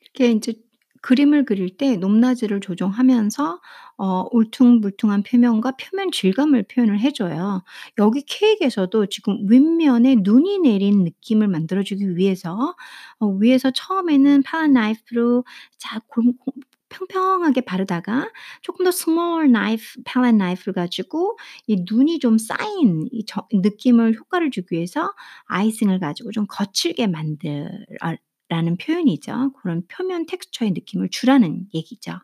이렇게 0.02 0.32
인제 0.32 0.54
그림을 1.02 1.46
그릴 1.46 1.76
때 1.78 1.96
높낮이를 1.98 2.60
조정하면서 2.62 3.60
어 3.98 4.26
울퉁불퉁한 4.32 5.24
표면과 5.24 5.74
표면 5.78 6.12
질감을 6.12 6.64
표현을 6.70 7.00
해 7.00 7.12
줘요. 7.12 7.64
여기 7.98 8.22
케이크에서도 8.26 9.06
지금 9.08 9.38
윗면에 9.50 10.18
눈이 10.22 10.60
내린 10.60 11.04
느낌을 11.04 11.48
만들어 11.48 11.84
주기 11.84 12.16
위해서 12.18 12.76
어 13.20 13.28
위에서 13.28 13.72
처음에는 13.72 14.44
팔렛 14.44 14.72
나이프로 14.72 15.44
자 15.78 16.00
골 16.08 16.26
고 16.40 16.54
평평하게 16.92 17.62
바르다가 17.62 18.32
쪼끔 18.64 18.84
더 18.86 18.92
small 18.92 19.52
나이프 19.52 19.84
팔렛 20.06 20.34
나이프를 20.36 20.74
가지고 20.74 21.38
이 21.68 21.84
눈이 21.90 22.18
좀 22.20 22.38
쌓인 22.40 23.08
이 23.12 23.24
저 23.28 23.46
느낌을 23.54 24.16
효과를 24.16 24.50
주기 24.52 24.74
위해서 24.76 25.12
아이싱을 25.46 26.00
가지고 26.00 26.32
좀 26.32 26.46
거칠게 26.50 27.06
만들 27.08 27.70
어 28.04 28.16
라는 28.50 28.78
표현이죠. 28.78 29.54
그런 29.62 29.84
표면 29.88 30.26
텍스처의 30.26 30.72
느낌을 30.72 31.10
주라는 31.10 31.68
얘기죠. 31.74 32.20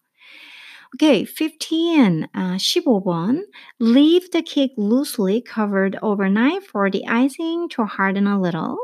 Okay, 0.96 1.26
15. 1.26 2.28
아 2.34 2.56
15번. 2.58 3.44
Leave 3.82 4.30
the 4.32 4.42
cake 4.46 4.74
loosely 4.78 5.44
covered 5.44 5.98
overnight 6.02 6.64
for 6.64 6.90
the 6.90 7.06
icing 7.06 7.68
to 7.70 7.84
harden 7.84 8.28
a 8.28 8.40
little. 8.40 8.78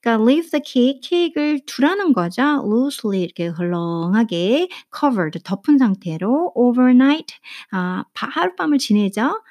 그러니까 0.00 0.24
leave 0.24 0.50
the 0.50 0.62
cake, 0.64 1.02
케이크를 1.02 1.60
두라는 1.66 2.14
거죠. 2.14 2.62
loosely 2.64 3.22
이렇게 3.24 3.48
헐렁하게 3.48 4.68
covered 4.98 5.38
덮은 5.44 5.76
상태로 5.76 6.52
overnight 6.54 7.34
아 7.72 8.04
하룻밤을 8.14 8.78
지내죠. 8.78 9.42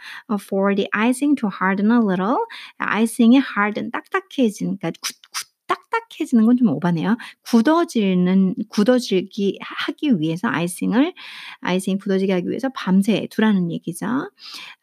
for 0.41 0.75
the 0.75 0.89
icing 0.93 1.35
to 1.39 1.47
harden 1.49 1.91
a 1.91 1.99
little. 1.99 2.37
아이싱이 2.79 3.37
harden 3.37 3.91
딱딱해지는 3.91 4.77
그러니까 4.79 4.91
굳 5.01 5.13
굳 5.31 5.48
딱딱해지는 5.69 6.45
건 6.47 6.57
좀 6.57 6.69
오바네요. 6.69 7.17
굳어지는 7.43 8.55
굳어지기 8.69 9.59
하기 9.61 10.19
위해서 10.19 10.49
아이싱을 10.49 11.13
아이싱이 11.61 11.99
굳어지게 11.99 12.33
하기 12.33 12.49
위해서 12.49 12.69
밤새 12.75 13.27
두라는 13.31 13.71
얘기죠. 13.71 14.07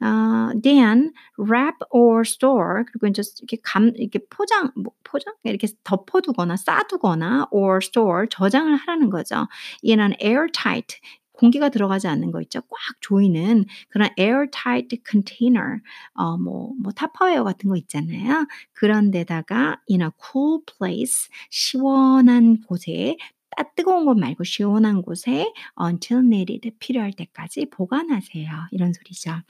어 0.01 0.51
then 0.63 1.13
wrap 1.39 1.77
or 1.91 2.23
store 2.23 2.85
그리고 2.91 3.07
인제 3.09 3.23
이렇게 3.41 3.59
감 3.63 3.93
이렇게 3.97 4.21
포장 4.31 4.71
뭐 4.77 4.93
포장? 5.05 5.35
이렇게 5.45 5.69
덮어 5.85 6.21
두거나 6.23 6.57
싸 6.57 6.83
두거나 6.89 7.49
or 7.51 7.79
store 7.83 8.27
저장을 8.31 8.77
하라는 8.77 9.11
거죠. 9.11 9.49
in 9.85 10.01
an 10.01 10.15
airtight 10.23 10.99
공기가 11.37 11.69
들어가지 11.69 12.09
않는 12.09 12.31
거 12.33 12.41
있죠. 12.43 12.61
꽉 12.63 12.79
조이는 13.01 13.65
그런 13.89 14.09
airtight 14.19 14.99
container 15.09 15.81
어 16.15 16.37
뭐 16.39 16.73
뭐 16.83 16.93
타파웨어 16.93 17.45
같은 17.45 17.69
거 17.71 17.77
있잖아요. 17.77 18.47
그런 18.73 19.11
데다가 19.11 19.81
in 19.91 20.03
a 20.03 20.09
cool 20.33 20.61
place 20.67 21.29
시원한 21.51 22.61
곳에 22.63 23.17
따 23.57 23.63
뜨거운 23.75 24.05
곳 24.07 24.19
말고 24.19 24.45
시원한 24.45 25.03
곳에 25.03 25.53
until 25.81 26.25
needed 26.25 26.71
필요할 26.79 27.13
때까지 27.13 27.67
보관하세요. 27.71 28.51
이런 28.73 28.93
소리죠. 28.93 29.41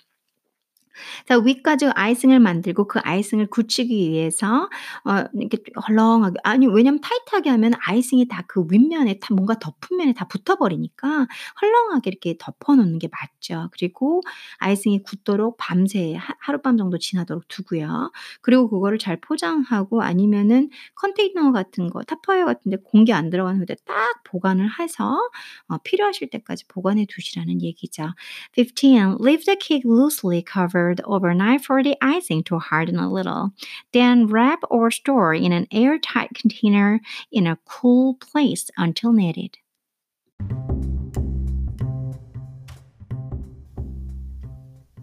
자 1.29 1.39
위까지 1.39 1.87
아이싱을 1.95 2.41
만들고 2.41 2.89
그 2.89 3.01
아이싱을 3.03 3.49
굳히기 3.49 4.11
위해서 4.11 4.69
어 5.05 5.25
이렇게 5.35 5.59
헐렁하게 5.89 6.37
아니 6.45 6.67
왜냐면 6.67 7.01
타이트하게 7.01 7.51
하면 7.51 7.73
아이싱이 7.87 8.29
다 8.29 8.47
그 8.49 8.65
윗면에 8.71 9.19
다 9.21 9.35
뭔가 9.35 9.59
덮은 9.59 9.97
면에 9.99 10.13
다 10.13 10.27
붙어 10.29 10.57
버리니까 10.57 11.27
헐렁하게 11.61 12.11
이렇게 12.11 12.35
덮어 12.39 12.75
놓는 12.77 12.99
게 12.99 13.09
맞죠. 13.11 13.69
그리고 13.73 14.21
아이싱이 14.59 15.03
굳도록 15.03 15.57
밤새 15.59 16.15
하 16.15 16.35
하룻밤 16.41 16.77
정도 16.77 16.99
지나도록 16.99 17.49
두고요. 17.49 18.11
그리고 18.41 18.69
그거를 18.69 18.99
잘 18.99 19.21
포장하고 19.21 20.03
아니면은 20.03 20.71
컨테이너 20.95 21.53
같은 21.53 21.91
거 21.91 22.03
타퍼웨어 22.03 22.45
같은 22.47 22.71
데 22.71 22.77
공기 22.85 23.13
안 23.13 23.31
들어가는 23.31 23.65
데딱 23.67 24.23
보관을 24.25 24.69
해서 24.81 25.19
어 25.69 25.79
필요하실 25.85 26.31
때까지 26.31 26.67
보관해 26.69 27.07
두시라는 27.09 27.63
얘기죠. 27.63 28.05
15. 28.57 29.19
Leave 29.21 29.45
the 29.45 29.57
cake 29.61 29.83
loosely 29.85 30.43
covered 30.47 30.86
overnight 31.05 31.65
for 31.65 31.83
the 31.83 31.97
icing 32.01 32.43
to 32.45 32.59
harden 32.59 32.99
a 32.99 33.13
little. 33.13 33.53
Then 33.93 34.27
wrap 34.27 34.61
or 34.71 34.91
store 34.91 35.35
in 35.35 35.53
an 35.53 35.67
airtight 35.73 36.35
container 36.35 37.01
in 37.31 37.47
a 37.47 37.59
cool 37.65 38.15
place 38.15 38.71
until 38.77 39.13
needed. 39.13 39.59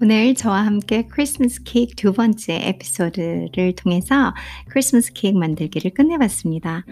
오늘 0.04 0.36
저와 0.36 0.66
함께 0.66 1.08
크리스마스 1.08 1.64
케이크 1.64 1.96
두 1.96 2.12
번째 2.12 2.60
에피소드를 2.62 3.74
통해서 3.78 4.34
크리스마스 4.68 5.14
케이크 5.14 5.38
만들기를 5.38 5.92
끝내봤습니다. 5.92 6.84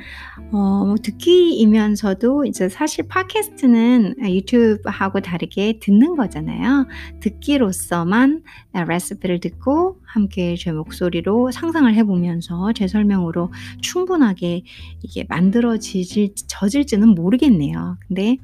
어, 0.53 0.86
뭐 0.86 0.95
듣기이면서도 0.95 2.45
이제 2.45 2.70
사실 2.70 3.05
팟캐스트는 3.09 4.16
유튜브하고 4.30 5.20
다르게 5.20 5.80
듣는 5.82 6.16
거잖아요. 6.16 6.88
듣기로서만 7.20 8.43
레시피를 8.72 9.41
듣고 9.41 9.97
함께 10.05 10.55
제 10.55 10.72
목소리로 10.72 11.51
상상을 11.51 11.93
해보면서 11.93 12.72
제 12.72 12.88
설명으로 12.88 13.51
충분하게 13.82 14.64
이게 15.03 15.26
만들어지질, 15.28 16.34
져질지는 16.47 17.09
모르겠네요. 17.09 17.97
근데, 18.07 18.38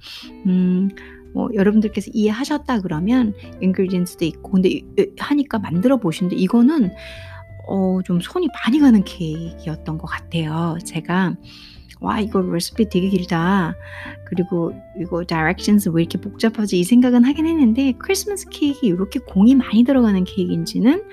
음, 0.45 0.89
뭐 1.33 1.49
여러분들께서 1.53 2.11
이해하셨다 2.13 2.81
그러면 2.81 3.33
인그리디언스도 3.61 4.25
있고 4.25 4.51
근데 4.51 4.81
하니까 5.19 5.59
만들어 5.59 5.97
보시는데 5.97 6.35
이거는 6.35 6.91
어 7.67 8.01
좀 8.05 8.19
손이 8.21 8.47
많이 8.65 8.79
가는 8.79 9.03
케이크였던 9.03 9.97
것 9.97 10.07
같아요. 10.07 10.77
제가 10.85 11.35
와 11.99 12.19
이거 12.19 12.41
레시피 12.41 12.89
되게 12.89 13.09
길다. 13.09 13.75
그리고 14.25 14.73
이거 14.99 15.25
directions 15.25 15.89
왜 15.89 16.03
이렇게 16.03 16.19
복잡하지 16.21 16.79
이 16.79 16.83
생각은 16.83 17.25
하긴 17.25 17.45
했는데 17.47 17.93
크리스마스 17.97 18.47
케이크 18.49 18.85
이렇게 18.85 19.19
공이 19.19 19.55
많이 19.55 19.83
들어가는 19.83 20.23
케이크인지는 20.23 21.03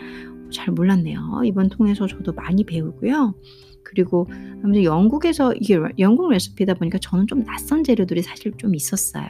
잘 0.53 0.73
몰랐네요. 0.73 1.41
이번 1.45 1.71
통해서 1.71 2.07
저도 2.07 2.33
많이 2.35 2.65
배우고요. 2.65 3.35
그리고 3.83 4.29
아무튼 4.63 4.85
영국에서 4.85 5.55
이게 5.55 5.79
영국 5.99 6.31
레시피다 6.31 6.75
보니까 6.75 6.99
저는 6.99 7.27
좀 7.27 7.45
낯선 7.45 7.83
재료들이 7.83 8.23
사실 8.23 8.53
좀 8.59 8.75
있었어요. 8.75 9.27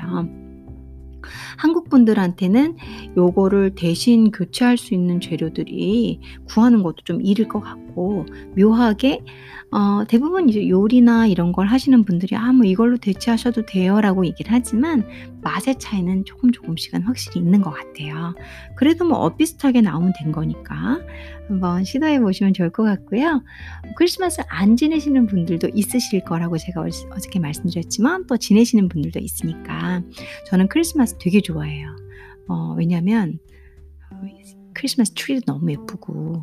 한국 1.56 1.88
분들한테는 1.88 2.76
요거를 3.16 3.74
대신 3.74 4.30
교체할 4.30 4.76
수 4.76 4.94
있는 4.94 5.20
재료들이 5.20 6.20
구하는 6.46 6.82
것도 6.82 6.96
좀 7.04 7.20
일일 7.22 7.48
것 7.48 7.60
같고 7.60 8.26
묘하게 8.56 9.22
어 9.70 10.04
대부분 10.06 10.48
이제 10.48 10.68
요리나 10.68 11.26
이런 11.26 11.50
걸 11.52 11.66
하시는 11.66 12.04
분들이 12.04 12.36
"아 12.36 12.52
뭐 12.52 12.64
이걸로 12.64 12.96
대체하셔도 12.96 13.66
돼요."라고 13.66 14.24
얘기를 14.26 14.52
하지만 14.52 15.04
맛의 15.42 15.78
차이는 15.78 16.24
조금 16.24 16.52
조금씩은 16.52 17.02
확실히 17.02 17.40
있는 17.40 17.60
것 17.60 17.70
같아요. 17.70 18.34
그래도 18.76 19.04
뭐 19.04 19.18
엇비슷하게 19.24 19.80
나오면 19.80 20.12
된 20.20 20.30
거니까 20.32 21.00
한번 21.48 21.84
시도해 21.84 22.20
보시면 22.20 22.54
좋을 22.54 22.70
것 22.70 22.84
같고요. 22.84 23.42
크리스마스 23.96 24.42
안 24.48 24.76
지내시는 24.76 25.26
분들도 25.26 25.68
있으실 25.74 26.24
거라고 26.24 26.56
제가 26.58 26.80
얼 26.80 26.90
어저께 27.10 27.38
말씀드렸지만 27.38 28.26
또 28.26 28.36
지내시는 28.36 28.88
분들도 28.88 29.18
있으니까 29.20 30.02
저는 30.46 30.68
크리스마스 30.68 31.16
되게 31.18 31.40
좋아해요. 31.40 31.96
어 32.48 32.74
왜냐면 32.76 33.38
어 34.10 34.22
크리스마스 34.74 35.12
트리도 35.14 35.52
너무 35.52 35.70
예쁘고 35.70 36.42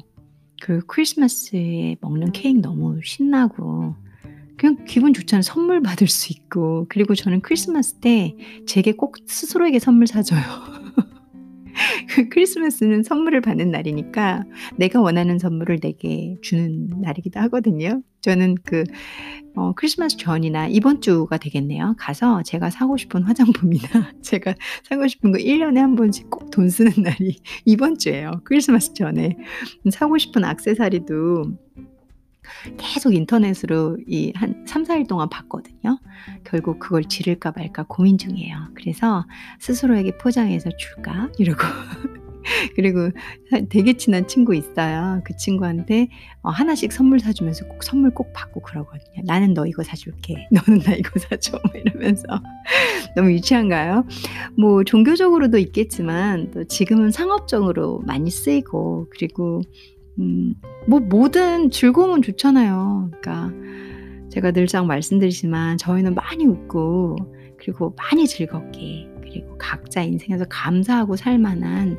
그 0.62 0.86
크리스마스에 0.86 1.98
먹는 2.02 2.32
케이크 2.32 2.60
너무 2.60 3.00
신나고 3.04 3.96
그냥 4.62 4.86
기분 4.86 5.12
좋잖아요. 5.12 5.42
선물 5.42 5.82
받을 5.82 6.08
수 6.08 6.32
있고. 6.32 6.86
그리고 6.88 7.16
저는 7.16 7.42
크리스마스 7.42 7.96
때 7.96 8.36
제게 8.68 8.92
꼭 8.92 9.16
스스로에게 9.26 9.80
선물 9.80 10.06
사줘요. 10.06 10.40
그 12.12 12.28
크리스마스는 12.30 13.04
선물을 13.04 13.40
받는 13.42 13.72
날이니까 13.72 14.44
내가 14.78 15.02
원하는 15.02 15.40
선물을 15.40 15.80
내게 15.80 16.36
주는 16.42 16.90
날이기도 17.02 17.40
하거든요. 17.42 18.02
저는 18.22 18.56
그 18.64 18.84
어, 19.56 19.74
크리스마스 19.74 20.18
전이나 20.18 20.68
이번 20.68 21.02
주가 21.02 21.38
되겠네요. 21.38 21.96
가서 21.98 22.44
제가 22.44 22.70
사고 22.70 22.98
싶은 22.98 23.24
화장품이나 23.24 24.12
제가 24.22 24.54
사고 24.84 25.08
싶은 25.08 25.32
거 25.32 25.38
1년에 25.40 25.78
한 25.78 25.96
번씩 25.96 26.30
꼭 26.30 26.52
돈 26.52 26.70
쓰는 26.70 26.92
날이 26.98 27.38
이번 27.66 27.98
주예요. 27.98 28.42
크리스마스 28.44 28.94
전에. 28.94 29.38
사고 29.90 30.18
싶은 30.18 30.44
악세사리도 30.44 31.46
계속 32.78 33.14
인터넷으로 33.14 33.98
이 34.08 34.32
한 34.36 34.66
3, 34.68 34.84
4일 34.84 35.08
동안 35.08 35.30
봤거든요. 35.30 36.00
결국 36.44 36.80
그걸 36.80 37.04
지를까 37.04 37.54
말까 37.56 37.86
고민 37.88 38.18
중이에요. 38.18 38.70
그래서 38.76 39.26
스스로에게 39.60 40.18
포장해서 40.18 40.70
줄까? 40.78 41.30
이러고 41.38 41.60
그리고 42.76 43.12
되게 43.70 43.94
친한 43.94 44.28
친구 44.28 44.56
있어요. 44.56 45.22
그 45.24 45.36
친구한테 45.38 46.08
어, 46.42 46.50
하나씩 46.50 46.92
선물 46.92 47.20
사주면서 47.20 47.68
꼭 47.68 47.84
선물 47.84 48.12
꼭 48.12 48.34
받고 48.34 48.62
그러거든요. 48.62 49.22
나는 49.26 49.54
너 49.54 49.66
이거 49.68 49.84
사줄게. 49.84 50.48
너는 50.52 50.82
나 50.82 50.94
이거 50.94 51.20
사줘. 51.20 51.60
뭐 51.72 51.80
이러면서 51.80 52.24
너무 53.16 53.32
유치한가요? 53.34 54.06
뭐 54.58 54.84
종교적으로도 54.84 55.58
있겠지만 55.60 56.52
또 56.52 56.64
지금은 56.64 57.12
상업적으로 57.12 58.00
많이 58.06 58.32
쓰이고 58.32 59.08
그리고 59.12 59.62
음, 60.20 60.56
뭐 60.88 61.00
뭐든 61.00 61.72
즐거움은 61.72 62.22
좋잖아요. 62.22 63.12
그러니까 63.22 63.52
제가 64.30 64.52
늘상 64.52 64.88
말씀드리지만 64.88 65.78
저희는 65.78 66.16
많이 66.16 66.46
웃고 66.46 67.18
그리고 67.60 67.96
많이 67.98 68.28
즐겁게 68.28 69.10
그리고 69.22 69.58
각자 69.58 70.02
인생에서 70.04 70.46
감사하고 70.50 71.16
살 71.16 71.38
만한 71.40 71.98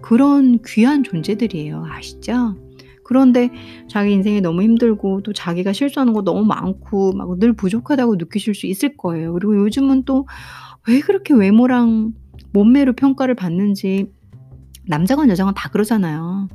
그런 0.00 0.58
귀한 0.66 1.02
존재들이에요. 1.04 1.84
아시죠? 1.88 2.56
그런데 3.04 3.50
자기 3.88 4.12
인생이 4.12 4.40
너무 4.40 4.62
힘들고 4.62 5.22
또 5.22 5.32
자기가 5.32 5.72
실수하는 5.72 6.12
거 6.12 6.22
너무 6.22 6.44
많고 6.44 7.12
막 7.12 7.38
늘 7.38 7.52
부족하다고 7.52 8.16
느끼실 8.16 8.54
수 8.54 8.66
있을 8.66 8.96
거예요. 8.96 9.32
그리고 9.34 9.56
요즘은 9.56 10.04
또 10.04 10.26
왜 10.88 11.00
그렇게 11.00 11.34
외모랑 11.34 12.12
몸매로 12.52 12.94
평가를 12.94 13.34
받는지 13.34 14.12
남자건 14.86 15.30
여자건 15.30 15.54
다 15.54 15.68
그러잖아요. 15.70 16.48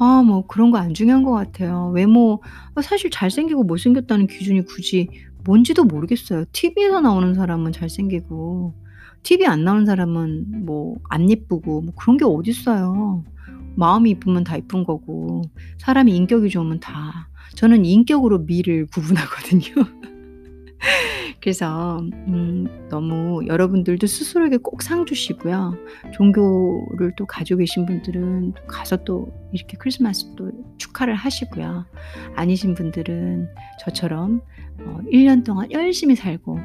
아, 0.00 0.22
뭐 0.22 0.46
그런 0.46 0.70
거 0.70 0.78
안 0.78 0.94
중요한 0.94 1.22
것 1.24 1.32
같아요. 1.32 1.90
외모, 1.94 2.42
사실 2.82 3.10
잘생기고 3.10 3.64
못생겼다는 3.64 4.26
기준이 4.28 4.64
굳이 4.64 5.08
뭔지도 5.44 5.84
모르겠어요. 5.84 6.44
TV에서 6.52 7.00
나오는 7.00 7.34
사람은 7.34 7.72
잘생기고, 7.72 8.74
TV 9.22 9.46
안 9.46 9.64
나오는 9.64 9.84
사람은 9.86 10.64
뭐 10.66 10.96
안 11.10 11.30
예쁘고 11.30 11.82
뭐 11.82 11.94
그런 11.96 12.16
게 12.16 12.24
어딨어요. 12.24 13.24
마음이 13.76 14.10
이쁘면 14.10 14.44
다 14.44 14.56
이쁜 14.56 14.84
거고 14.84 15.42
사람이 15.78 16.14
인격이 16.16 16.48
좋으면 16.50 16.80
다 16.80 17.28
저는 17.56 17.84
인격으로 17.84 18.40
미를 18.40 18.86
구분하거든요. 18.86 19.62
그래서 21.42 22.00
음 22.00 22.66
너무 22.90 23.46
여러분들도 23.46 24.06
스스로에게 24.06 24.58
꼭 24.58 24.82
상 24.82 25.06
주시고요. 25.06 25.74
종교를 26.12 27.12
또 27.16 27.26
가지고 27.26 27.58
계신 27.58 27.86
분들은 27.86 28.54
가서 28.66 29.04
또 29.04 29.32
이렇게 29.52 29.76
크리스마스 29.78 30.26
또 30.36 30.50
축하를 30.78 31.14
하시고요. 31.14 31.86
아니신 32.36 32.74
분들은 32.74 33.48
저처럼 33.80 34.42
어 34.80 35.00
1년 35.12 35.44
동안 35.44 35.70
열심히 35.72 36.14
살고 36.16 36.58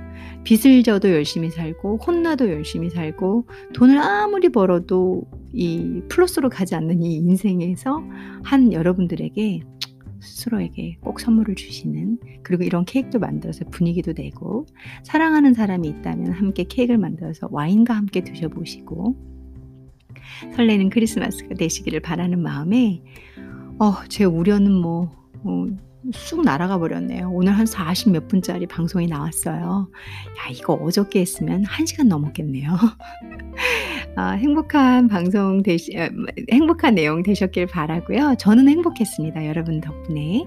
빚을 0.44 0.84
져도 0.84 1.10
열심히 1.12 1.50
살고 1.50 1.98
혼나도 1.98 2.50
열심히 2.50 2.90
살고 2.90 3.48
돈을 3.74 3.98
아무리 3.98 4.50
벌어도 4.50 5.24
이 5.54 6.02
플러스로 6.10 6.50
가지 6.50 6.76
않는 6.76 7.02
이 7.04 7.16
인생에서 7.16 8.04
한 8.44 8.72
여러분들에게 8.74 9.62
스스로에게 10.26 10.98
꼭 11.02 11.20
선물을 11.20 11.56
주시는 11.56 12.20
그리고 12.44 12.64
이런 12.64 12.86
케이크도 12.86 13.20
만들어서 13.20 13.66
분위기도 13.66 14.14
내고 14.14 14.66
사랑하는 15.04 15.54
사람이 15.54 15.88
있다면 15.88 16.32
함께 16.32 16.64
케이크를 16.64 16.98
만들어서 16.98 17.48
와인과 17.52 17.94
함께 17.94 18.24
드셔보시고 18.24 19.16
설레는 20.56 20.90
크리스마스가 20.90 21.56
되시기를 21.56 22.02
바라는 22.02 22.42
마음에 22.42 23.02
어, 23.80 23.94
제 24.10 24.24
우려는 24.24 24.72
뭐 24.72 25.12
어, 25.44 25.66
쑥 26.14 26.44
날아가 26.44 26.78
버렸네요. 26.78 27.30
오늘 27.32 27.54
한 27.58 27.66
40 27.66 28.12
몇 28.12 28.28
분짜리 28.28 28.68
방송이 28.68 29.08
나왔어요. 29.08 29.90
야, 30.38 30.52
이거 30.52 30.74
어저께 30.74 31.22
했으면 31.22 31.64
1시간 31.64 32.08
넘었겠네요. 32.08 32.70
아, 34.16 34.32
행복한 34.32 35.08
방송 35.08 35.64
되시, 35.64 35.98
아, 35.98 36.10
행복한 36.52 36.96
내용 36.96 37.24
되셨길 37.24 37.68
바라고요. 37.68 38.36
저는 38.38 38.70
행복했습니다. 38.70 39.46
여러분 39.48 39.82
덕분에. 39.82 40.46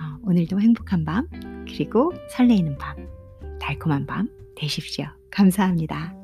아, 0.00 0.18
오늘도 0.24 0.60
행복한 0.60 1.04
밤, 1.04 1.28
그리고 1.64 2.12
설레이는 2.30 2.76
밤, 2.78 2.96
달콤한 3.60 4.06
밤 4.06 4.28
되십시오. 4.56 5.06
감사합니다. 5.30 6.14